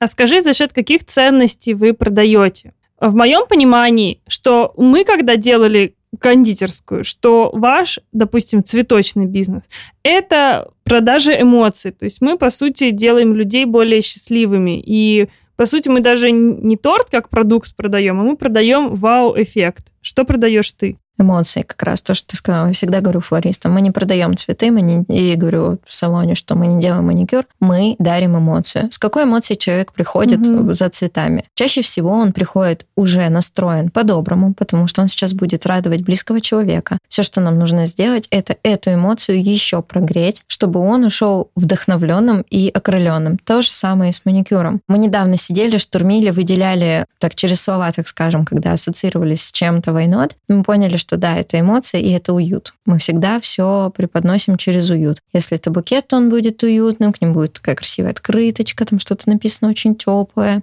А 0.00 0.06
скажи, 0.06 0.40
за 0.40 0.54
счет 0.54 0.72
каких 0.72 1.04
ценностей 1.04 1.74
вы 1.74 1.92
продаете? 1.92 2.72
В 3.00 3.14
моем 3.14 3.46
понимании, 3.46 4.20
что 4.28 4.72
мы, 4.76 5.04
когда 5.04 5.36
делали 5.36 5.94
кондитерскую, 6.18 7.04
что 7.04 7.50
ваш, 7.52 8.00
допустим, 8.12 8.64
цветочный 8.64 9.26
бизнес, 9.26 9.62
это 10.02 10.70
продажа 10.84 11.40
эмоций. 11.40 11.92
То 11.92 12.04
есть 12.04 12.20
мы, 12.20 12.36
по 12.36 12.50
сути, 12.50 12.90
делаем 12.90 13.34
людей 13.34 13.64
более 13.64 14.02
счастливыми. 14.02 14.82
И 14.84 15.28
по 15.56 15.66
сути, 15.66 15.88
мы 15.88 16.00
даже 16.00 16.30
не 16.30 16.76
торт 16.76 17.10
как 17.10 17.28
продукт 17.28 17.76
продаем, 17.76 18.18
а 18.18 18.24
мы 18.24 18.36
продаем 18.36 18.94
вау-эффект. 18.94 19.92
Что 20.00 20.24
продаешь 20.24 20.72
ты? 20.72 20.96
эмоции, 21.20 21.62
как 21.62 21.82
раз 21.82 22.02
то, 22.02 22.14
что 22.14 22.28
ты 22.28 22.36
сказала. 22.36 22.68
Я 22.68 22.72
всегда 22.72 23.00
говорю 23.00 23.20
флористам, 23.20 23.72
мы 23.72 23.80
не 23.80 23.90
продаем 23.90 24.36
цветы, 24.36 24.70
мы 24.70 24.80
не, 24.80 25.04
и 25.08 25.36
говорю 25.36 25.78
в 25.86 25.94
салоне, 25.94 26.34
что 26.34 26.56
мы 26.56 26.66
не 26.66 26.80
делаем 26.80 27.06
маникюр, 27.06 27.46
мы 27.60 27.96
дарим 27.98 28.36
эмоцию. 28.36 28.90
С 28.90 28.98
какой 28.98 29.24
эмоцией 29.24 29.58
человек 29.58 29.92
приходит 29.92 30.46
угу. 30.46 30.72
за 30.72 30.88
цветами? 30.88 31.44
Чаще 31.54 31.82
всего 31.82 32.10
он 32.10 32.32
приходит 32.32 32.86
уже 32.96 33.28
настроен 33.28 33.90
по-доброму, 33.90 34.54
потому 34.54 34.86
что 34.86 35.02
он 35.02 35.08
сейчас 35.08 35.34
будет 35.34 35.66
радовать 35.66 36.02
близкого 36.02 36.40
человека. 36.40 36.98
Все, 37.08 37.22
что 37.22 37.40
нам 37.40 37.58
нужно 37.58 37.86
сделать, 37.86 38.26
это 38.30 38.56
эту 38.62 38.94
эмоцию 38.94 39.42
еще 39.42 39.82
прогреть, 39.82 40.42
чтобы 40.46 40.80
он 40.80 41.04
ушел 41.04 41.50
вдохновленным 41.54 42.44
и 42.50 42.70
окрыленным. 42.72 43.38
То 43.38 43.62
же 43.62 43.70
самое 43.70 44.10
и 44.10 44.14
с 44.14 44.24
маникюром. 44.24 44.80
Мы 44.88 44.98
недавно 44.98 45.36
сидели, 45.36 45.76
штурмили, 45.76 46.30
выделяли, 46.30 47.04
так 47.18 47.34
через 47.34 47.60
слова, 47.60 47.92
так 47.92 48.08
скажем, 48.08 48.44
когда 48.44 48.72
ассоциировались 48.72 49.42
с 49.42 49.52
чем-то 49.52 49.89
войнот, 49.92 50.36
мы 50.48 50.62
поняли, 50.62 50.96
что 50.96 51.10
что 51.10 51.16
да, 51.16 51.36
это 51.36 51.58
эмоции 51.58 52.00
и 52.00 52.12
это 52.12 52.32
уют. 52.32 52.72
Мы 52.86 53.00
всегда 53.00 53.40
все 53.40 53.92
преподносим 53.96 54.56
через 54.56 54.90
уют. 54.90 55.18
Если 55.32 55.56
это 55.56 55.68
букет, 55.72 56.06
то 56.06 56.16
он 56.18 56.30
будет 56.30 56.62
уютным, 56.62 57.12
к 57.12 57.20
нему 57.20 57.34
будет 57.34 57.54
такая 57.54 57.74
красивая 57.74 58.12
открыточка, 58.12 58.84
там 58.84 59.00
что-то 59.00 59.28
написано 59.28 59.70
очень 59.70 59.96
теплое. 59.96 60.62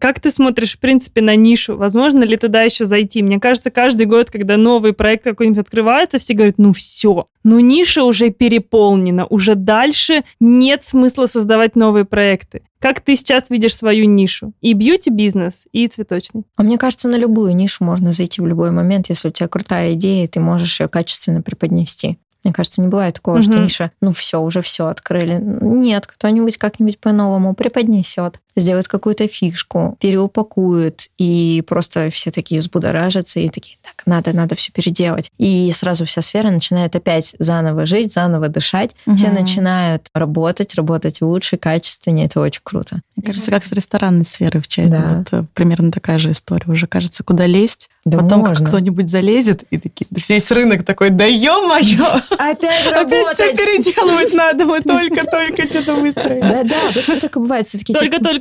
Как 0.00 0.20
ты 0.20 0.30
смотришь, 0.30 0.76
в 0.76 0.80
принципе, 0.80 1.20
на 1.20 1.36
нишу? 1.36 1.76
Возможно 1.76 2.24
ли 2.24 2.36
туда 2.36 2.62
еще 2.62 2.84
зайти? 2.84 3.22
Мне 3.22 3.38
кажется, 3.38 3.70
каждый 3.70 4.06
год, 4.06 4.30
когда 4.30 4.56
новый 4.56 4.92
проект 4.92 5.24
какой-нибудь 5.24 5.60
открывается, 5.60 6.18
все 6.18 6.34
говорят, 6.34 6.56
ну 6.58 6.72
все, 6.72 7.26
ну 7.42 7.60
ниша 7.60 8.04
уже 8.04 8.30
переполнена, 8.30 9.26
уже 9.26 9.54
дальше 9.54 10.24
нет 10.40 10.84
смысла 10.84 11.26
создавать 11.26 11.76
новые 11.76 12.04
проекты. 12.04 12.62
Как 12.78 13.00
ты 13.00 13.16
сейчас 13.16 13.50
видишь 13.50 13.76
свою 13.76 14.06
нишу? 14.06 14.52
И 14.60 14.74
бьюти-бизнес, 14.74 15.66
и 15.72 15.86
цветочный. 15.86 16.44
А 16.56 16.62
мне 16.62 16.76
кажется, 16.76 17.08
на 17.08 17.16
любую 17.16 17.54
нишу 17.56 17.84
можно 17.84 18.12
зайти 18.12 18.40
в 18.40 18.46
любой 18.46 18.70
момент, 18.70 19.08
если 19.08 19.28
у 19.28 19.30
тебя 19.30 19.48
крутая 19.48 19.94
идея, 19.94 20.24
и 20.24 20.28
ты 20.28 20.40
можешь 20.40 20.80
ее 20.80 20.88
качественно 20.88 21.42
преподнести. 21.42 22.18
Мне 22.44 22.52
кажется, 22.52 22.82
не 22.82 22.88
бывает 22.88 23.14
такого, 23.14 23.36
угу. 23.36 23.42
что 23.42 23.58
ниша, 23.58 23.90
ну 24.02 24.12
все, 24.12 24.40
уже 24.40 24.60
все 24.60 24.86
открыли. 24.86 25.38
Нет, 25.40 26.06
кто-нибудь 26.06 26.58
как-нибудь 26.58 26.98
по-новому 26.98 27.54
преподнесет. 27.54 28.40
Сделают 28.56 28.88
какую-то 28.88 29.26
фишку, 29.26 29.96
переупакуют, 30.00 31.08
и 31.18 31.62
просто 31.66 32.10
все 32.10 32.30
такие 32.30 32.60
взбудоражатся, 32.60 33.40
и 33.40 33.48
такие, 33.48 33.78
так, 33.82 33.94
надо, 34.06 34.32
надо 34.34 34.54
все 34.54 34.72
переделать. 34.72 35.30
И 35.38 35.72
сразу 35.74 36.04
вся 36.04 36.22
сфера 36.22 36.50
начинает 36.50 36.94
опять 36.96 37.34
заново 37.38 37.86
жить, 37.86 38.12
заново 38.12 38.48
дышать. 38.48 38.92
Мгм. 39.06 39.16
Все 39.16 39.30
начинают 39.30 40.06
работать, 40.14 40.74
работать 40.74 41.20
лучше, 41.20 41.56
качественнее. 41.56 42.26
Это 42.26 42.40
очень 42.40 42.60
круто. 42.62 43.00
Мне 43.16 43.26
кажется, 43.26 43.50
как 43.50 43.64
с 43.64 43.72
ресторанной 43.72 44.24
сферы 44.24 44.60
в 44.60 44.68
чате. 44.68 44.88
Да. 44.88 45.14
Вот, 45.18 45.28
э, 45.32 45.44
примерно 45.54 45.90
такая 45.90 46.18
же 46.18 46.30
история. 46.30 46.70
Уже 46.70 46.86
кажется, 46.86 47.22
куда 47.24 47.46
лезть. 47.46 47.88
Да 48.04 48.18
Потом 48.18 48.42
как 48.42 48.50
можно. 48.50 48.66
кто-нибудь 48.66 49.08
залезет, 49.08 49.62
и 49.70 49.78
такие, 49.78 50.06
весь 50.10 50.50
рынок 50.50 50.84
такой, 50.84 51.08
да 51.08 51.24
ё-моё! 51.24 52.04
Опять 52.36 52.86
Опять 52.92 53.28
все 53.34 53.56
переделывать 53.56 54.34
надо, 54.34 54.66
мы 54.66 54.80
только-только 54.82 55.64
что-то 55.64 55.94
выстроили. 55.94 56.40
Да-да, 56.40 56.76
точно 56.92 57.18
так 57.18 57.34
и 57.36 57.38
бывает. 57.38 57.66
Все 57.66 57.78
такие, 57.78 57.94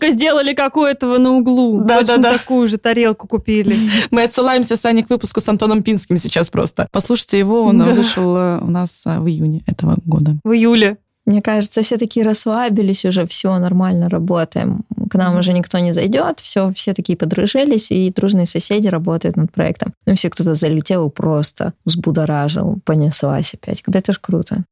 Только-только 0.04 0.12
сделали 0.12 0.54
как 0.54 0.78
у 0.78 0.84
этого 0.84 1.18
на 1.18 1.32
углу. 1.34 1.82
Да, 1.82 2.00
Точно 2.00 2.18
да, 2.18 2.32
да. 2.32 2.38
такую 2.38 2.68
же 2.68 2.78
тарелку 2.78 3.28
купили. 3.28 3.76
Мы 4.12 4.24
отсылаемся, 4.24 4.76
Саня, 4.76 5.04
к 5.04 5.10
выпуску 5.10 5.40
с 5.40 5.50
Антоном 5.50 5.84
Пинским 5.84 6.18
сейчас 6.18 6.50
просто. 6.50 6.88
Послушайте 6.92 7.40
его, 7.40 7.64
он 7.64 7.80
Да. 7.80 7.86
вышел 7.92 8.36
э, 8.38 8.60
у 8.62 8.70
нас 8.70 9.04
э, 9.06 9.20
в 9.20 9.28
июне 9.28 9.64
этого 9.68 9.98
года. 10.06 10.38
В 10.44 10.52
июле. 10.52 10.98
Мне 11.26 11.42
кажется, 11.42 11.82
все 11.82 11.98
такие 11.98 12.26
расслабились 12.26 13.06
уже, 13.06 13.26
все 13.26 13.58
нормально 13.58 14.10
работаем. 14.10 14.82
К 15.10 15.16
нам 15.16 15.40
уже 15.40 15.54
никто 15.54 15.80
не 15.80 15.94
зайдет, 15.94 16.42
все, 16.42 16.74
все 16.76 16.94
такие 16.94 17.18
подружились, 17.18 17.92
и 17.92 18.12
дружные 18.12 18.46
соседи 18.46 18.90
работают 18.90 19.38
над 19.38 19.50
проектом. 19.50 19.94
Ну, 20.06 20.16
все 20.16 20.30
кто-то 20.30 20.54
залетел 20.56 21.08
и 21.08 21.12
просто 21.12 21.72
взбудоражил, 21.86 22.80
понеслась 22.84 23.54
опять. 23.54 23.82
Да 23.88 24.00
это 24.00 24.12
ж 24.12 24.20
круто. 24.20 24.66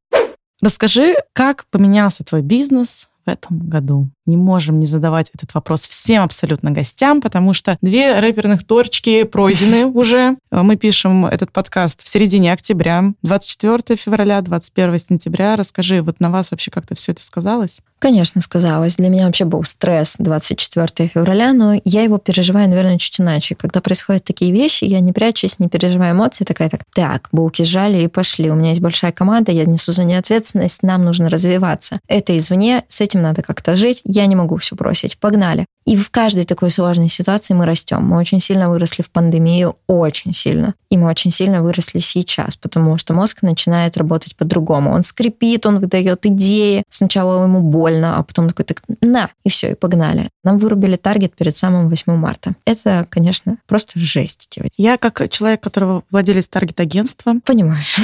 Расскажи, 0.60 1.14
как 1.32 1.64
поменялся 1.70 2.22
твой 2.22 2.42
бизнес 2.42 3.08
в 3.24 3.30
этом 3.30 3.58
году? 3.70 4.08
Не 4.26 4.36
можем 4.36 4.78
не 4.78 4.86
задавать 4.86 5.30
этот 5.34 5.52
вопрос 5.54 5.86
всем 5.86 6.22
абсолютно 6.22 6.70
гостям, 6.70 7.20
потому 7.20 7.54
что 7.54 7.76
две 7.82 8.20
рэперных 8.20 8.64
точки 8.64 9.24
пройдены 9.24 9.86
уже. 9.94 10.36
Мы 10.50 10.76
пишем 10.76 11.26
этот 11.26 11.50
подкаст 11.50 12.02
в 12.02 12.08
середине 12.08 12.52
октября, 12.52 13.12
24 13.22 13.96
февраля, 13.96 14.40
21 14.40 14.98
сентября. 14.98 15.56
Расскажи, 15.56 16.02
вот 16.02 16.20
на 16.20 16.30
вас 16.30 16.50
вообще 16.52 16.70
как-то 16.70 16.94
все 16.94 17.12
это 17.12 17.22
сказалось? 17.22 17.80
Конечно, 18.02 18.40
сказалось. 18.40 18.96
Для 18.96 19.08
меня 19.08 19.26
вообще 19.26 19.44
был 19.44 19.62
стресс 19.62 20.16
24 20.18 21.08
февраля, 21.08 21.52
но 21.52 21.80
я 21.84 22.02
его 22.02 22.18
переживаю, 22.18 22.68
наверное, 22.68 22.98
чуть 22.98 23.20
иначе. 23.20 23.54
Когда 23.54 23.80
происходят 23.80 24.24
такие 24.24 24.50
вещи, 24.50 24.84
я 24.84 24.98
не 24.98 25.12
прячусь, 25.12 25.60
не 25.60 25.68
переживаю 25.68 26.16
эмоции, 26.16 26.42
такая 26.42 26.68
так, 26.68 26.80
так, 26.94 27.28
булки 27.30 27.62
сжали 27.62 28.02
и 28.02 28.08
пошли. 28.08 28.50
У 28.50 28.56
меня 28.56 28.70
есть 28.70 28.80
большая 28.80 29.12
команда, 29.12 29.52
я 29.52 29.66
несу 29.66 29.92
за 29.92 30.02
нее 30.02 30.18
ответственность, 30.18 30.82
нам 30.82 31.04
нужно 31.04 31.28
развиваться. 31.28 32.00
Это 32.08 32.36
извне, 32.36 32.82
с 32.88 33.00
этим 33.00 33.22
надо 33.22 33.42
как-то 33.42 33.76
жить, 33.76 34.02
я 34.12 34.26
не 34.26 34.36
могу 34.36 34.56
все 34.58 34.76
бросить. 34.76 35.18
Погнали. 35.18 35.66
И 35.84 35.96
в 35.96 36.10
каждой 36.10 36.44
такой 36.44 36.70
сложной 36.70 37.08
ситуации 37.08 37.54
мы 37.54 37.66
растем. 37.66 38.04
Мы 38.06 38.18
очень 38.18 38.38
сильно 38.40 38.70
выросли 38.70 39.02
в 39.02 39.10
пандемию, 39.10 39.76
очень 39.88 40.32
сильно. 40.32 40.74
И 40.90 40.96
мы 40.96 41.08
очень 41.08 41.30
сильно 41.30 41.62
выросли 41.62 41.98
сейчас, 41.98 42.56
потому 42.56 42.98
что 42.98 43.14
мозг 43.14 43.42
начинает 43.42 43.96
работать 43.96 44.36
по-другому. 44.36 44.92
Он 44.92 45.02
скрипит, 45.02 45.66
он 45.66 45.80
выдает 45.80 46.24
идеи. 46.26 46.84
Сначала 46.88 47.42
ему 47.42 47.62
больно, 47.62 48.18
а 48.18 48.22
потом 48.22 48.48
такой, 48.48 48.64
так, 48.64 48.82
на, 49.00 49.30
и 49.44 49.48
все, 49.48 49.72
и 49.72 49.74
погнали. 49.74 50.28
Нам 50.44 50.58
вырубили 50.58 50.96
таргет 50.96 51.34
перед 51.34 51.56
самым 51.56 51.88
8 51.88 52.14
марта. 52.14 52.54
Это, 52.64 53.06
конечно, 53.08 53.56
просто 53.66 53.98
жесть, 53.98 54.48
девочки. 54.50 54.74
Я 54.76 54.98
как 54.98 55.28
человек, 55.30 55.62
которого 55.62 56.04
владелец 56.10 56.48
таргет-агентства, 56.48 57.34
Понимаешь? 57.44 57.98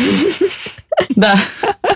да, 1.11 1.39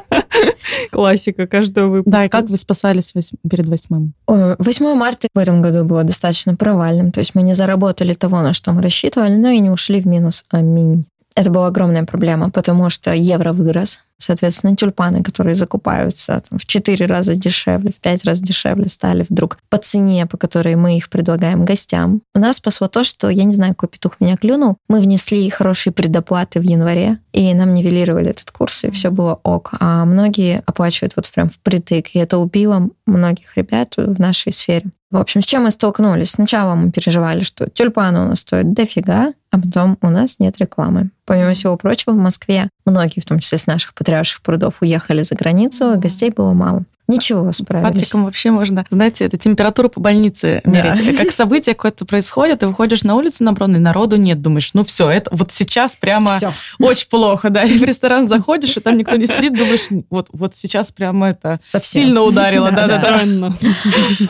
Классика 0.90 1.46
каждого 1.46 1.88
выпуска. 1.88 2.10
да, 2.18 2.24
и 2.24 2.28
как 2.28 2.48
вы 2.48 2.56
спасались 2.56 3.14
вось- 3.14 3.32
перед 3.48 3.66
восьмым? 3.66 4.14
Ой, 4.26 4.56
8 4.58 4.94
марта 4.94 5.28
в 5.34 5.38
этом 5.38 5.62
году 5.62 5.84
было 5.84 6.04
достаточно 6.04 6.54
провальным. 6.56 7.12
То 7.12 7.20
есть 7.20 7.34
мы 7.34 7.42
не 7.42 7.54
заработали 7.54 8.14
того, 8.14 8.40
на 8.42 8.52
что 8.52 8.72
мы 8.72 8.82
рассчитывали, 8.82 9.34
но 9.36 9.48
и 9.48 9.58
не 9.60 9.70
ушли 9.70 10.00
в 10.00 10.06
минус. 10.06 10.44
Аминь. 10.50 11.06
Это 11.34 11.50
была 11.50 11.68
огромная 11.68 12.04
проблема, 12.04 12.50
потому 12.50 12.90
что 12.90 13.12
евро 13.12 13.52
вырос. 13.52 14.00
Соответственно, 14.18 14.76
тюльпаны, 14.76 15.22
которые 15.22 15.56
закупаются 15.56 16.42
там, 16.48 16.58
в 16.58 16.64
4 16.64 17.06
раза 17.06 17.34
дешевле, 17.34 17.90
в 17.90 17.96
5 17.96 18.24
раз 18.24 18.40
дешевле 18.40 18.88
стали 18.88 19.26
вдруг 19.28 19.58
по 19.68 19.78
цене, 19.78 20.26
по 20.26 20.36
которой 20.36 20.76
мы 20.76 20.96
их 20.96 21.10
предлагаем 21.10 21.64
гостям. 21.64 22.22
У 22.34 22.38
нас 22.38 22.58
спасло 22.58 22.86
то, 22.86 23.02
что, 23.02 23.28
я 23.30 23.42
не 23.42 23.52
знаю, 23.52 23.74
какой 23.74 23.88
петух 23.88 24.20
меня 24.20 24.36
клюнул, 24.36 24.76
мы 24.88 25.00
внесли 25.00 25.50
хорошие 25.50 25.92
предоплаты 25.92 26.60
в 26.60 26.62
январе, 26.62 27.18
и 27.32 27.52
нам 27.52 27.74
нивелировали 27.74 28.30
этот 28.30 28.52
курс, 28.52 28.84
и 28.84 28.90
все 28.92 29.10
было 29.10 29.40
ок. 29.42 29.72
А 29.80 30.04
многие 30.04 30.62
оплачивают 30.66 31.16
вот 31.16 31.28
прям 31.28 31.48
впритык, 31.48 32.10
и 32.12 32.20
это 32.20 32.38
убило 32.38 32.90
многих 33.06 33.56
ребят 33.56 33.94
в 33.96 34.20
нашей 34.20 34.52
сфере. 34.52 34.90
В 35.10 35.16
общем, 35.16 35.42
с 35.42 35.44
чем 35.46 35.64
мы 35.64 35.70
столкнулись? 35.70 36.30
Сначала 36.30 36.74
мы 36.74 36.90
переживали, 36.90 37.40
что 37.40 37.68
тюльпаны 37.68 38.20
у 38.20 38.24
нас 38.28 38.40
стоят 38.40 38.72
дофига, 38.72 39.34
а 39.52 39.60
потом 39.60 39.98
у 40.00 40.08
нас 40.08 40.38
нет 40.38 40.58
рекламы. 40.58 41.10
Помимо 41.26 41.52
всего 41.52 41.76
прочего, 41.76 42.12
в 42.12 42.16
Москве 42.16 42.68
многие, 42.86 43.20
в 43.20 43.26
том 43.26 43.38
числе 43.38 43.58
с 43.58 43.66
наших 43.66 43.94
потрясших 43.94 44.40
прудов, 44.42 44.76
уехали 44.80 45.22
за 45.22 45.34
границу, 45.34 45.90
а 45.90 45.96
гостей 45.96 46.30
было 46.30 46.54
мало. 46.54 46.84
Ничего, 47.08 47.50
справились. 47.52 47.88
Патриком 47.88 48.24
вообще 48.24 48.50
можно, 48.50 48.86
знаете, 48.90 49.24
это 49.24 49.36
температуру 49.36 49.88
по 49.88 50.00
больнице 50.00 50.60
мерить. 50.64 51.04
Да. 51.04 51.24
Как 51.24 51.32
событие 51.32 51.74
какое-то 51.74 52.04
происходит, 52.04 52.60
ты 52.60 52.68
выходишь 52.68 53.02
на 53.02 53.16
улицу 53.16 53.44
на 53.44 53.52
Бронной, 53.52 53.80
народу 53.80 54.16
нет, 54.16 54.40
думаешь, 54.40 54.70
ну 54.74 54.84
все, 54.84 55.10
это 55.10 55.30
вот 55.34 55.50
сейчас 55.50 55.96
прямо 55.96 56.36
Всё. 56.36 56.52
очень 56.78 57.08
плохо, 57.08 57.50
да. 57.50 57.64
И 57.64 57.76
в 57.78 57.82
ресторан 57.82 58.28
заходишь, 58.28 58.76
и 58.76 58.80
там 58.80 58.96
никто 58.96 59.16
не 59.16 59.26
сидит, 59.26 59.54
думаешь, 59.56 59.88
вот, 60.10 60.28
вот 60.32 60.54
сейчас 60.54 60.92
прямо 60.92 61.30
это 61.30 61.58
Совсем. 61.60 62.02
сильно 62.02 62.22
ударило, 62.22 62.70
Да, 62.70 62.86
да-да-да. 62.86 63.18
Странно. 63.18 63.56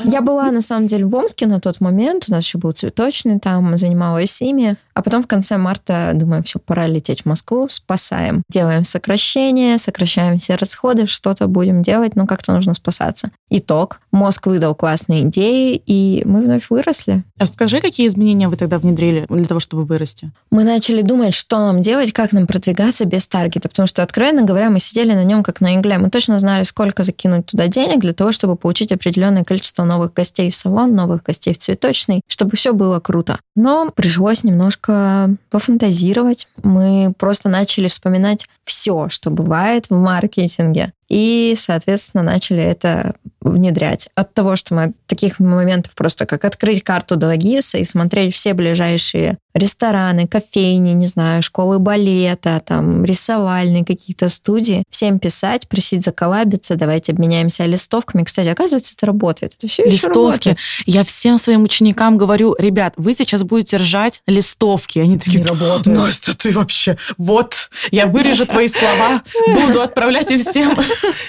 Я 0.04 0.20
была, 0.20 0.50
на 0.50 0.62
самом 0.62 0.86
деле, 0.86 1.06
в 1.06 1.14
Омске 1.14 1.46
на 1.46 1.60
тот 1.60 1.80
момент. 1.80 2.24
У 2.28 2.32
нас 2.32 2.44
еще 2.44 2.58
был 2.58 2.72
цветочный, 2.72 3.38
там 3.38 3.76
занималась 3.76 4.40
ими. 4.40 4.76
А 4.94 5.02
потом 5.02 5.22
в 5.22 5.26
конце 5.26 5.56
марта, 5.56 6.12
думаю, 6.14 6.42
все, 6.42 6.58
пора 6.58 6.86
лететь 6.86 7.22
в 7.22 7.26
Москву, 7.26 7.66
спасаем. 7.70 8.42
Делаем 8.50 8.84
сокращения, 8.84 9.78
сокращаем 9.78 10.38
все 10.38 10.54
расходы, 10.56 11.06
что-то 11.06 11.46
будем 11.46 11.82
делать, 11.82 12.14
но 12.14 12.26
как-то 12.26 12.52
нужно 12.52 12.61
спасаться. 12.74 13.30
Итог. 13.50 14.00
Мозг 14.12 14.46
выдал 14.46 14.74
классные 14.74 15.22
идеи, 15.24 15.82
и 15.84 16.22
мы 16.24 16.42
вновь 16.42 16.70
выросли. 16.70 17.24
А 17.38 17.46
скажи, 17.46 17.80
какие 17.80 18.06
изменения 18.06 18.48
вы 18.48 18.56
тогда 18.56 18.78
внедрили 18.78 19.26
для 19.28 19.44
того, 19.44 19.60
чтобы 19.60 19.84
вырасти? 19.84 20.30
Мы 20.50 20.64
начали 20.64 21.02
думать, 21.02 21.34
что 21.34 21.58
нам 21.58 21.82
делать, 21.82 22.12
как 22.12 22.32
нам 22.32 22.46
продвигаться 22.46 23.04
без 23.04 23.26
таргета, 23.26 23.68
потому 23.68 23.86
что, 23.86 24.02
откровенно 24.02 24.42
говоря, 24.42 24.70
мы 24.70 24.80
сидели 24.80 25.12
на 25.12 25.24
нем 25.24 25.42
как 25.42 25.60
на 25.60 25.76
игле. 25.76 25.98
Мы 25.98 26.10
точно 26.10 26.38
знали, 26.38 26.62
сколько 26.62 27.02
закинуть 27.02 27.46
туда 27.46 27.68
денег 27.68 28.00
для 28.00 28.12
того, 28.12 28.32
чтобы 28.32 28.56
получить 28.56 28.92
определенное 28.92 29.44
количество 29.44 29.84
новых 29.84 30.12
гостей 30.14 30.50
в 30.50 30.54
салон, 30.54 30.94
новых 30.94 31.22
гостей 31.22 31.52
в 31.52 31.58
цветочный, 31.58 32.20
чтобы 32.28 32.56
все 32.56 32.72
было 32.72 33.00
круто. 33.00 33.38
Но 33.56 33.90
пришлось 33.90 34.44
немножко 34.44 35.34
пофантазировать. 35.50 36.48
Мы 36.62 37.12
просто 37.18 37.48
начали 37.48 37.88
вспоминать 37.88 38.46
все, 38.64 39.08
что 39.08 39.30
бывает 39.30 39.86
в 39.90 39.94
маркетинге. 39.94 40.92
И, 41.08 41.54
соответственно, 41.56 42.22
начали 42.22 42.62
это 42.62 43.16
внедрять. 43.42 44.08
От 44.14 44.34
того, 44.34 44.56
что 44.56 44.74
мы 44.74 44.82
от 44.84 45.06
таких 45.06 45.38
моментов 45.38 45.94
просто 45.94 46.26
как 46.26 46.44
открыть 46.44 46.82
карту 46.82 47.16
Дологиса 47.16 47.78
и 47.78 47.84
смотреть 47.84 48.34
все 48.34 48.54
ближайшие 48.54 49.38
рестораны, 49.54 50.26
кофейни, 50.26 50.92
не 50.92 51.06
знаю, 51.06 51.42
школы 51.42 51.78
балета, 51.78 52.62
там, 52.64 53.04
рисовальные 53.04 53.84
какие-то 53.84 54.28
студии, 54.28 54.84
всем 54.90 55.18
писать, 55.18 55.68
просить 55.68 56.04
заколабиться, 56.04 56.76
давайте 56.76 57.12
обменяемся 57.12 57.66
листовками. 57.66 58.24
Кстати, 58.24 58.48
оказывается, 58.48 58.94
это 58.96 59.06
работает. 59.06 59.54
Это 59.58 59.66
все 59.66 59.82
еще 59.84 59.96
Листовки. 59.96 60.48
работает. 60.48 60.58
Я 60.86 61.04
всем 61.04 61.36
своим 61.38 61.64
ученикам 61.64 62.16
говорю, 62.16 62.54
ребят, 62.58 62.94
вы 62.96 63.14
сейчас 63.14 63.42
будете 63.42 63.76
ржать 63.76 64.22
листовки. 64.26 65.00
Они 65.00 65.18
такие, 65.18 65.44
работает. 65.44 65.98
Настя, 65.98 66.36
ты 66.36 66.52
вообще, 66.52 66.96
вот, 67.18 67.68
я 67.90 68.06
вырежу 68.06 68.46
твои 68.46 68.68
слова, 68.68 69.22
буду 69.48 69.82
отправлять 69.82 70.30
им 70.30 70.40
всем. 70.40 70.76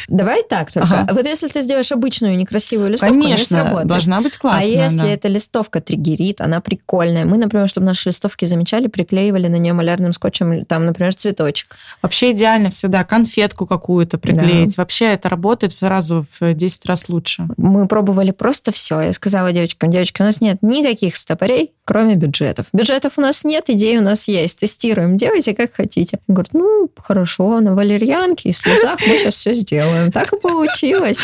Давай 0.07 0.43
так 0.43 0.71
только. 0.71 1.01
Ага. 1.01 1.13
Вот 1.13 1.25
если 1.25 1.47
ты 1.47 1.61
сделаешь 1.61 1.91
обычную 2.03 2.37
некрасивую 2.37 2.91
листовку, 2.91 3.13
она 3.15 3.23
не 3.23 3.31
Конечно, 3.33 3.57
сработает. 3.63 3.87
должна 3.87 4.21
быть 4.21 4.35
А 4.35 4.39
классная. 4.39 4.83
если 4.85 4.97
да. 4.99 5.07
эта 5.07 5.27
листовка 5.29 5.79
триггерит, 5.81 6.41
она 6.41 6.59
прикольная. 6.59 7.23
Мы, 7.25 7.37
например, 7.37 7.67
чтобы 7.69 7.85
наши 7.87 8.09
листовки 8.09 8.43
замечали, 8.45 8.87
приклеивали 8.87 9.47
на 9.47 9.55
нее 9.55 9.73
малярным 9.73 10.11
скотчем, 10.13 10.65
там, 10.65 10.85
например, 10.85 11.15
цветочек. 11.15 11.75
Вообще 12.01 12.31
идеально 12.31 12.69
всегда 12.71 13.03
конфетку 13.05 13.65
какую-то 13.65 14.17
приклеить. 14.17 14.77
Вообще 14.77 15.05
это 15.13 15.29
работает 15.29 15.73
сразу 15.73 16.25
в 16.39 16.53
10 16.53 16.85
раз 16.85 17.07
лучше. 17.09 17.47
Мы 17.57 17.87
пробовали 17.87 18.31
просто 18.31 18.71
все. 18.71 18.99
Я 18.99 19.13
сказала 19.13 19.51
девочкам, 19.53 19.89
девочки, 19.91 20.21
у 20.21 20.25
нас 20.25 20.41
нет 20.41 20.57
никаких 20.61 21.15
стопорей, 21.15 21.71
кроме 21.85 22.15
бюджетов. 22.15 22.65
Бюджетов 22.73 23.13
у 23.17 23.21
нас 23.21 23.43
нет, 23.45 23.69
идей 23.69 23.97
у 23.97 24.01
нас 24.01 24.27
есть. 24.27 24.59
Тестируем, 24.59 25.15
делайте 25.15 25.53
как 25.55 25.73
хотите. 25.73 26.19
Я 26.27 26.33
говорю, 26.33 26.49
ну, 26.53 26.89
хорошо, 26.97 27.59
на 27.61 27.73
валерьянке 27.73 28.49
и 28.49 28.51
слезах 28.51 28.99
мы 29.07 29.17
сейчас 29.17 29.35
все 29.35 29.53
сделаем. 29.53 30.11
Так 30.11 30.33
и 30.33 30.37
получилось. 30.39 31.19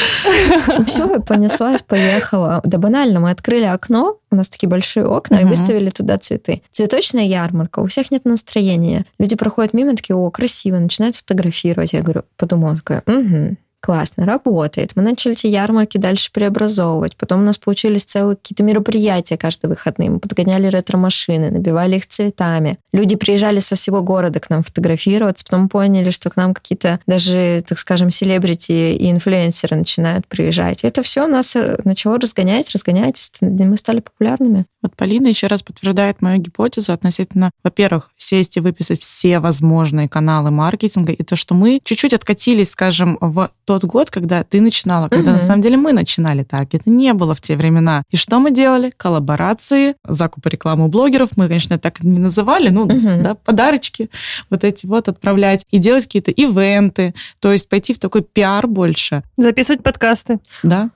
Все, 0.86 1.20
понеслась, 1.22 1.82
поехала. 1.82 2.62
Да 2.64 2.78
банально, 2.78 3.20
мы 3.20 3.32
открыли 3.32 3.66
окно, 3.66 4.18
у 4.32 4.36
нас 4.36 4.50
такие 4.50 4.70
большие 4.70 5.06
окна, 5.06 5.38
и 5.38 5.46
выставили 5.46 5.90
туда 5.90 6.18
цветы. 6.18 6.62
Цветочная 6.72 7.26
ярмарка, 7.26 7.80
у 7.80 7.88
всех 7.88 8.12
нет 8.12 8.26
настроения. 8.26 9.06
Люди 9.18 9.36
проходят 9.36 9.74
мимо, 9.74 9.96
такие, 9.96 10.16
о, 10.16 10.30
красиво, 10.32 10.78
начинают 10.78 11.16
фотографировать. 11.16 11.94
Я 11.94 12.02
говорю, 12.02 12.24
подумала, 12.38 12.76
такая, 12.76 13.04
угу, 13.06 13.58
Классно, 13.82 14.26
работает. 14.26 14.92
Мы 14.96 15.04
начали 15.04 15.34
эти 15.34 15.48
ярмарки 15.48 15.98
дальше 15.98 16.32
преобразовывать. 16.34 17.16
Потом 17.16 17.42
у 17.42 17.44
нас 17.44 17.58
получились 17.58 18.04
целые 18.04 18.36
какие-то 18.36 18.64
мероприятия 18.64 19.38
каждые 19.38 19.70
выходные. 19.70 20.10
Мы 20.10 20.20
подгоняли 20.20 20.68
ретро-машины, 20.68 21.50
набивали 21.50 21.96
их 21.96 22.06
цветами. 22.06 22.78
Люди 22.92 23.16
приезжали 23.16 23.60
со 23.60 23.76
всего 23.76 24.02
города 24.02 24.42
к 24.42 24.50
нам 24.50 24.64
фотографироваться. 24.64 25.46
Потом 25.46 25.70
поняли, 25.70 26.10
что 26.10 26.30
к 26.30 26.36
нам 26.36 26.54
какие-то 26.54 27.00
даже, 27.08 27.64
так 27.66 27.80
скажем, 27.80 28.12
селебрити 28.12 28.94
и 28.98 29.10
инфлюенсеры 29.12 29.78
начинают 29.78 30.28
приезжать. 30.28 30.84
Это 30.84 31.02
все 31.02 31.26
нас 31.28 31.56
э, 31.56 31.80
начало 31.86 32.20
разгонять, 32.20 32.72
разгонять. 32.72 33.32
Мы 33.40 33.78
стали 33.78 34.02
популярными. 34.02 34.66
Вот 34.82 34.96
Полина 34.96 35.28
еще 35.28 35.48
раз 35.48 35.64
подтверждает 35.64 36.22
мою 36.22 36.42
гипотезу 36.42 36.92
относительно, 36.92 37.52
во-первых, 37.64 38.12
сесть 38.18 38.58
и 38.58 38.60
выписать 38.60 39.02
все 39.02 39.40
возможные 39.40 40.08
каналы 40.08 40.52
маркетинга, 40.52 41.12
и 41.14 41.24
то, 41.24 41.36
что 41.36 41.54
мы 41.54 41.80
чуть-чуть 41.84 42.14
откатились, 42.14 42.72
скажем, 42.72 43.18
в 43.20 43.52
тот 43.70 43.84
год, 43.84 44.10
когда 44.10 44.44
ты 44.44 44.62
начинала, 44.62 45.10
когда 45.10 45.30
Мгм. 45.30 45.40
на 45.40 45.46
самом 45.46 45.62
деле 45.62 45.78
мы 45.78 45.94
начинали 45.94 46.42
таргет, 46.44 46.88
не 46.88 47.14
было 47.14 47.36
в 47.36 47.40
те 47.42 47.56
времена. 47.56 48.02
И 48.10 48.18
что 48.18 48.40
мы 48.40 48.50
делали? 48.50 48.92
Коллаборации, 48.98 49.94
закупы 50.08 50.50
рекламы 50.50 50.86
у 50.86 50.88
блогеров, 50.88 51.30
мы, 51.36 51.48
конечно, 51.48 51.78
так 51.78 52.02
не 52.04 52.18
называли, 52.18 52.70
ну, 52.70 52.86
Мгм. 52.86 53.22
да, 53.22 53.36
подарочки 53.36 54.10
вот 54.50 54.64
эти 54.64 54.88
вот 54.88 55.08
отправлять 55.08 55.68
и 55.70 55.78
делать 55.78 56.06
какие-то 56.06 56.32
ивенты, 56.32 57.14
то 57.40 57.52
есть 57.52 57.70
пойти 57.70 57.94
в 57.94 58.00
такой 58.00 58.24
пиар 58.24 58.66
больше, 58.66 59.22
Записывать 59.38 59.84
подкасты. 59.84 60.40
да? 60.64 60.90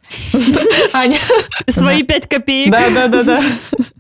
Аня? 0.94 1.20
Свои 1.70 2.02
пять 2.02 2.28
копеек. 2.28 2.72
Да, 2.72 2.90
да, 2.90 3.08
да, 3.08 3.24
да. 3.24 3.42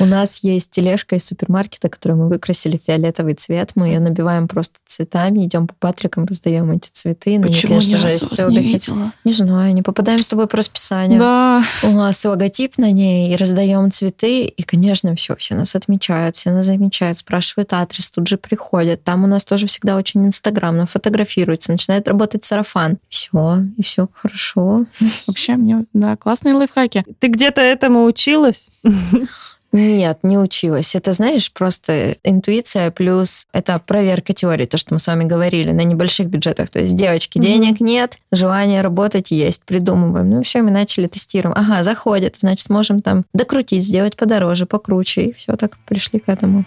У 0.00 0.04
нас 0.04 0.40
есть 0.42 0.70
тележка 0.70 1.16
из 1.16 1.24
супермаркета, 1.26 1.88
которую 1.88 2.18
мы 2.18 2.28
выкрасили 2.28 2.76
в 2.76 2.82
фиолетовый 2.82 3.34
цвет. 3.34 3.72
Мы 3.74 3.88
ее 3.88 4.00
набиваем 4.00 4.48
просто 4.48 4.78
цветами, 4.86 5.44
идем 5.44 5.66
по 5.66 5.74
Патрикам, 5.74 6.26
раздаем 6.26 6.70
эти 6.72 6.90
цветы. 6.90 7.38
На 7.38 7.44
них, 7.44 7.46
Почему 7.48 7.74
конечно 7.74 7.96
ни 7.96 8.00
же, 8.00 8.04
разу 8.06 8.48
не 8.50 8.58
видела? 8.58 9.12
Не 9.24 9.32
знаю, 9.32 9.74
не 9.74 9.82
попадаем 9.82 10.18
с 10.18 10.28
тобой 10.28 10.46
по 10.46 10.56
расписанию. 10.56 11.18
Да. 11.18 11.64
У 11.82 11.90
нас 11.90 12.24
логотип 12.24 12.78
на 12.78 12.90
ней, 12.90 13.32
и 13.32 13.36
раздаем 13.36 13.90
цветы, 13.90 14.44
и, 14.44 14.62
конечно, 14.62 15.14
все, 15.16 15.36
все 15.36 15.54
нас 15.54 15.74
отмечают, 15.74 16.36
все 16.36 16.50
нас 16.50 16.66
замечают, 16.66 17.18
спрашивают 17.18 17.72
адрес, 17.72 18.10
тут 18.10 18.28
же 18.28 18.36
приходят. 18.36 19.02
Там 19.04 19.24
у 19.24 19.26
нас 19.26 19.44
тоже 19.44 19.66
всегда 19.66 19.96
очень 19.96 20.26
инстаграмно 20.26 20.86
фотографируется, 20.86 21.72
начинает 21.72 22.08
работать 22.08 22.44
сарафан. 22.44 22.98
Все, 23.08 23.62
и 23.76 23.82
все 23.82 24.08
хорошо. 24.12 24.84
Вообще, 25.26 25.56
мне, 25.56 25.84
да, 25.92 26.16
классные 26.16 26.54
лайфхаки. 26.54 27.04
Ты 27.18 27.28
где-то 27.28 27.60
этому 27.60 28.04
училась? 28.04 28.68
Нет, 29.76 30.20
не 30.22 30.38
училась. 30.38 30.94
Это, 30.94 31.12
знаешь, 31.12 31.52
просто 31.52 32.16
интуиция 32.24 32.90
плюс 32.90 33.46
это 33.52 33.78
проверка 33.78 34.32
теории, 34.32 34.64
то, 34.64 34.78
что 34.78 34.94
мы 34.94 34.98
с 34.98 35.06
вами 35.06 35.24
говорили, 35.24 35.70
на 35.70 35.82
небольших 35.82 36.28
бюджетах. 36.28 36.70
То 36.70 36.80
есть, 36.80 36.96
девочки, 36.96 37.38
денег 37.38 37.80
нет, 37.80 38.18
желание 38.32 38.80
работать 38.80 39.30
есть, 39.32 39.64
придумываем. 39.64 40.30
Ну, 40.30 40.42
все, 40.42 40.62
мы 40.62 40.70
начали 40.70 41.08
тестируем. 41.08 41.54
Ага, 41.54 41.82
заходит, 41.82 42.36
значит, 42.38 42.70
можем 42.70 43.02
там 43.02 43.26
докрутить, 43.34 43.84
сделать 43.84 44.16
подороже, 44.16 44.64
покруче, 44.64 45.26
и 45.26 45.32
все 45.34 45.56
так 45.56 45.76
пришли 45.86 46.20
к 46.20 46.28
этому. 46.30 46.64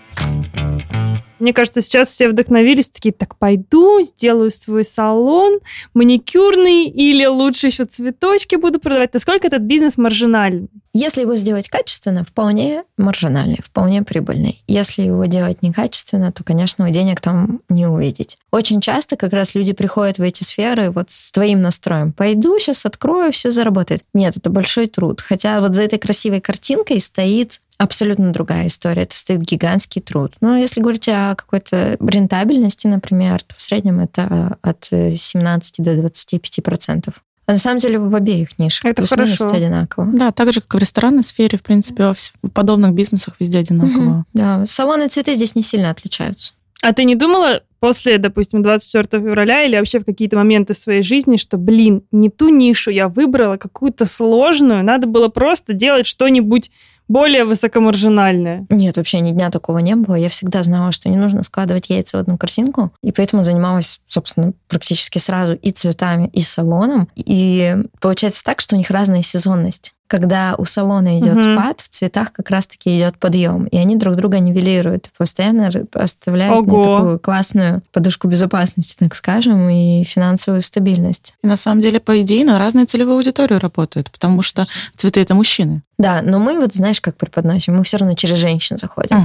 Мне 1.39 1.53
кажется, 1.53 1.81
сейчас 1.81 2.09
все 2.09 2.29
вдохновились, 2.29 2.89
такие, 2.89 3.13
так 3.13 3.37
пойду, 3.37 4.01
сделаю 4.01 4.51
свой 4.51 4.83
салон 4.83 5.59
маникюрный, 5.93 6.85
или 6.85 7.25
лучше 7.25 7.67
еще 7.67 7.85
цветочки 7.85 8.55
буду 8.55 8.79
продавать. 8.79 9.13
Насколько 9.13 9.47
этот 9.47 9.61
бизнес 9.61 9.97
маржинальный? 9.97 10.69
Если 10.93 11.21
его 11.21 11.35
сделать 11.35 11.69
качественно, 11.69 12.23
вполне 12.23 12.83
маржинальный, 12.97 13.59
вполне 13.63 14.01
прибыльный. 14.03 14.61
Если 14.67 15.03
его 15.03 15.25
делать 15.25 15.61
некачественно, 15.61 16.31
то, 16.31 16.43
конечно, 16.43 16.85
вы 16.85 16.91
денег 16.91 17.21
там 17.21 17.61
не 17.69 17.85
увидите. 17.85 18.37
Очень 18.51 18.81
часто 18.81 19.15
как 19.15 19.31
раз 19.31 19.53
люди 19.53 19.73
приходят 19.73 20.17
в 20.17 20.23
эти 20.23 20.43
сферы 20.43 20.89
вот 20.89 21.11
с 21.11 21.31
твоим 21.31 21.61
настроем. 21.61 22.11
Пойду, 22.11 22.57
сейчас 22.57 22.85
открою, 22.85 23.31
все 23.31 23.51
заработает. 23.51 24.01
Нет, 24.13 24.37
это 24.37 24.49
большой 24.49 24.87
труд. 24.87 25.21
Хотя 25.21 25.61
вот 25.61 25.75
за 25.75 25.83
этой 25.83 25.99
красивой 25.99 26.41
картинкой 26.41 26.99
стоит 26.99 27.61
абсолютно 27.79 28.31
другая 28.31 28.67
история. 28.67 29.03
Это 29.03 29.15
стоит 29.17 29.41
гигантский 29.41 30.01
труд. 30.01 30.33
Но 30.41 30.55
если 30.57 30.81
говорить 30.81 31.07
о 31.09 31.33
какой-то 31.35 31.97
рентабельности, 31.99 32.85
например, 32.85 33.41
то 33.41 33.55
в 33.55 33.61
среднем 33.61 33.99
это 33.99 34.57
от 34.61 34.85
17 34.91 35.75
до 35.83 35.95
25 35.95 36.59
процентов. 36.63 37.15
А 37.47 37.53
на 37.53 37.57
самом 37.57 37.79
деле 37.79 37.97
в 37.97 38.13
обеих 38.13 38.59
нишах 38.59 38.85
Это 38.91 39.01
плюс-минус 39.01 39.37
хорошо. 39.39 39.55
одинаково. 39.55 40.07
Да, 40.13 40.31
так 40.31 40.53
же, 40.53 40.61
как 40.61 40.75
и 40.75 40.77
в 40.77 40.79
ресторанной 40.79 41.23
сфере, 41.23 41.57
в 41.57 41.63
принципе, 41.63 42.13
в 42.43 42.49
подобных 42.49 42.93
бизнесах 42.93 43.33
везде 43.39 43.57
одинаково. 43.59 44.01
Мгм, 44.01 44.25
Да, 44.35 44.65
салоны 44.67 45.07
цветы 45.07 45.33
здесь 45.33 45.55
не 45.55 45.63
сильно 45.63 45.89
отличаются. 45.89 46.53
А 46.81 46.93
ты 46.93 47.05
не 47.05 47.15
думала 47.15 47.63
после, 47.79 48.19
допустим, 48.19 48.61
24 48.61 49.23
февраля 49.23 49.63
или 49.63 49.75
вообще 49.77 49.99
в 49.99 50.05
какие-то 50.05 50.35
моменты 50.37 50.73
своей 50.73 51.01
жизни, 51.01 51.37
что, 51.37 51.57
блин, 51.57 52.03
не 52.11 52.29
ту 52.29 52.49
нишу 52.49 52.91
я 52.91 53.07
выбрала, 53.07 53.57
какую-то 53.57 54.05
сложную, 54.05 54.83
надо 54.83 55.07
было 55.07 55.29
просто 55.29 55.73
делать 55.73 56.05
что-нибудь 56.05 56.69
более 57.09 57.43
высокомаржинальное? 57.43 58.65
Нет, 58.69 58.95
вообще 58.95 59.19
ни 59.19 59.31
дня 59.31 59.49
такого 59.49 59.79
не 59.79 59.95
было. 59.95 60.15
Я 60.15 60.29
всегда 60.29 60.63
знала, 60.63 60.93
что 60.93 61.09
не 61.09 61.17
нужно 61.17 61.43
складывать 61.43 61.89
яйца 61.89 62.17
в 62.17 62.21
одну 62.21 62.37
корзинку, 62.37 62.91
и 63.03 63.11
поэтому 63.11 63.43
занималась, 63.43 63.99
собственно, 64.07 64.53
практически 64.67 65.17
сразу 65.17 65.55
и 65.55 65.71
цветами, 65.71 66.29
и 66.31 66.41
салоном. 66.41 67.09
И 67.15 67.75
получается 67.99 68.43
так, 68.43 68.61
что 68.61 68.75
у 68.75 68.77
них 68.77 68.89
разная 68.89 69.23
сезонность. 69.23 69.93
Когда 70.09 70.55
у 70.57 70.65
салона 70.65 71.19
идет 71.19 71.35
Мгм. 71.37 71.53
спад, 71.55 71.81
в 71.81 71.87
цветах 71.87 72.33
как 72.33 72.49
раз-таки 72.49 72.97
идет 72.97 73.15
подъем, 73.19 73.65
и 73.65 73.77
они 73.77 73.95
друг 73.95 74.15
друга 74.15 74.39
нивелируют, 74.39 75.05
и 75.07 75.09
постоянно 75.15 75.69
оставляют 75.93 76.65
мне 76.65 76.83
такую 76.83 77.19
классную 77.19 77.83
подушку 77.93 78.27
безопасности, 78.27 78.95
так 78.97 79.13
скажем, 79.15 79.69
и 79.69 80.03
финансовую 80.03 80.63
стабильность. 80.63 81.35
И 81.43 81.47
на 81.47 81.55
самом 81.55 81.79
деле, 81.81 81.99
по 81.99 82.19
идее, 82.21 82.43
на 82.43 82.57
разную 82.57 82.87
целевую 82.87 83.17
аудиторию 83.17 83.59
работают, 83.59 84.09
потому 84.09 84.41
что 84.41 84.65
цветы 84.95 85.21
это 85.21 85.35
мужчины. 85.35 85.83
Да, 85.99 86.21
но 86.23 86.39
мы 86.39 86.57
вот 86.61 86.73
знаешь, 86.73 87.01
как 87.01 87.17
преподносим, 87.17 87.75
мы 87.75 87.83
все 87.83 87.97
равно 87.97 88.15
через 88.15 88.37
женщин 88.37 88.77
заходим. 88.77 89.17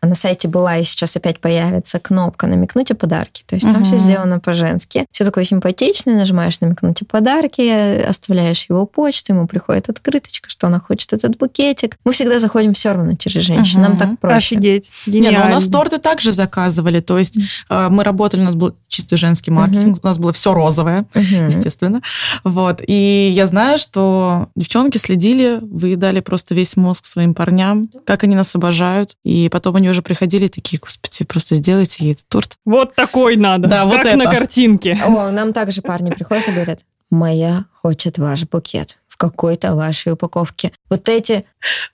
А 0.00 0.06
На 0.06 0.14
сайте 0.14 0.46
была 0.46 0.76
и 0.78 0.84
сейчас 0.84 1.16
опять 1.16 1.40
появится 1.40 1.98
кнопка 1.98 2.46
«Намекнуть 2.46 2.92
о 2.92 2.94
подарке». 2.94 3.42
То 3.46 3.56
есть 3.56 3.66
там 3.66 3.78
Мгм. 3.80 3.84
все 3.84 3.98
сделано 3.98 4.38
по-женски. 4.38 5.06
Все 5.10 5.24
такое 5.24 5.42
симпатичное, 5.42 6.14
нажимаешь 6.14 6.60
«Намекнуть 6.60 7.02
о 7.02 7.04
подарке», 7.04 8.04
оставляешь 8.08 8.64
его 8.68 8.86
почту, 8.86 9.32
ему 9.32 9.48
приходит 9.48 9.88
открыточка, 10.30 10.48
что 10.50 10.66
она 10.68 10.78
хочет 10.80 11.12
этот 11.12 11.36
букетик. 11.36 11.96
Мы 12.04 12.12
всегда 12.12 12.38
заходим 12.38 12.72
все 12.72 12.92
равно 12.92 13.14
через 13.16 13.44
женщин, 13.44 13.80
нам 13.82 13.92
Мгм. 13.92 13.98
так 13.98 14.18
проще. 14.20 14.56
Офигеть. 14.56 14.90
Не, 15.06 15.30
ну 15.30 15.40
у 15.46 15.48
нас 15.48 15.66
торты 15.68 15.98
также 15.98 16.32
заказывали, 16.32 17.00
то 17.00 17.18
есть 17.18 17.38
э, 17.68 17.88
мы 17.90 18.04
работали, 18.04 18.40
у 18.40 18.44
нас 18.44 18.54
был 18.54 18.74
чисто 18.88 19.16
женский 19.16 19.50
маркетинг, 19.50 19.98
у 20.02 20.06
нас 20.06 20.18
было 20.18 20.32
все 20.32 20.52
розовое, 20.54 21.06
Мгм. 21.14 21.46
естественно. 21.46 22.00
Вот. 22.44 22.80
И 22.86 23.30
я 23.32 23.46
знаю, 23.46 23.78
что 23.78 24.48
девчонки 24.56 24.98
следили, 24.98 25.58
выедали 25.62 26.20
просто 26.20 26.54
весь 26.54 26.76
мозг 26.76 27.04
своим 27.06 27.34
парням, 27.34 27.88
как 28.06 28.24
они 28.24 28.36
нас 28.36 28.54
обожают. 28.54 29.16
И 29.24 29.48
потом 29.50 29.76
они 29.76 29.88
уже 29.90 30.02
приходили 30.02 30.48
такие, 30.48 30.78
господи, 30.78 31.24
просто 31.24 31.54
сделайте 31.56 32.04
ей 32.04 32.12
этот 32.12 32.28
торт. 32.28 32.56
Вот 32.64 32.94
такой 32.94 33.36
надо. 33.36 33.68
Да, 33.68 33.84
вот 33.84 33.96
как 34.02 34.16
на 34.16 34.22
это. 34.22 34.30
картинке. 34.32 34.98
О, 35.06 35.30
нам 35.30 35.52
также 35.52 35.82
парни 35.82 36.10
приходят 36.10 36.48
и 36.48 36.52
говорят, 36.52 36.80
моя 37.10 37.64
хочет 37.82 38.18
ваш 38.18 38.44
букет 38.44 38.96
какой-то 39.20 39.74
вашей 39.74 40.12
упаковке. 40.12 40.72
Вот 40.88 41.06
эти 41.10 41.44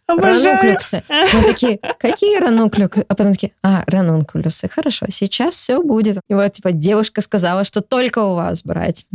ранункулюсы. 0.06 1.02
Мы 1.08 1.42
такие, 1.42 1.80
какие 1.98 2.38
ранункулюсы? 2.38 3.04
А 3.08 3.14
потом 3.16 3.32
такие, 3.32 3.52
а, 3.64 3.82
ранункулюсы. 3.88 4.68
Хорошо, 4.68 5.06
сейчас 5.08 5.54
все 5.54 5.82
будет. 5.82 6.18
И 6.28 6.34
вот, 6.34 6.52
типа, 6.52 6.70
девушка 6.70 7.22
сказала, 7.22 7.64
что 7.64 7.80
только 7.80 8.20
у 8.20 8.36
вас 8.36 8.62
брать. 8.62 9.06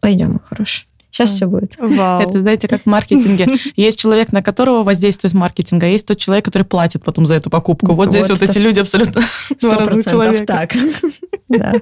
Пойдем, 0.00 0.32
мой 0.32 0.40
хороший. 0.44 0.86
Сейчас 1.10 1.30
все 1.30 1.46
будет. 1.46 1.76
Вау. 1.78 2.20
Это, 2.20 2.38
знаете, 2.38 2.68
как 2.68 2.82
в 2.82 2.86
маркетинге. 2.86 3.46
Есть 3.76 3.98
человек, 3.98 4.32
на 4.32 4.42
которого 4.42 4.82
воздействует 4.82 5.32
маркетинг, 5.32 5.82
а 5.84 5.86
есть 5.86 6.06
тот 6.06 6.18
человек, 6.18 6.44
который 6.44 6.64
платит 6.64 7.04
потом 7.04 7.24
за 7.24 7.34
эту 7.34 7.50
покупку. 7.50 7.92
Вот 7.92 8.10
здесь 8.10 8.28
Вот 8.28 8.40
вот 8.40 8.42
это 8.42 8.52
эти 8.52 8.58
люди 8.58 8.80
абсолютно 8.80 9.22
Сто 9.58 9.76
процентов 9.84 10.44
так. 10.44 10.72
Да. 11.48 11.74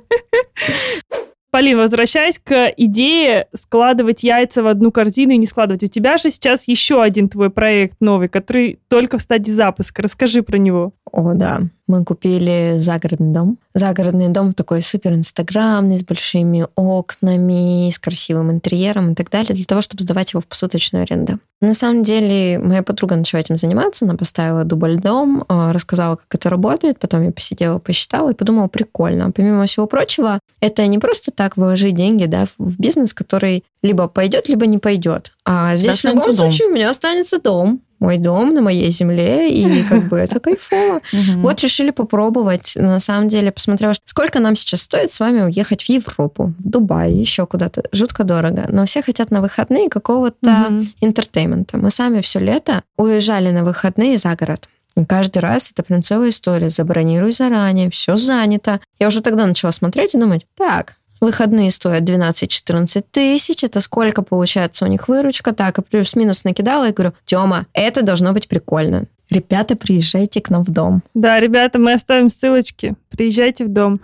Полин, 1.53 1.76
возвращаясь 1.76 2.38
к 2.38 2.72
идее 2.78 3.46
складывать 3.53 4.24
яйца 4.24 4.62
в 4.62 4.66
одну 4.66 4.90
корзину 4.90 5.32
и 5.32 5.36
не 5.36 5.44
складывать. 5.44 5.82
У 5.82 5.86
тебя 5.86 6.16
же 6.16 6.30
сейчас 6.30 6.66
еще 6.66 7.03
один 7.03 7.28
твой 7.28 7.50
проект 7.50 8.00
новый, 8.00 8.30
который 8.30 8.80
только 8.88 9.18
в 9.18 9.22
стадии 9.22 9.50
запуска. 9.50 10.00
Расскажи 10.00 10.42
про 10.42 10.57
него. 10.57 10.94
О, 11.12 11.34
да. 11.34 11.60
Мы 11.86 12.04
купили 12.04 12.76
загородный 12.78 13.34
дом. 13.34 13.58
Загородный 13.74 14.28
дом 14.28 14.54
такой 14.54 14.80
супер 14.80 15.12
инстаграмный, 15.12 15.98
с 15.98 16.04
большими 16.04 16.66
окнами, 16.74 17.90
с 17.90 17.98
красивым 17.98 18.50
интерьером 18.50 19.12
и 19.12 19.14
так 19.14 19.28
далее, 19.28 19.54
для 19.54 19.64
того, 19.66 19.82
чтобы 19.82 20.02
сдавать 20.02 20.32
его 20.32 20.40
в 20.40 20.46
посуточную 20.46 21.02
аренду. 21.02 21.38
На 21.60 21.74
самом 21.74 22.02
деле, 22.02 22.58
моя 22.58 22.82
подруга 22.82 23.14
начала 23.16 23.40
этим 23.40 23.56
заниматься, 23.58 24.06
она 24.06 24.14
поставила 24.14 24.64
дубль 24.64 24.96
дом, 24.96 25.44
э, 25.46 25.70
рассказала, 25.70 26.16
как 26.16 26.34
это 26.34 26.48
работает, 26.48 26.98
потом 26.98 27.24
я 27.24 27.30
посидела, 27.30 27.78
посчитала 27.78 28.30
и 28.30 28.34
подумала, 28.34 28.68
прикольно. 28.68 29.30
Помимо 29.30 29.66
всего 29.66 29.86
прочего, 29.86 30.40
это 30.60 30.86
не 30.86 30.98
просто 30.98 31.30
так 31.30 31.58
вложить 31.58 31.94
деньги 31.94 32.24
да, 32.24 32.46
в- 32.56 32.80
бизнес, 32.80 33.12
который 33.12 33.64
либо 33.82 34.08
пойдет, 34.08 34.48
либо 34.48 34.66
не 34.66 34.78
пойдет. 34.78 35.32
А 35.44 35.76
здесь 35.76 36.00
в 36.00 36.04
любом 36.04 36.22
дом. 36.22 36.32
случае 36.32 36.68
у 36.68 36.72
меня 36.72 36.88
останется 36.88 37.38
дом. 37.38 37.82
Мой 38.03 38.18
дом 38.18 38.53
на 38.53 38.61
моей 38.61 38.90
земле, 38.90 39.48
и 39.50 39.84
как 39.88 40.09
бы 40.09 40.18
это 40.18 40.40
кайфово. 40.40 41.00
Вот 41.36 41.61
решили 41.62 41.90
попробовать. 41.90 42.72
На 42.76 43.00
самом 43.00 43.28
деле, 43.28 43.53
посмотрела, 43.53 43.94
сколько 44.05 44.40
нам 44.40 44.57
сейчас 44.57 44.82
стоит 44.82 45.11
с 45.11 45.20
вами 45.20 45.42
уехать 45.42 45.84
в 45.84 45.88
Европу, 45.88 46.53
в 46.59 46.68
Дубай, 46.68 47.12
еще 47.12 47.46
куда-то. 47.46 47.84
Жутко 47.92 48.24
дорого. 48.24 48.66
Но 48.68 48.84
все 48.84 49.03
хотят 49.03 49.30
на 49.30 49.40
выходные 49.40 49.88
какого-то 49.88 50.82
entertainment 51.01 51.68
а. 51.68 51.78
Мы 51.78 51.90
сами 51.90 52.20
все 52.20 52.40
лето 52.40 52.82
уезжали 52.96 53.50
на 53.50 53.64
выходные 53.64 54.18
за 54.18 54.34
город. 54.34 54.68
И 54.96 55.05
каждый 55.05 55.38
раз 55.38 55.70
это 55.70 55.82
прям 55.82 56.03
целая 56.03 56.30
история. 56.30 56.68
Забронируй 56.70 57.32
заранее, 57.32 57.88
все 57.88 58.16
занято. 58.16 58.80
Я 58.98 59.09
уже 59.09 59.22
тогда 59.22 59.46
начала 59.46 59.70
смотреть 59.70 60.14
и 60.14 60.18
думать, 60.18 60.46
так, 60.57 60.96
Выходные 61.23 61.70
стоят 61.70 62.03
12-14 62.03 63.05
тысяч. 63.12 63.62
Это 63.62 63.79
сколько 63.79 64.23
получается 64.23 64.85
у 64.85 64.89
них 64.89 65.07
выручка? 65.07 65.53
Так, 65.53 65.79
и 65.79 65.83
плюс-минус 65.83 66.43
накидала 66.43 66.89
и 66.89 66.93
говорю, 66.93 67.12
Тёма, 67.27 67.66
это 67.73 68.03
должно 68.03 68.33
быть 68.33 68.49
прикольно. 68.49 69.05
Ребята, 69.31 69.77
приезжайте 69.77 70.41
к 70.41 70.51
нам 70.51 70.64
в 70.64 70.70
дом. 70.70 71.05
Да, 71.14 71.39
ребята, 71.39 71.79
мы 71.79 71.93
оставим 71.93 72.29
ссылочки. 72.29 72.97
Приезжайте 73.09 73.64
в 73.64 73.68
дом. 73.68 74.01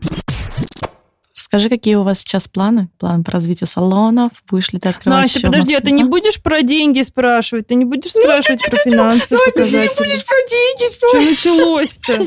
Скажи, 1.39 1.69
какие 1.69 1.95
у 1.95 2.03
вас 2.03 2.19
сейчас 2.19 2.49
планы? 2.49 2.89
План 2.99 3.23
по 3.23 3.31
развитию 3.31 3.69
салонов? 3.69 4.33
Будешь 4.51 4.73
ли 4.73 4.81
ты 4.81 4.89
открывать 4.89 5.23
Настя, 5.23 5.41
подожди, 5.41 5.77
а 5.77 5.81
ты 5.81 5.93
не 5.93 6.03
будешь 6.03 6.43
про 6.43 6.63
деньги 6.63 7.01
спрашивать? 7.03 7.69
Ты 7.69 7.77
не 7.77 7.85
будешь 7.85 8.11
спрашивать 8.11 8.65
про 8.69 8.77
финансы? 8.79 9.27
Ну, 9.31 9.39
ты 9.55 9.63
не 9.63 9.89
будешь 9.97 10.25
про 10.27 10.37
деньги 10.49 10.93
спрашивать. 10.93 11.39
Что 11.39 11.55
началось-то? 11.55 12.27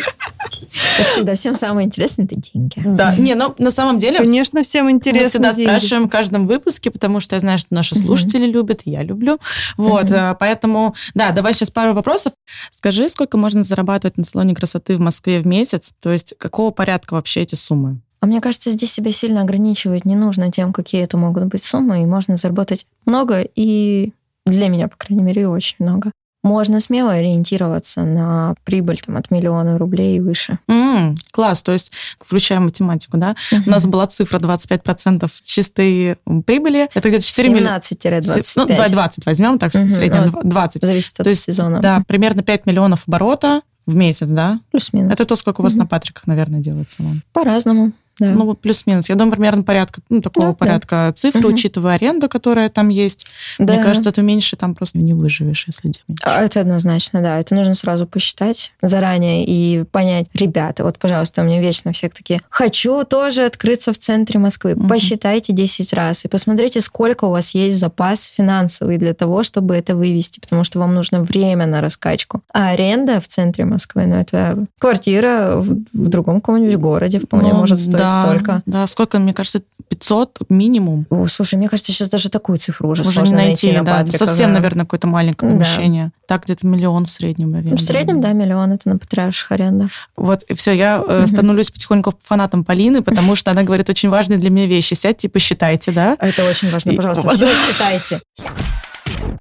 Как 0.97 1.07
всегда, 1.07 1.36
всем 1.36 1.55
самое 1.55 1.86
интересное– 1.88 2.26
это 2.32 2.36
деньги. 2.36 2.82
Да, 2.86 3.14
не, 3.18 3.36
ну, 3.36 3.53
на 3.57 3.70
самом 3.70 3.97
деле... 3.97 4.20
Конечно, 4.20 4.64
всем 4.64 4.89
интересно 4.89 5.41
Мы 5.41 5.51
всегда 5.51 5.53
спрашиваем 5.53 6.07
в 6.07 6.09
каждом 6.09 6.47
выпуске, 6.47 6.89
потому 6.89 7.20
что 7.20 7.36
я 7.36 7.41
знаю, 7.41 7.57
что 7.57 7.74
наши 7.76 7.95
слушатели 7.95 8.45
любят, 8.45 8.84
я 8.86 9.03
люблю. 9.03 9.39
Вот, 9.76 10.09
э, 10.09 10.38
поэтому, 10.39 10.95
да, 11.16 11.32
давай 11.32 11.53
сейчас 11.53 11.70
пару 11.70 11.93
вопросов. 11.93 12.32
Скажи, 12.70 13.09
сколько 13.09 13.38
можно 13.38 13.62
зарабатывать 13.62 14.18
на 14.18 14.24
салоне 14.24 14.55
красоты 14.55 14.95
в 14.95 15.01
Москве 15.01 15.41
в 15.41 15.47
месяц? 15.47 15.91
То 15.99 16.14
есть, 16.14 16.34
какого 16.38 16.72
порядка 16.72 17.16
вообще 17.16 17.41
эти 17.41 17.55
суммы? 17.55 17.99
А 18.22 18.28
мне 18.28 18.39
кажется, 18.39 18.69
здесь 18.69 18.93
себя 18.93 19.11
сильно 19.11 19.41
ограничивать 19.41 20.05
не 20.05 20.15
нужно 20.15 20.51
тем, 20.51 20.74
какие 20.74 21.03
это 21.03 21.17
могут 21.17 21.45
быть 21.45 21.63
суммы, 21.63 22.03
и 22.03 22.05
можно 22.05 22.38
заработать 22.38 22.86
много, 23.05 23.41
и 23.55 24.13
для 24.45 24.69
меня, 24.69 24.88
по 24.88 24.95
крайней 24.95 25.24
мере, 25.24 25.47
очень 25.47 25.78
много. 25.80 26.11
Можно 26.43 26.80
смело 26.80 27.11
ориентироваться 27.11 28.03
на 28.03 28.55
прибыль 28.63 28.99
там, 28.99 29.17
от 29.17 29.30
миллиона 29.30 29.78
рублей 29.78 30.17
и 30.17 30.19
выше. 30.19 30.57
Mm, 30.67 31.15
класс, 31.32 31.61
то 31.61 31.72
есть 31.72 31.91
включаем 32.19 32.63
математику, 32.63 33.17
да? 33.17 33.36
Uh-huh. 33.51 33.61
У 33.67 33.69
нас 33.69 33.86
была 33.86 34.07
цифра 34.07 34.39
25% 34.39 35.30
чистой 35.43 36.17
прибыли. 36.45 36.89
Это 36.95 37.09
где-то 37.09 37.24
4 37.24 37.49
миллиона. 37.49 37.78
17-25. 37.78 38.53
Ну, 38.55 38.65
давай 38.65 38.89
20 38.89 39.26
возьмем, 39.26 39.59
так, 39.59 39.74
uh-huh. 39.74 39.88
среднем 39.88 40.36
20. 40.43 40.82
Зависит 40.82 41.19
от 41.19 41.26
то 41.26 41.30
есть, 41.30 41.43
сезона. 41.43 41.80
Да, 41.80 42.03
примерно 42.07 42.41
5 42.41 42.65
миллионов 42.65 43.03
оборота 43.07 43.61
в 43.86 43.93
месяц, 43.93 44.28
да? 44.28 44.59
Плюс-минус. 44.72 45.13
Это 45.13 45.26
то, 45.26 45.36
сколько 45.36 45.61
у 45.61 45.63
вас 45.63 45.76
uh-huh. 45.76 45.80
на 45.80 45.86
Патриках, 45.86 46.26
наверное, 46.26 46.59
делается. 46.59 47.03
По-разному. 47.34 47.93
Да. 48.22 48.30
Ну, 48.34 48.53
плюс-минус. 48.53 49.09
Я 49.09 49.15
думаю, 49.15 49.34
примерно 49.34 49.63
порядка, 49.63 50.01
ну, 50.09 50.22
такого 50.22 50.47
да, 50.49 50.53
порядка 50.53 50.95
да. 51.07 51.13
цифры, 51.13 51.41
угу. 51.41 51.55
учитывая 51.55 51.95
аренду, 51.95 52.30
которая 52.30 52.69
там 52.69 52.89
есть. 52.89 53.26
Да. 53.57 53.74
Мне 53.74 53.84
кажется, 53.84 54.11
это 54.11 54.22
меньше 54.22 54.55
там 54.55 54.76
просто 54.76 54.99
не 54.99 55.15
выживешь, 55.15 55.65
если 55.65 55.88
меньше. 55.88 56.01
А, 56.24 56.43
это 56.43 56.61
однозначно, 56.61 57.22
да. 57.22 57.39
Это 57.39 57.55
нужно 57.55 57.74
сразу 57.74 58.05
посчитать 58.05 58.74
заранее 58.82 59.43
и 59.43 59.84
понять, 59.86 60.28
ребята, 60.36 60.84
вот, 60.84 60.99
пожалуйста, 60.99 61.41
у 61.41 61.45
меня 61.45 61.59
вечно 61.59 61.91
все 61.93 62.09
такие, 62.09 62.41
хочу 62.49 63.03
тоже 63.05 63.45
открыться 63.45 63.91
в 63.91 63.97
центре 63.97 64.39
Москвы. 64.39 64.74
Угу. 64.74 64.88
Посчитайте 64.88 65.51
10 65.51 65.93
раз 65.93 66.26
и 66.26 66.28
посмотрите, 66.28 66.80
сколько 66.82 67.26
у 67.26 67.32
вас 67.32 67.55
есть 67.55 67.80
запас 67.80 68.26
финансовый 68.26 68.99
для 68.99 69.15
того, 69.15 69.41
чтобы 69.41 69.76
это 69.76 69.95
вывести, 69.95 70.39
потому 70.39 70.63
что 70.63 70.78
вам 70.78 70.93
нужно 70.93 71.24
время 71.24 71.65
на 71.65 71.82
раскачку. 71.82 72.43
А 72.53 72.69
аренда 72.69 73.19
в 73.19 73.28
центре 73.28 73.65
Москвы, 73.65 74.05
ну, 74.05 74.15
это 74.17 74.63
квартира 74.78 75.55
в, 75.55 75.84
в 75.93 76.07
другом 76.07 76.39
каком-нибудь 76.41 76.78
городе 76.78 77.19
вполне 77.19 77.51
ну, 77.53 77.59
может 77.59 77.80
стоить 77.80 77.97
да 77.97 78.11
столько. 78.12 78.62
Да, 78.66 78.88
сколько, 78.88 79.20
мне 79.20 79.34
кажется, 79.34 79.62
500 79.89 80.49
минимум. 80.49 81.05
О, 81.09 81.28
слушай, 81.28 81.55
мне 81.55 81.68
кажется, 81.68 81.91
сейчас 81.91 82.09
даже 82.09 82.30
такую 82.30 82.57
цифру 82.57 82.89
уже, 82.89 83.01
уже 83.01 83.12
сложно 83.12 83.36
найти, 83.36 83.68
найти 83.68 83.80
на 83.80 83.84
да, 83.84 83.97
Патрика. 83.97 84.18
Совсем, 84.18 84.49
да. 84.49 84.53
наверное, 84.55 84.86
какое-то 84.86 85.07
маленькое 85.07 85.51
помещение. 85.51 86.05
Да. 86.05 86.12
Так, 86.28 86.45
где-то 86.45 86.66
миллион 86.66 87.05
в 87.05 87.09
среднем. 87.09 87.53
Аренда. 87.55 87.76
В 87.76 87.82
среднем, 87.82 88.22
да, 88.22 88.32
миллион, 88.32 88.72
это 88.72 88.88
на 88.88 88.97
патриарших 88.97 89.51
аренда. 89.51 89.89
Вот, 90.16 90.43
и 90.43 90.53
все, 90.53 90.72
я 90.72 91.01
угу. 91.01 91.28
становлюсь 91.28 91.72
потихоньку 91.72 92.14
фанатом 92.24 92.64
Полины, 92.64 93.01
потому 93.01 93.36
что 93.36 93.51
она 93.51 93.64
говорит 93.64 93.89
очень 93.89 94.09
важные 94.09 94.39
для 94.39 94.49
меня 94.49 94.66
вещи. 94.66 94.93
Сядьте 94.93 95.28
и 95.28 95.30
посчитайте, 95.30 95.91
да? 95.91 96.16
Это 96.20 96.47
очень 96.47 96.72
важно, 96.72 96.93
пожалуйста, 96.93 97.30
все 97.30 97.49
считайте. 97.53 98.22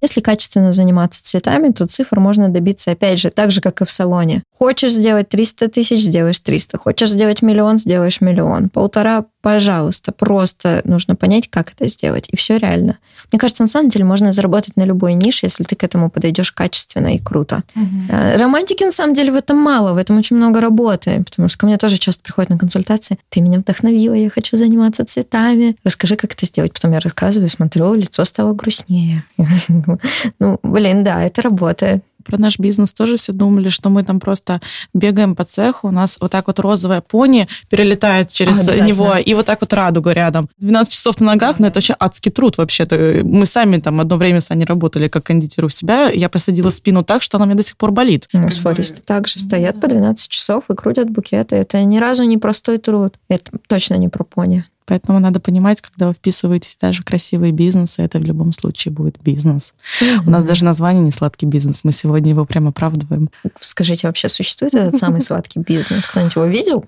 Если 0.00 0.20
качественно 0.20 0.72
заниматься 0.72 1.22
цветами, 1.22 1.72
то 1.72 1.86
цифр 1.86 2.18
можно 2.20 2.48
добиться, 2.48 2.92
опять 2.92 3.18
же, 3.18 3.30
так 3.30 3.50
же, 3.50 3.60
как 3.60 3.82
и 3.82 3.84
в 3.84 3.90
салоне. 3.90 4.42
Хочешь 4.58 4.92
сделать 4.92 5.28
300 5.28 5.68
тысяч, 5.68 6.00
сделаешь 6.02 6.38
300. 6.38 6.78
Хочешь 6.78 7.10
сделать 7.10 7.42
миллион, 7.42 7.78
сделаешь 7.78 8.20
миллион. 8.20 8.68
Полтора, 8.68 9.24
пожалуйста. 9.42 10.12
Просто 10.12 10.82
нужно 10.84 11.16
понять, 11.16 11.48
как 11.48 11.72
это 11.72 11.88
сделать. 11.88 12.28
И 12.30 12.36
все 12.36 12.58
реально. 12.58 12.98
Мне 13.32 13.38
кажется, 13.38 13.62
на 13.62 13.68
самом 13.68 13.88
деле 13.88 14.04
можно 14.04 14.32
заработать 14.32 14.76
на 14.76 14.84
любой 14.84 15.14
нише, 15.14 15.46
если 15.46 15.64
ты 15.64 15.76
к 15.76 15.84
этому 15.84 16.10
подойдешь 16.10 16.52
качественно 16.52 17.14
и 17.14 17.18
круто. 17.18 17.62
Угу. 17.74 18.38
Романтики, 18.38 18.84
на 18.84 18.92
самом 18.92 19.14
деле, 19.14 19.32
в 19.32 19.36
этом 19.36 19.56
мало. 19.56 19.94
В 19.94 19.96
этом 19.96 20.18
очень 20.18 20.36
много 20.36 20.60
работы. 20.60 21.22
Потому 21.24 21.48
что 21.48 21.58
ко 21.58 21.66
мне 21.66 21.78
тоже 21.78 21.98
часто 21.98 22.22
приходят 22.22 22.50
на 22.50 22.58
консультации. 22.58 23.18
Ты 23.30 23.40
меня 23.40 23.60
вдохновила, 23.60 24.14
я 24.14 24.30
хочу 24.30 24.56
заниматься 24.56 25.04
цветами. 25.04 25.76
Расскажи, 25.84 26.16
как 26.16 26.34
это 26.34 26.46
сделать. 26.46 26.72
Потом 26.72 26.92
я 26.92 27.00
рассказываю, 27.00 27.48
смотрю, 27.48 27.94
лицо 27.94 28.24
стало 28.24 28.52
грустнее. 28.52 29.24
Ну, 30.38 30.58
блин, 30.62 31.04
да, 31.04 31.24
это 31.24 31.42
работает 31.42 32.02
про 32.22 32.38
наш 32.38 32.58
бизнес 32.58 32.92
тоже 32.92 33.16
все 33.16 33.32
думали, 33.32 33.68
что 33.68 33.90
мы 33.90 34.02
там 34.02 34.20
просто 34.20 34.60
бегаем 34.94 35.34
по 35.34 35.44
цеху, 35.44 35.88
у 35.88 35.90
нас 35.90 36.16
вот 36.20 36.30
так 36.30 36.46
вот 36.46 36.58
розовая 36.60 37.00
пони 37.00 37.48
перелетает 37.68 38.28
через 38.28 38.68
а, 38.68 38.84
него, 38.84 39.16
и 39.16 39.34
вот 39.34 39.46
так 39.46 39.60
вот 39.60 39.72
радуга 39.72 40.12
рядом. 40.12 40.48
12 40.58 40.92
часов 40.92 41.20
на 41.20 41.26
ногах, 41.26 41.58
но 41.58 41.66
это 41.66 41.76
вообще 41.76 41.96
адский 41.98 42.30
труд 42.30 42.58
вообще-то. 42.58 43.20
Мы 43.24 43.46
сами 43.46 43.78
там 43.78 44.00
одно 44.00 44.16
время 44.16 44.40
с 44.40 44.50
Аней 44.50 44.64
работали 44.64 45.08
как 45.08 45.24
кондитер 45.24 45.64
у 45.64 45.68
себя, 45.68 46.08
я 46.08 46.28
посадила 46.28 46.70
спину 46.70 47.04
так, 47.04 47.22
что 47.22 47.36
она 47.36 47.46
мне 47.46 47.54
до 47.54 47.62
сих 47.62 47.76
пор 47.76 47.90
болит. 47.90 48.28
Ну, 48.32 48.48
флористы 48.48 49.00
также 49.00 49.38
стоят 49.38 49.80
по 49.80 49.88
12 49.88 50.28
часов 50.28 50.64
и 50.70 50.74
крутят 50.74 51.10
букеты. 51.10 51.56
Это 51.56 51.82
ни 51.82 51.98
разу 51.98 52.24
не 52.24 52.38
простой 52.38 52.78
труд. 52.78 53.14
Это 53.28 53.50
точно 53.66 53.94
не 53.94 54.08
про 54.08 54.24
пони. 54.24 54.64
Поэтому 54.90 55.20
надо 55.20 55.38
понимать, 55.38 55.80
когда 55.80 56.08
вы 56.08 56.14
вписываетесь 56.14 56.76
даже 56.80 57.04
красивые 57.04 57.52
бизнесы, 57.52 58.02
это 58.02 58.18
в 58.18 58.24
любом 58.24 58.50
случае 58.50 58.90
будет 58.90 59.22
бизнес. 59.22 59.72
Mm-hmm. 60.02 60.22
У 60.26 60.30
нас 60.30 60.44
даже 60.44 60.64
название 60.64 61.00
не 61.00 61.12
сладкий 61.12 61.46
бизнес. 61.46 61.84
Мы 61.84 61.92
сегодня 61.92 62.30
его 62.30 62.44
прям 62.44 62.66
оправдываем. 62.66 63.30
Скажите, 63.60 64.08
вообще 64.08 64.28
существует 64.28 64.74
этот 64.74 64.96
самый 64.96 65.20
сладкий 65.20 65.60
бизнес? 65.60 66.08
Кто-нибудь 66.08 66.34
его 66.34 66.46
видел? 66.46 66.84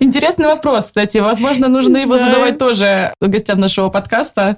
Интересный 0.00 0.46
вопрос, 0.46 0.86
кстати. 0.86 1.18
Возможно, 1.18 1.68
нужно 1.68 1.98
его 1.98 2.16
задавать 2.16 2.58
тоже 2.58 3.14
гостям 3.20 3.60
нашего 3.60 3.88
подкаста. 3.88 4.56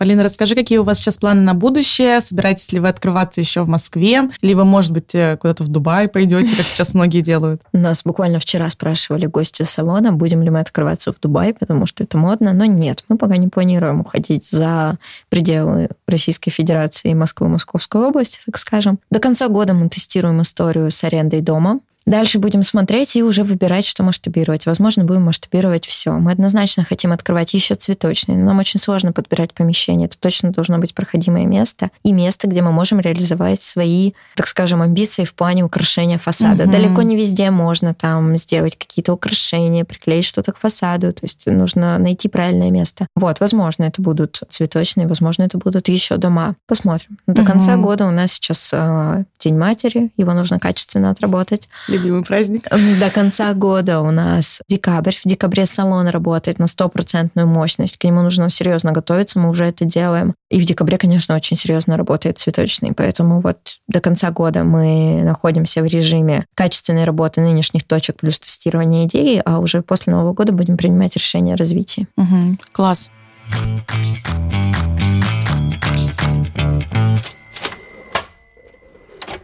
Полина, 0.00 0.24
расскажи, 0.24 0.54
какие 0.54 0.78
у 0.78 0.82
вас 0.82 0.96
сейчас 0.96 1.18
планы 1.18 1.42
на 1.42 1.52
будущее? 1.52 2.22
Собираетесь 2.22 2.72
ли 2.72 2.80
вы 2.80 2.88
открываться 2.88 3.42
еще 3.42 3.64
в 3.64 3.68
Москве? 3.68 4.30
Либо, 4.40 4.64
может 4.64 4.92
быть, 4.92 5.14
э, 5.14 5.36
куда-то 5.36 5.62
в 5.62 5.68
Дубай 5.68 6.08
пойдете, 6.08 6.56
как 6.56 6.64
сейчас 6.64 6.94
многие 6.94 7.20
делают? 7.20 7.60
Нас 7.74 8.02
буквально 8.02 8.38
вчера 8.38 8.70
спрашивали 8.70 9.26
гости 9.26 9.62
салона, 9.64 10.10
будем 10.12 10.42
ли 10.42 10.48
мы 10.48 10.60
открываться 10.60 11.12
в 11.12 11.20
Дубай, 11.20 11.52
потому 11.52 11.84
что 11.84 12.02
это 12.02 12.16
модно, 12.16 12.54
но 12.54 12.64
нет, 12.64 13.04
мы 13.08 13.18
пока 13.18 13.36
не 13.36 13.48
планируем 13.48 14.00
уходить 14.00 14.48
за 14.48 14.96
пределы 15.28 15.90
Российской 16.06 16.50
Федерации 16.50 17.10
и 17.10 17.14
Москвы, 17.14 17.50
Московской 17.50 18.00
области, 18.00 18.40
так 18.46 18.56
скажем. 18.56 19.00
До 19.10 19.18
конца 19.18 19.48
года 19.48 19.74
мы 19.74 19.90
тестируем 19.90 20.40
историю 20.40 20.90
с 20.90 21.04
арендой 21.04 21.42
дома. 21.42 21.78
Дальше 22.10 22.40
будем 22.40 22.64
смотреть 22.64 23.14
и 23.14 23.22
уже 23.22 23.44
выбирать, 23.44 23.86
что 23.86 24.02
масштабировать. 24.02 24.66
Возможно, 24.66 25.04
будем 25.04 25.22
масштабировать 25.22 25.86
все. 25.86 26.10
Мы 26.10 26.32
однозначно 26.32 26.82
хотим 26.82 27.12
открывать 27.12 27.54
еще 27.54 27.76
цветочные, 27.76 28.36
но 28.36 28.46
нам 28.46 28.58
очень 28.58 28.80
сложно 28.80 29.12
подбирать 29.12 29.54
помещение. 29.54 30.06
Это 30.06 30.18
точно 30.18 30.50
должно 30.50 30.78
быть 30.78 30.92
проходимое 30.92 31.46
место 31.46 31.90
и 32.02 32.10
место, 32.10 32.48
где 32.48 32.62
мы 32.62 32.72
можем 32.72 32.98
реализовать 32.98 33.62
свои, 33.62 34.12
так 34.34 34.48
скажем, 34.48 34.82
амбиции 34.82 35.24
в 35.24 35.34
плане 35.34 35.62
украшения 35.62 36.18
фасада. 36.18 36.64
Угу. 36.64 36.72
Далеко 36.72 37.02
не 37.02 37.14
везде 37.14 37.52
можно 37.52 37.94
там 37.94 38.36
сделать 38.36 38.76
какие-то 38.76 39.12
украшения, 39.12 39.84
приклеить 39.84 40.24
что-то 40.24 40.50
к 40.50 40.58
фасаду. 40.58 41.12
То 41.12 41.22
есть 41.22 41.46
нужно 41.46 41.96
найти 41.98 42.28
правильное 42.28 42.72
место. 42.72 43.06
Вот, 43.14 43.38
возможно, 43.38 43.84
это 43.84 44.02
будут 44.02 44.40
цветочные, 44.50 45.06
возможно, 45.06 45.44
это 45.44 45.58
будут 45.58 45.88
еще 45.88 46.16
дома. 46.16 46.56
Посмотрим. 46.66 47.18
До 47.28 47.42
угу. 47.42 47.52
конца 47.52 47.76
года 47.76 48.04
у 48.06 48.10
нас 48.10 48.32
сейчас 48.32 48.70
э, 48.72 49.24
День 49.38 49.56
матери, 49.56 50.10
его 50.16 50.34
нужно 50.34 50.58
качественно 50.58 51.10
отработать 51.10 51.68
любимый 52.00 52.24
праздник. 52.24 52.64
До 52.98 53.10
конца 53.10 53.52
года 53.54 54.00
у 54.00 54.10
нас 54.10 54.60
декабрь. 54.68 55.14
В 55.14 55.28
декабре 55.28 55.66
салон 55.66 56.08
работает 56.08 56.58
на 56.58 56.66
стопроцентную 56.66 57.46
мощность. 57.46 57.98
К 57.98 58.04
нему 58.04 58.22
нужно 58.22 58.48
серьезно 58.48 58.92
готовиться, 58.92 59.38
мы 59.38 59.48
уже 59.48 59.64
это 59.64 59.84
делаем. 59.84 60.34
И 60.50 60.60
в 60.60 60.64
декабре, 60.64 60.98
конечно, 60.98 61.36
очень 61.36 61.56
серьезно 61.56 61.96
работает 61.96 62.38
цветочный. 62.38 62.92
Поэтому 62.92 63.40
вот 63.40 63.58
до 63.88 64.00
конца 64.00 64.30
года 64.30 64.64
мы 64.64 65.22
находимся 65.24 65.82
в 65.82 65.86
режиме 65.86 66.46
качественной 66.54 67.04
работы 67.04 67.40
нынешних 67.40 67.84
точек 67.84 68.16
плюс 68.16 68.40
тестирования 68.40 69.04
идеи, 69.06 69.40
а 69.44 69.58
уже 69.58 69.82
после 69.82 70.12
Нового 70.12 70.32
года 70.32 70.52
будем 70.52 70.76
принимать 70.76 71.16
решения 71.16 71.54
о 71.54 71.56
развитии. 71.56 72.08
Угу, 72.16 72.58
класс. 72.72 73.10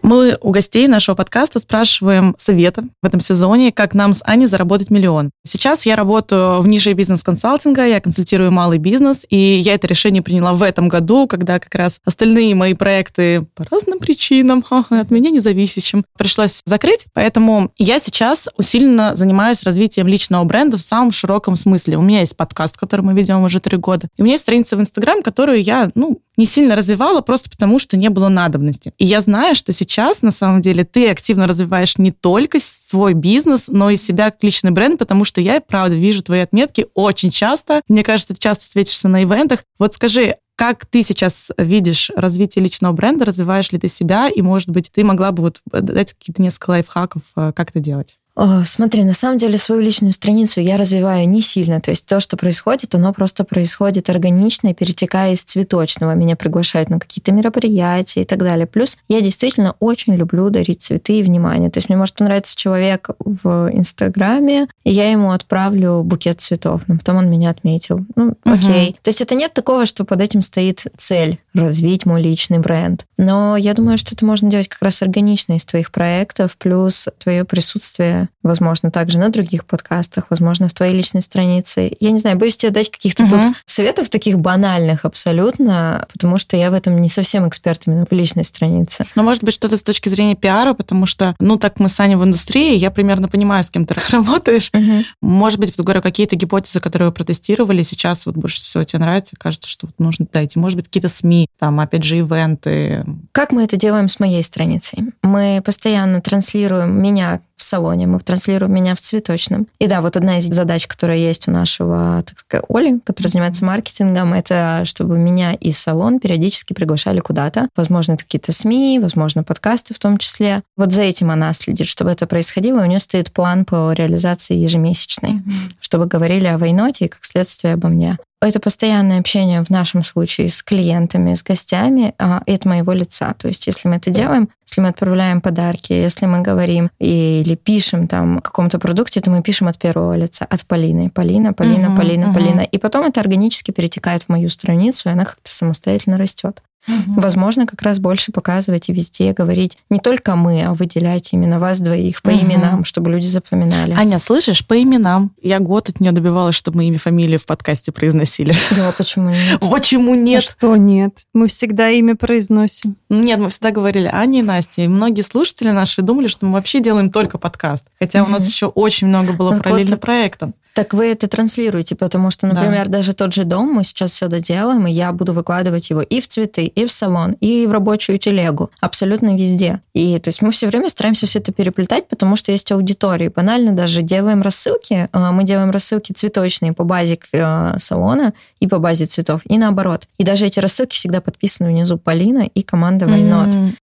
Мы 0.06 0.38
у 0.40 0.52
гостей 0.52 0.86
нашего 0.86 1.16
подкаста 1.16 1.58
спрашиваем 1.58 2.36
совета 2.38 2.84
в 3.02 3.06
этом 3.06 3.18
сезоне, 3.18 3.72
как 3.72 3.92
нам 3.92 4.14
с 4.14 4.22
Аней 4.24 4.46
заработать 4.46 4.88
миллион. 4.88 5.32
Сейчас 5.44 5.84
я 5.84 5.96
работаю 5.96 6.60
в 6.60 6.68
нише 6.68 6.92
бизнес-консалтинга, 6.92 7.84
я 7.84 8.00
консультирую 8.00 8.52
малый 8.52 8.78
бизнес, 8.78 9.26
и 9.28 9.36
я 9.36 9.74
это 9.74 9.88
решение 9.88 10.22
приняла 10.22 10.52
в 10.52 10.62
этом 10.62 10.88
году, 10.88 11.26
когда 11.26 11.58
как 11.58 11.74
раз 11.74 11.98
остальные 12.04 12.54
мои 12.54 12.74
проекты 12.74 13.48
по 13.56 13.64
разным 13.68 13.98
причинам, 13.98 14.64
от 14.90 15.10
меня 15.10 15.30
независящим, 15.30 16.04
пришлось 16.16 16.60
закрыть. 16.64 17.06
Поэтому 17.12 17.72
я 17.76 17.98
сейчас 17.98 18.48
усиленно 18.56 19.16
занимаюсь 19.16 19.64
развитием 19.64 20.06
личного 20.06 20.44
бренда 20.44 20.76
в 20.76 20.82
самом 20.82 21.10
широком 21.10 21.56
смысле. 21.56 21.96
У 21.96 22.02
меня 22.02 22.20
есть 22.20 22.36
подкаст, 22.36 22.76
который 22.76 23.00
мы 23.00 23.12
ведем 23.12 23.42
уже 23.42 23.58
три 23.58 23.76
года. 23.76 24.06
И 24.16 24.22
у 24.22 24.24
меня 24.24 24.34
есть 24.34 24.44
страница 24.44 24.76
в 24.76 24.80
Инстаграм, 24.80 25.20
которую 25.20 25.60
я, 25.60 25.90
ну, 25.96 26.20
не 26.36 26.44
сильно 26.44 26.76
развивала, 26.76 27.20
просто 27.20 27.50
потому 27.50 27.78
что 27.78 27.96
не 27.96 28.08
было 28.08 28.28
надобности. 28.28 28.92
И 28.98 29.04
я 29.04 29.20
знаю, 29.20 29.54
что 29.54 29.72
сейчас, 29.72 30.22
на 30.22 30.30
самом 30.30 30.60
деле, 30.60 30.84
ты 30.84 31.08
активно 31.10 31.46
развиваешь 31.46 31.98
не 31.98 32.10
только 32.10 32.58
свой 32.60 33.14
бизнес, 33.14 33.68
но 33.68 33.90
и 33.90 33.96
себя 33.96 34.30
как 34.30 34.42
личный 34.42 34.70
бренд, 34.70 34.98
потому 34.98 35.24
что 35.24 35.40
я, 35.40 35.60
правда, 35.60 35.96
вижу 35.96 36.22
твои 36.22 36.40
отметки 36.40 36.86
очень 36.94 37.30
часто. 37.30 37.82
Мне 37.88 38.02
кажется, 38.04 38.34
ты 38.34 38.40
часто 38.40 38.64
светишься 38.66 39.08
на 39.08 39.22
ивентах. 39.22 39.64
Вот 39.78 39.94
скажи, 39.94 40.36
как 40.56 40.86
ты 40.86 41.02
сейчас 41.02 41.50
видишь 41.58 42.10
развитие 42.16 42.62
личного 42.62 42.92
бренда, 42.92 43.26
развиваешь 43.26 43.70
ли 43.72 43.78
ты 43.78 43.88
себя, 43.88 44.28
и, 44.28 44.40
может 44.40 44.70
быть, 44.70 44.90
ты 44.92 45.04
могла 45.04 45.30
бы 45.30 45.42
вот 45.42 45.60
дать 45.70 46.14
какие-то 46.14 46.40
несколько 46.42 46.70
лайфхаков, 46.70 47.22
э, 47.36 47.52
как 47.54 47.70
это 47.70 47.80
делать? 47.80 48.18
Смотри, 48.64 49.04
на 49.04 49.14
самом 49.14 49.38
деле 49.38 49.56
свою 49.56 49.80
личную 49.80 50.12
страницу 50.12 50.60
я 50.60 50.76
развиваю 50.76 51.26
не 51.26 51.40
сильно. 51.40 51.80
То 51.80 51.90
есть 51.90 52.04
то, 52.04 52.20
что 52.20 52.36
происходит, 52.36 52.94
оно 52.94 53.14
просто 53.14 53.44
происходит 53.44 54.10
органично, 54.10 54.74
перетекая 54.74 55.32
из 55.32 55.42
цветочного. 55.42 56.14
Меня 56.14 56.36
приглашают 56.36 56.90
на 56.90 57.00
какие-то 57.00 57.32
мероприятия 57.32 58.22
и 58.22 58.24
так 58.26 58.40
далее. 58.40 58.66
Плюс 58.66 58.98
я 59.08 59.22
действительно 59.22 59.74
очень 59.80 60.14
люблю 60.16 60.50
дарить 60.50 60.82
цветы 60.82 61.20
и 61.20 61.22
внимание. 61.22 61.70
То 61.70 61.78
есть 61.78 61.88
мне 61.88 61.96
может 61.96 62.14
понравиться 62.14 62.56
человек 62.56 63.08
в 63.18 63.70
Инстаграме, 63.72 64.68
и 64.84 64.90
я 64.90 65.10
ему 65.10 65.30
отправлю 65.30 66.02
букет 66.02 66.42
цветов, 66.42 66.82
но 66.88 66.98
потом 66.98 67.16
он 67.16 67.30
меня 67.30 67.48
отметил. 67.48 68.04
Ну, 68.16 68.34
окей. 68.44 68.90
Угу. 68.90 68.98
То 69.02 69.08
есть 69.08 69.22
это 69.22 69.34
нет 69.34 69.54
такого, 69.54 69.86
что 69.86 70.04
под 70.04 70.20
этим 70.20 70.42
стоит 70.42 70.84
цель 70.98 71.38
развить 71.54 72.04
мой 72.04 72.20
личный 72.20 72.58
бренд. 72.58 73.06
Но 73.16 73.56
я 73.56 73.72
думаю, 73.72 73.96
что 73.96 74.14
это 74.14 74.26
можно 74.26 74.50
делать 74.50 74.68
как 74.68 74.82
раз 74.82 75.00
органично 75.00 75.54
из 75.54 75.64
твоих 75.64 75.90
проектов, 75.90 76.56
плюс 76.58 77.08
твое 77.18 77.44
присутствие 77.44 78.25
возможно, 78.42 78.90
также 78.90 79.18
на 79.18 79.28
других 79.28 79.64
подкастах, 79.64 80.26
возможно, 80.30 80.68
в 80.68 80.74
твоей 80.74 80.94
личной 80.94 81.22
странице. 81.22 81.92
Я 82.00 82.10
не 82.10 82.18
знаю, 82.18 82.36
боюсь 82.36 82.56
тебе 82.56 82.72
дать 82.72 82.90
каких-то 82.90 83.24
угу. 83.24 83.30
тут 83.30 83.42
советов 83.66 84.08
таких 84.10 84.38
банальных 84.38 85.04
абсолютно, 85.04 86.06
потому 86.12 86.38
что 86.38 86.56
я 86.56 86.70
в 86.70 86.74
этом 86.74 87.00
не 87.00 87.08
совсем 87.08 87.48
эксперт 87.48 87.82
именно 87.86 88.06
в 88.08 88.12
личной 88.12 88.44
странице. 88.44 89.06
Но, 89.14 89.22
может 89.22 89.44
быть, 89.44 89.54
что-то 89.54 89.76
с 89.76 89.82
точки 89.82 90.08
зрения 90.08 90.34
пиара, 90.34 90.74
потому 90.74 91.06
что, 91.06 91.34
ну, 91.40 91.56
так 91.56 91.80
мы 91.80 91.88
с 91.88 91.98
Аней 92.00 92.16
в 92.16 92.24
индустрии, 92.24 92.76
я 92.76 92.90
примерно 92.90 93.28
понимаю, 93.28 93.62
с 93.64 93.70
кем 93.70 93.86
ты 93.86 93.94
работаешь. 94.10 94.70
Угу. 94.72 95.04
Может 95.22 95.58
быть, 95.58 95.76
говорю, 95.76 96.02
какие-то 96.02 96.36
гипотезы, 96.36 96.80
которые 96.80 97.08
вы 97.08 97.14
протестировали, 97.14 97.82
сейчас 97.82 98.26
вот 98.26 98.36
больше 98.36 98.60
всего 98.60 98.84
тебе 98.84 99.00
нравится, 99.00 99.36
кажется, 99.38 99.68
что 99.68 99.86
вот 99.86 99.94
нужно 99.98 100.26
дать. 100.32 100.56
Может 100.56 100.76
быть, 100.76 100.86
какие-то 100.86 101.08
СМИ, 101.08 101.48
там, 101.58 101.80
опять 101.80 102.04
же, 102.04 102.18
ивенты. 102.18 103.04
Как 103.32 103.52
мы 103.52 103.64
это 103.64 103.76
делаем 103.76 104.08
с 104.08 104.18
моей 104.20 104.42
страницей? 104.42 104.98
Мы 105.22 105.62
постоянно 105.64 106.20
транслируем 106.20 107.00
меня 107.00 107.40
в 107.56 107.62
салоне, 107.62 108.06
мы 108.06 108.20
транслируем 108.20 108.74
меня 108.74 108.94
в 108.94 109.00
цветочном. 109.00 109.66
И 109.78 109.86
да, 109.86 110.00
вот 110.00 110.16
одна 110.16 110.38
из 110.38 110.44
задач, 110.44 110.86
которая 110.86 111.16
есть 111.16 111.48
у 111.48 111.50
нашего, 111.50 112.22
так 112.26 112.38
сказать, 112.38 112.66
Оли, 112.68 113.00
которая 113.04 113.30
занимается 113.30 113.64
маркетингом, 113.64 114.34
это 114.34 114.82
чтобы 114.84 115.18
меня 115.18 115.54
из 115.54 115.78
салон 115.78 116.20
периодически 116.20 116.74
приглашали 116.74 117.20
куда-то. 117.20 117.68
Возможно, 117.76 118.12
это 118.12 118.24
какие-то 118.24 118.52
СМИ, 118.52 118.98
возможно, 119.00 119.42
подкасты 119.42 119.94
в 119.94 119.98
том 119.98 120.18
числе. 120.18 120.62
Вот 120.76 120.92
за 120.92 121.02
этим 121.02 121.30
она 121.30 121.52
следит, 121.52 121.86
чтобы 121.86 122.10
это 122.10 122.26
происходило. 122.26 122.80
У 122.80 122.86
нее 122.86 123.00
стоит 123.00 123.32
план 123.32 123.64
по 123.64 123.92
реализации 123.92 124.54
ежемесячной, 124.54 125.32
mm-hmm. 125.32 125.72
чтобы 125.80 126.06
говорили 126.06 126.46
о 126.46 126.58
войноте 126.58 127.06
и, 127.06 127.08
как 127.08 127.24
следствие, 127.24 127.74
обо 127.74 127.88
мне. 127.88 128.18
Это 128.42 128.60
постоянное 128.60 129.18
общение 129.18 129.64
в 129.64 129.70
нашем 129.70 130.04
случае 130.04 130.50
с 130.50 130.62
клиентами, 130.62 131.34
с 131.34 131.42
гостями 131.42 132.14
а, 132.18 132.42
от 132.46 132.64
моего 132.66 132.92
лица. 132.92 133.34
То 133.38 133.48
есть, 133.48 133.66
если 133.66 133.88
мы 133.88 133.96
это 133.96 134.10
делаем, 134.10 134.50
если 134.66 134.82
мы 134.82 134.88
отправляем 134.88 135.40
подарки, 135.40 135.92
если 135.92 136.26
мы 136.26 136.42
говорим 136.42 136.90
или 136.98 137.54
пишем 137.54 138.06
там 138.08 138.38
о 138.38 138.40
каком-то 138.42 138.78
продукте, 138.78 139.20
то 139.22 139.30
мы 139.30 139.42
пишем 139.42 139.68
от 139.68 139.78
первого 139.78 140.14
лица, 140.16 140.44
от 140.44 140.66
Полины. 140.66 141.08
Полина, 141.08 141.54
Полина, 141.54 141.86
uh-huh, 141.86 141.96
Полина, 141.96 142.24
uh-huh. 142.26 142.34
Полина. 142.34 142.60
И 142.60 142.78
потом 142.78 143.06
это 143.06 143.20
органически 143.20 143.70
перетекает 143.70 144.24
в 144.24 144.28
мою 144.28 144.50
страницу, 144.50 145.08
и 145.08 145.12
она 145.12 145.24
как-то 145.24 145.50
самостоятельно 145.50 146.18
растет. 146.18 146.62
Угу. 146.88 147.20
Возможно, 147.20 147.66
как 147.66 147.82
раз 147.82 147.98
больше 147.98 148.32
показывать 148.32 148.88
и 148.88 148.92
везде 148.92 149.32
говорить 149.32 149.78
не 149.90 149.98
только 149.98 150.36
мы, 150.36 150.62
а 150.62 150.74
выделять 150.74 151.32
именно 151.32 151.58
вас 151.58 151.80
двоих 151.80 152.22
по 152.22 152.30
угу. 152.30 152.38
именам, 152.38 152.84
чтобы 152.84 153.10
люди 153.10 153.26
запоминали. 153.26 153.92
Аня, 153.92 154.18
слышишь, 154.18 154.66
по 154.66 154.80
именам. 154.80 155.32
Я 155.42 155.58
год 155.58 155.88
от 155.88 156.00
нее 156.00 156.12
добивалась, 156.12 156.54
чтобы 156.54 156.78
мы 156.78 156.84
имя, 156.86 156.98
фамилию 156.98 157.38
в 157.38 157.46
подкасте 157.46 157.92
произносили. 157.92 158.54
Да, 158.76 158.92
почему 158.96 159.30
нет? 159.30 159.60
Почему 159.70 160.14
нет? 160.14 160.38
А 160.38 160.40
что 160.42 160.76
нет? 160.76 161.24
Мы 161.32 161.48
всегда 161.48 161.90
имя 161.90 162.16
произносим. 162.16 162.96
Нет, 163.08 163.38
мы 163.38 163.48
всегда 163.48 163.70
говорили 163.70 164.08
Аня 164.12 164.40
и 164.40 164.42
Настя. 164.42 164.82
И 164.82 164.88
многие 164.88 165.22
слушатели 165.22 165.70
наши 165.70 166.02
думали, 166.02 166.26
что 166.26 166.46
мы 166.46 166.52
вообще 166.52 166.80
делаем 166.80 167.10
только 167.10 167.38
подкаст. 167.38 167.86
Хотя 167.98 168.24
у 168.24 168.28
нас 168.28 168.46
еще 168.48 168.66
очень 168.66 169.06
много 169.08 169.32
было 169.32 169.56
параллельно 169.56 169.96
проектов. 169.96 170.50
Так 170.76 170.92
вы 170.92 171.06
это 171.06 171.26
транслируете, 171.26 171.94
потому 171.94 172.30
что, 172.30 172.46
например, 172.46 172.84
да. 172.88 172.98
даже 172.98 173.14
тот 173.14 173.32
же 173.32 173.44
дом, 173.44 173.72
мы 173.72 173.82
сейчас 173.82 174.10
все 174.10 174.28
доделаем, 174.28 174.86
и 174.86 174.92
я 174.92 175.10
буду 175.12 175.32
выкладывать 175.32 175.88
его 175.88 176.02
и 176.02 176.20
в 176.20 176.28
цветы, 176.28 176.66
и 176.66 176.84
в 176.84 176.92
салон, 176.92 177.32
и 177.40 177.66
в 177.66 177.72
рабочую 177.72 178.18
телегу, 178.18 178.70
абсолютно 178.80 179.34
везде. 179.38 179.80
И 179.94 180.18
то 180.18 180.28
есть 180.28 180.42
мы 180.42 180.50
все 180.50 180.66
время 180.66 180.90
стараемся 180.90 181.24
все 181.24 181.38
это 181.38 181.50
переплетать, 181.50 182.08
потому 182.08 182.36
что 182.36 182.52
есть 182.52 182.70
аудитории. 182.72 183.32
Банально 183.34 183.72
даже 183.72 184.02
делаем 184.02 184.42
рассылки, 184.42 185.08
э, 185.10 185.30
мы 185.30 185.44
делаем 185.44 185.70
рассылки 185.70 186.12
цветочные 186.12 186.74
по 186.74 186.84
базе 186.84 187.18
э, 187.32 187.78
салона 187.78 188.34
и 188.60 188.66
по 188.66 188.78
базе 188.78 189.06
цветов, 189.06 189.40
и 189.46 189.56
наоборот. 189.56 190.06
И 190.18 190.24
даже 190.24 190.44
эти 190.44 190.60
рассылки 190.60 190.94
всегда 190.94 191.22
подписаны 191.22 191.70
внизу 191.70 191.96
Полина 191.96 192.50
и 192.52 192.62
команда 192.62 193.06
Вайнот. 193.06 193.54
Mm-hmm. 193.54 193.76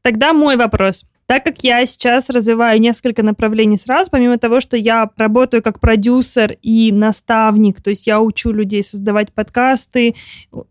Тогда 0.00 0.32
мой 0.32 0.56
вопрос. 0.56 1.04
Так 1.28 1.44
как 1.44 1.62
я 1.62 1.84
сейчас 1.84 2.30
развиваю 2.30 2.80
несколько 2.80 3.22
направлений 3.22 3.76
сразу, 3.76 4.10
помимо 4.10 4.38
того, 4.38 4.60
что 4.60 4.78
я 4.78 5.10
работаю 5.18 5.62
как 5.62 5.78
продюсер 5.78 6.56
и 6.62 6.90
наставник, 6.90 7.82
то 7.82 7.90
есть 7.90 8.06
я 8.06 8.18
учу 8.18 8.50
людей 8.50 8.82
создавать 8.82 9.34
подкасты, 9.34 10.14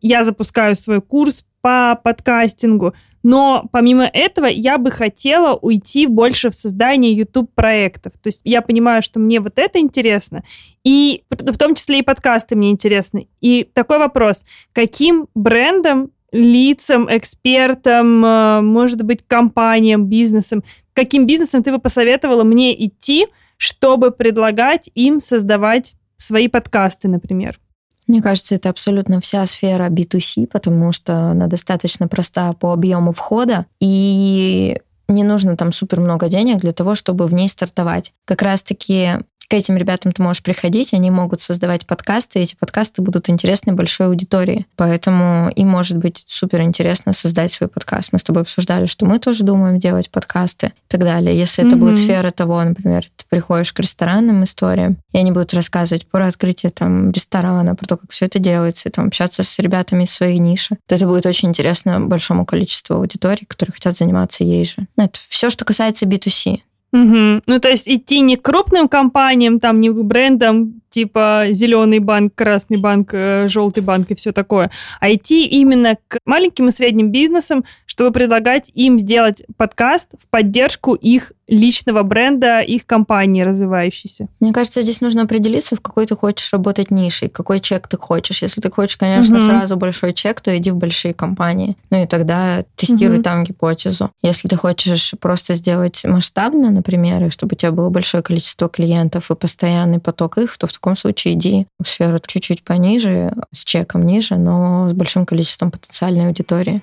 я 0.01 0.23
запускаю 0.23 0.73
свой 0.73 0.99
курс 0.99 1.45
по 1.61 1.99
подкастингу, 2.03 2.95
но 3.21 3.67
помимо 3.71 4.05
этого 4.05 4.47
я 4.47 4.79
бы 4.79 4.89
хотела 4.89 5.55
уйти 5.55 6.07
больше 6.07 6.49
в 6.49 6.55
создание 6.55 7.13
YouTube-проектов. 7.13 8.13
То 8.13 8.29
есть 8.29 8.41
я 8.43 8.63
понимаю, 8.63 9.03
что 9.03 9.19
мне 9.19 9.39
вот 9.39 9.59
это 9.59 9.77
интересно, 9.77 10.43
и 10.83 11.23
в 11.29 11.57
том 11.59 11.75
числе 11.75 11.99
и 11.99 12.03
подкасты 12.03 12.55
мне 12.55 12.71
интересны. 12.71 13.27
И 13.41 13.63
такой 13.63 13.99
вопрос, 13.99 14.43
каким 14.71 15.27
брендом 15.35 16.09
лицам, 16.31 17.07
экспертам, 17.09 18.25
э, 18.25 18.61
может 18.61 19.01
быть, 19.01 19.23
компаниям, 19.25 20.07
бизнесам, 20.07 20.63
каким 20.93 21.25
бизнесом 21.25 21.63
ты 21.63 21.71
бы 21.71 21.79
посоветовала 21.79 22.43
мне 22.43 22.85
идти, 22.85 23.27
чтобы 23.57 24.11
предлагать 24.11 24.89
им 24.93 25.19
создавать 25.19 25.95
свои 26.17 26.47
подкасты, 26.47 27.07
например? 27.07 27.59
Мне 28.07 28.21
кажется, 28.21 28.55
это 28.55 28.69
абсолютно 28.69 29.19
вся 29.19 29.45
сфера 29.45 29.89
B2C, 29.89 30.47
потому 30.47 30.91
что 30.93 31.31
она 31.31 31.47
достаточно 31.47 32.07
проста 32.07 32.53
по 32.53 32.71
объему 32.71 33.11
входа, 33.11 33.65
и 33.81 34.77
не 35.09 35.23
нужно 35.23 35.57
там 35.57 35.71
супер 35.71 35.99
много 35.99 36.29
денег 36.29 36.59
для 36.59 36.71
того, 36.71 36.95
чтобы 36.95 37.27
в 37.27 37.33
ней 37.33 37.49
стартовать. 37.49 38.13
Как 38.25 38.41
раз-таки 38.41 39.19
к 39.47 39.53
этим 39.53 39.77
ребятам 39.77 40.11
ты 40.11 40.21
можешь 40.21 40.43
приходить, 40.43 40.93
они 40.93 41.09
могут 41.09 41.39
создавать 41.39 41.87
подкасты, 41.87 42.39
и 42.39 42.41
эти 42.43 42.55
подкасты 42.55 43.01
будут 43.01 43.29
интересны 43.29 43.73
большой 43.73 44.07
аудитории. 44.07 44.65
Поэтому 44.75 45.49
им 45.55 45.69
может 45.69 45.97
быть 45.97 46.25
супер 46.27 46.61
интересно 46.61 47.13
создать 47.13 47.53
свой 47.53 47.69
подкаст. 47.69 48.11
Мы 48.11 48.19
с 48.19 48.23
тобой 48.23 48.41
обсуждали, 48.43 48.85
что 48.87 49.05
мы 49.05 49.19
тоже 49.19 49.43
думаем 49.43 49.79
делать 49.79 50.09
подкасты 50.09 50.67
и 50.67 50.89
так 50.89 51.01
далее. 51.01 51.37
Если 51.37 51.65
это 51.65 51.75
mm-hmm. 51.75 51.79
будет 51.79 51.97
сфера 51.97 52.31
того, 52.31 52.61
например, 52.61 53.05
ты 53.15 53.23
приходишь 53.29 53.71
к 53.71 53.79
ресторанным 53.79 54.43
историям, 54.43 54.97
и 55.13 55.17
они 55.17 55.31
будут 55.31 55.53
рассказывать 55.53 56.07
про 56.07 56.27
открытие 56.27 56.69
там 56.69 57.11
ресторана, 57.11 57.75
про 57.75 57.85
то, 57.85 57.97
как 57.97 58.11
все 58.11 58.25
это 58.25 58.39
делается, 58.39 58.89
и 58.89 58.91
там 58.91 59.07
общаться 59.07 59.43
с 59.43 59.59
ребятами 59.59 60.03
из 60.03 60.11
своей 60.11 60.39
ниши, 60.39 60.77
то 60.87 60.95
это 60.95 61.07
будет 61.07 61.25
очень 61.25 61.49
интересно 61.49 62.01
большому 62.01 62.45
количеству 62.45 62.95
аудиторий, 62.95 63.45
которые 63.45 63.73
хотят 63.73 63.95
заниматься 63.95 64.43
ей 64.43 64.65
же. 64.65 64.87
Ну, 64.97 65.05
это 65.05 65.19
все, 65.29 65.49
что 65.49 65.63
касается 65.63 66.05
B2C. 66.05 66.61
Угу. 66.93 67.41
Ну, 67.45 67.59
то 67.59 67.69
есть 67.69 67.87
идти 67.87 68.21
не 68.21 68.37
к 68.37 68.41
крупным 68.43 68.87
компаниям, 68.87 69.59
там, 69.59 69.81
не 69.81 69.89
к 69.89 69.95
брендам 69.95 70.81
типа 70.97 71.45
зеленый 71.51 71.99
банк, 71.99 72.33
красный 72.33 72.77
банк, 72.77 73.11
э, 73.13 73.47
желтый 73.47 73.83
банк 73.83 74.09
и 74.09 74.15
все 74.15 74.31
такое, 74.31 74.71
а 74.99 75.13
идти 75.13 75.45
именно 75.45 75.97
к 76.07 76.17
маленьким 76.25 76.69
и 76.69 76.71
средним 76.71 77.11
бизнесам, 77.11 77.63
чтобы 77.85 78.11
предлагать 78.11 78.71
им 78.73 78.97
сделать 78.97 79.43
подкаст 79.57 80.09
в 80.19 80.27
поддержку 80.29 80.95
их 80.95 81.33
личного 81.47 82.03
бренда, 82.03 82.59
их 82.59 82.85
компании 82.85 83.41
развивающейся. 83.41 84.27
Мне 84.41 84.51
кажется, 84.51 84.81
здесь 84.81 84.99
нужно 84.99 85.21
определиться, 85.21 85.75
в 85.77 85.81
какой 85.81 86.05
ты 86.05 86.13
хочешь 86.15 86.51
работать 86.51 86.91
нишей, 86.91 87.29
какой 87.29 87.61
чек 87.61 87.87
ты 87.87 87.97
хочешь. 87.97 88.41
Если 88.41 88.59
ты 88.59 88.69
хочешь, 88.69 88.97
конечно, 88.97 89.37
Мгм. 89.37 89.45
сразу 89.45 89.77
большой 89.77 90.11
чек, 90.13 90.41
то 90.41 90.55
иди 90.57 90.71
в 90.71 90.75
большие 90.75 91.13
компании. 91.13 91.77
Ну 91.89 92.03
и 92.03 92.07
тогда 92.07 92.65
тестируй 92.75 93.17
Мгм. 93.17 93.23
там 93.23 93.43
гипотезу. 93.45 94.11
Если 94.21 94.49
ты 94.49 94.57
хочешь 94.57 95.13
просто 95.21 95.53
сделать 95.53 96.03
масштабно, 96.03 96.69
например, 96.69 97.23
и 97.23 97.29
чтобы 97.29 97.53
у 97.53 97.55
тебя 97.55 97.71
было 97.71 97.89
большое 97.89 98.21
количество 98.23 98.67
клиентов 98.67 99.31
и 99.31 99.35
постоянный 99.35 99.99
поток 99.99 100.37
их, 100.37 100.57
то 100.57 100.67
в 100.67 100.73
таком 100.73 100.86
случае 100.95 101.33
иди 101.33 101.67
в 101.79 101.87
сферу 101.87 102.17
чуть-чуть 102.25 102.63
пониже, 102.63 103.33
с 103.51 103.63
чеком 103.65 104.05
ниже, 104.05 104.37
но 104.37 104.89
с 104.89 104.93
большим 104.93 105.25
количеством 105.25 105.71
потенциальной 105.71 106.27
аудитории. 106.27 106.81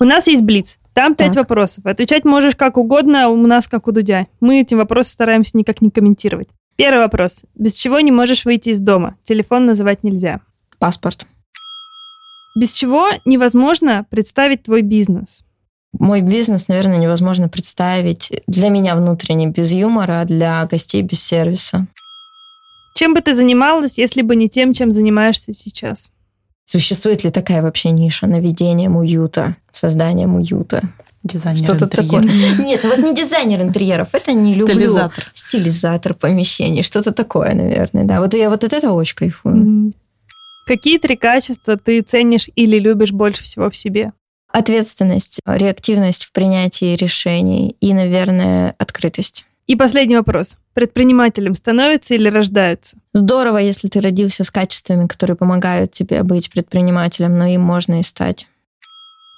У 0.00 0.04
нас 0.04 0.28
есть 0.28 0.42
Блиц. 0.42 0.78
Там 0.94 1.14
пять 1.14 1.36
вопросов. 1.36 1.86
Отвечать 1.86 2.24
можешь 2.24 2.56
как 2.56 2.76
угодно, 2.76 3.28
у 3.28 3.46
нас 3.46 3.68
как 3.68 3.88
у 3.88 3.92
Дудя. 3.92 4.26
Мы 4.40 4.62
эти 4.62 4.74
вопросы 4.74 5.10
стараемся 5.10 5.56
никак 5.56 5.80
не 5.80 5.90
комментировать. 5.90 6.48
Первый 6.76 7.00
вопрос. 7.00 7.44
Без 7.54 7.74
чего 7.74 7.98
не 8.00 8.12
можешь 8.12 8.44
выйти 8.44 8.70
из 8.70 8.80
дома? 8.80 9.16
Телефон 9.24 9.66
называть 9.66 10.04
нельзя. 10.04 10.40
Паспорт. 10.78 11.26
Без 12.56 12.72
чего 12.72 13.08
невозможно 13.24 14.06
представить 14.10 14.64
твой 14.64 14.82
бизнес? 14.82 15.44
Мой 15.92 16.20
бизнес, 16.20 16.68
наверное, 16.68 16.98
невозможно 16.98 17.48
представить 17.48 18.42
для 18.46 18.68
меня 18.68 18.94
внутренне 18.94 19.48
без 19.48 19.72
юмора, 19.72 20.20
а 20.20 20.24
для 20.24 20.64
гостей 20.66 21.02
без 21.02 21.22
сервиса. 21.22 21.86
Чем 22.94 23.14
бы 23.14 23.20
ты 23.20 23.34
занималась, 23.34 23.96
если 23.96 24.22
бы 24.22 24.36
не 24.36 24.48
тем, 24.48 24.72
чем 24.72 24.92
занимаешься 24.92 25.52
сейчас? 25.52 26.10
Существует 26.64 27.24
ли 27.24 27.30
такая 27.30 27.62
вообще 27.62 27.90
ниша 27.90 28.26
наведением 28.26 28.96
уюта, 28.96 29.56
созданием 29.72 30.34
уюта? 30.34 30.82
Дизайнер 31.22 31.64
Что-то 31.64 31.86
такое. 31.86 32.20
Нет, 32.20 32.80
ну 32.82 32.90
вот 32.90 32.98
не 32.98 33.14
дизайнер 33.14 33.62
интерьеров, 33.62 34.14
это 34.14 34.32
не 34.32 34.54
люблю. 34.54 34.74
Стилизатор. 34.74 35.30
Стилизатор 35.32 36.14
помещений, 36.14 36.82
что-то 36.82 37.12
такое, 37.12 37.54
наверное, 37.54 38.04
да. 38.04 38.20
Вот 38.20 38.34
я 38.34 38.50
вот 38.50 38.64
от 38.64 38.72
этого 38.72 38.92
очень 38.92 39.16
кайфую. 39.16 39.92
Какие 40.66 40.98
три 40.98 41.16
качества 41.16 41.76
ты 41.76 42.02
ценишь 42.02 42.50
или 42.54 42.78
любишь 42.78 43.12
больше 43.12 43.42
всего 43.42 43.70
в 43.70 43.76
себе? 43.76 44.12
Ответственность, 44.58 45.38
реактивность 45.46 46.24
в 46.24 46.32
принятии 46.32 46.96
решений 46.96 47.76
и, 47.80 47.94
наверное, 47.94 48.74
открытость. 48.76 49.46
И 49.68 49.76
последний 49.76 50.16
вопрос. 50.16 50.58
Предпринимателем 50.74 51.54
становятся 51.54 52.16
или 52.16 52.28
рождаются? 52.28 52.96
Здорово, 53.12 53.58
если 53.58 53.86
ты 53.86 54.00
родился 54.00 54.42
с 54.42 54.50
качествами, 54.50 55.06
которые 55.06 55.36
помогают 55.36 55.92
тебе 55.92 56.24
быть 56.24 56.50
предпринимателем, 56.50 57.38
но 57.38 57.46
им 57.46 57.60
можно 57.60 58.00
и 58.00 58.02
стать. 58.02 58.48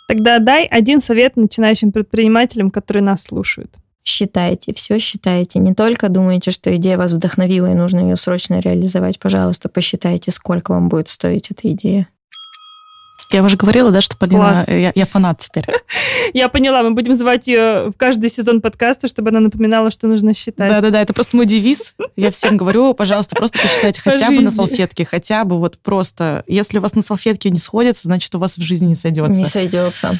Тогда 0.08 0.38
дай 0.38 0.64
один 0.64 1.00
совет 1.00 1.36
начинающим 1.36 1.92
предпринимателям, 1.92 2.70
которые 2.70 3.02
нас 3.02 3.22
слушают. 3.24 3.74
Считайте, 4.02 4.72
все 4.72 4.98
считайте. 4.98 5.58
Не 5.58 5.74
только 5.74 6.08
думайте, 6.08 6.50
что 6.50 6.74
идея 6.76 6.96
вас 6.96 7.12
вдохновила 7.12 7.70
и 7.70 7.74
нужно 7.74 8.00
ее 8.00 8.16
срочно 8.16 8.58
реализовать. 8.58 9.18
Пожалуйста, 9.18 9.68
посчитайте, 9.68 10.30
сколько 10.30 10.70
вам 10.70 10.88
будет 10.88 11.08
стоить 11.08 11.50
эта 11.50 11.70
идея. 11.72 12.08
Я 13.30 13.44
уже 13.44 13.56
говорила, 13.56 13.90
да, 13.90 14.00
что 14.00 14.16
Полина, 14.16 14.64
я, 14.66 14.92
я 14.94 15.06
фанат 15.06 15.38
теперь. 15.38 15.64
Я 16.32 16.48
поняла, 16.48 16.82
мы 16.82 16.92
будем 16.92 17.14
звать 17.14 17.48
ее 17.48 17.90
в 17.90 17.92
каждый 17.96 18.28
сезон 18.28 18.60
подкаста, 18.60 19.08
чтобы 19.08 19.30
она 19.30 19.40
напоминала, 19.40 19.90
что 19.90 20.06
нужно 20.06 20.32
считать. 20.32 20.68
Да-да-да, 20.68 21.00
это 21.00 21.12
просто 21.12 21.36
мой 21.36 21.46
девиз. 21.46 21.96
Я 22.16 22.30
всем 22.30 22.56
говорю, 22.56 22.94
пожалуйста, 22.94 23.34
просто 23.34 23.58
посчитайте 23.58 24.00
По 24.02 24.10
хотя 24.10 24.30
бы 24.30 24.40
на 24.40 24.50
салфетке, 24.50 25.04
хотя 25.04 25.44
бы 25.44 25.58
вот 25.58 25.78
просто. 25.78 26.44
Если 26.46 26.78
у 26.78 26.80
вас 26.80 26.94
на 26.94 27.02
салфетке 27.02 27.50
не 27.50 27.58
сходится, 27.58 28.04
значит, 28.04 28.32
у 28.34 28.38
вас 28.38 28.58
в 28.58 28.62
жизни 28.62 28.86
не 28.86 28.94
сойдется. 28.94 29.38
Не 29.38 29.46
сойдется. 29.46 30.18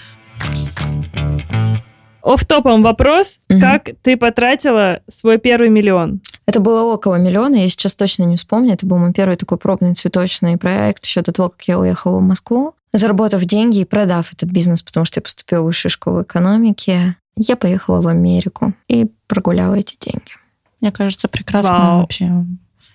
Офф-топом 2.23 2.83
вопрос. 2.83 3.41
Как 3.49 3.91
ты 4.03 4.17
потратила 4.17 5.01
свой 5.09 5.39
первый 5.39 5.69
миллион? 5.69 6.21
Это 6.47 6.61
было 6.61 6.83
около 6.93 7.17
миллиона, 7.17 7.57
я 7.57 7.69
сейчас 7.69 7.95
точно 7.95 8.25
не 8.25 8.37
вспомню. 8.37 8.75
Это 8.75 8.87
был 8.87 8.99
мой 8.99 9.13
первый 9.13 9.37
такой 9.37 9.59
пробный 9.59 9.95
цветочный 9.95 10.57
проект 10.59 11.05
еще 11.05 11.23
до 11.23 11.33
того, 11.33 11.51
как 11.51 11.63
я 11.63 11.79
уехала 11.79 12.19
в 12.19 12.23
Москву. 12.23 12.75
Заработав 12.93 13.45
деньги 13.45 13.79
и 13.79 13.85
продав 13.85 14.33
этот 14.33 14.51
бизнес, 14.51 14.83
потому 14.83 15.05
что 15.05 15.19
я 15.19 15.23
поступила 15.23 15.63
в 15.63 15.67
высшую 15.67 15.91
школу 15.91 16.23
экономики, 16.23 17.15
я 17.37 17.57
поехала 17.57 18.01
в 18.01 18.09
Америку 18.09 18.75
и 18.89 19.07
прогуляла 19.29 19.75
эти 19.77 19.97
деньги. 20.01 20.33
Мне 20.81 20.91
кажется, 20.91 21.29
прекрасно 21.29 21.79
Вау. 21.79 22.01
вообще. 22.01 22.45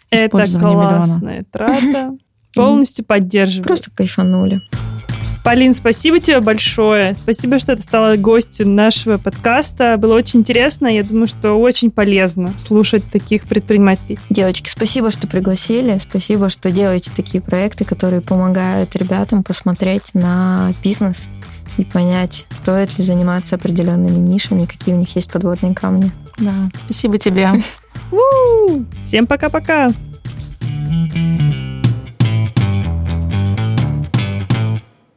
Это 0.09 0.25
Использование 0.25 0.77
миллиона. 0.77 0.97
классная 0.97 1.45
трата. 1.49 2.17
Полностью 2.55 3.05
поддерживаю. 3.05 3.65
Просто 3.65 3.91
кайфанули. 3.91 4.61
Полин, 5.45 5.75
спасибо 5.75 6.19
тебе 6.19 6.41
большое. 6.41 7.13
Спасибо, 7.13 7.59
что 7.59 7.75
ты 7.75 7.81
стала 7.83 8.15
гостью 8.15 8.67
нашего 8.67 9.19
подкаста. 9.19 9.95
Было 9.95 10.15
очень 10.15 10.39
интересно. 10.39 10.87
Я 10.87 11.03
думаю, 11.03 11.27
что 11.27 11.53
очень 11.53 11.91
полезно 11.91 12.51
слушать 12.57 13.03
таких 13.11 13.43
предпринимателей. 13.43 14.17
Девочки, 14.31 14.67
спасибо, 14.67 15.11
что 15.11 15.27
пригласили. 15.27 15.99
Спасибо, 15.99 16.49
что 16.49 16.71
делаете 16.71 17.11
такие 17.15 17.43
проекты, 17.43 17.85
которые 17.85 18.21
помогают 18.21 18.95
ребятам 18.95 19.43
посмотреть 19.43 20.15
на 20.15 20.73
бизнес 20.83 21.29
и 21.77 21.83
понять, 21.83 22.47
стоит 22.49 22.97
ли 22.97 23.03
заниматься 23.03 23.53
определенными 23.53 24.17
нишами, 24.17 24.65
какие 24.65 24.95
у 24.95 24.97
них 24.97 25.15
есть 25.15 25.31
подводные 25.31 25.75
камни. 25.75 26.11
Да. 26.39 26.71
Спасибо 26.85 27.19
тебе. 27.19 27.51
Всем 29.05 29.27
пока-пока. 29.27 29.91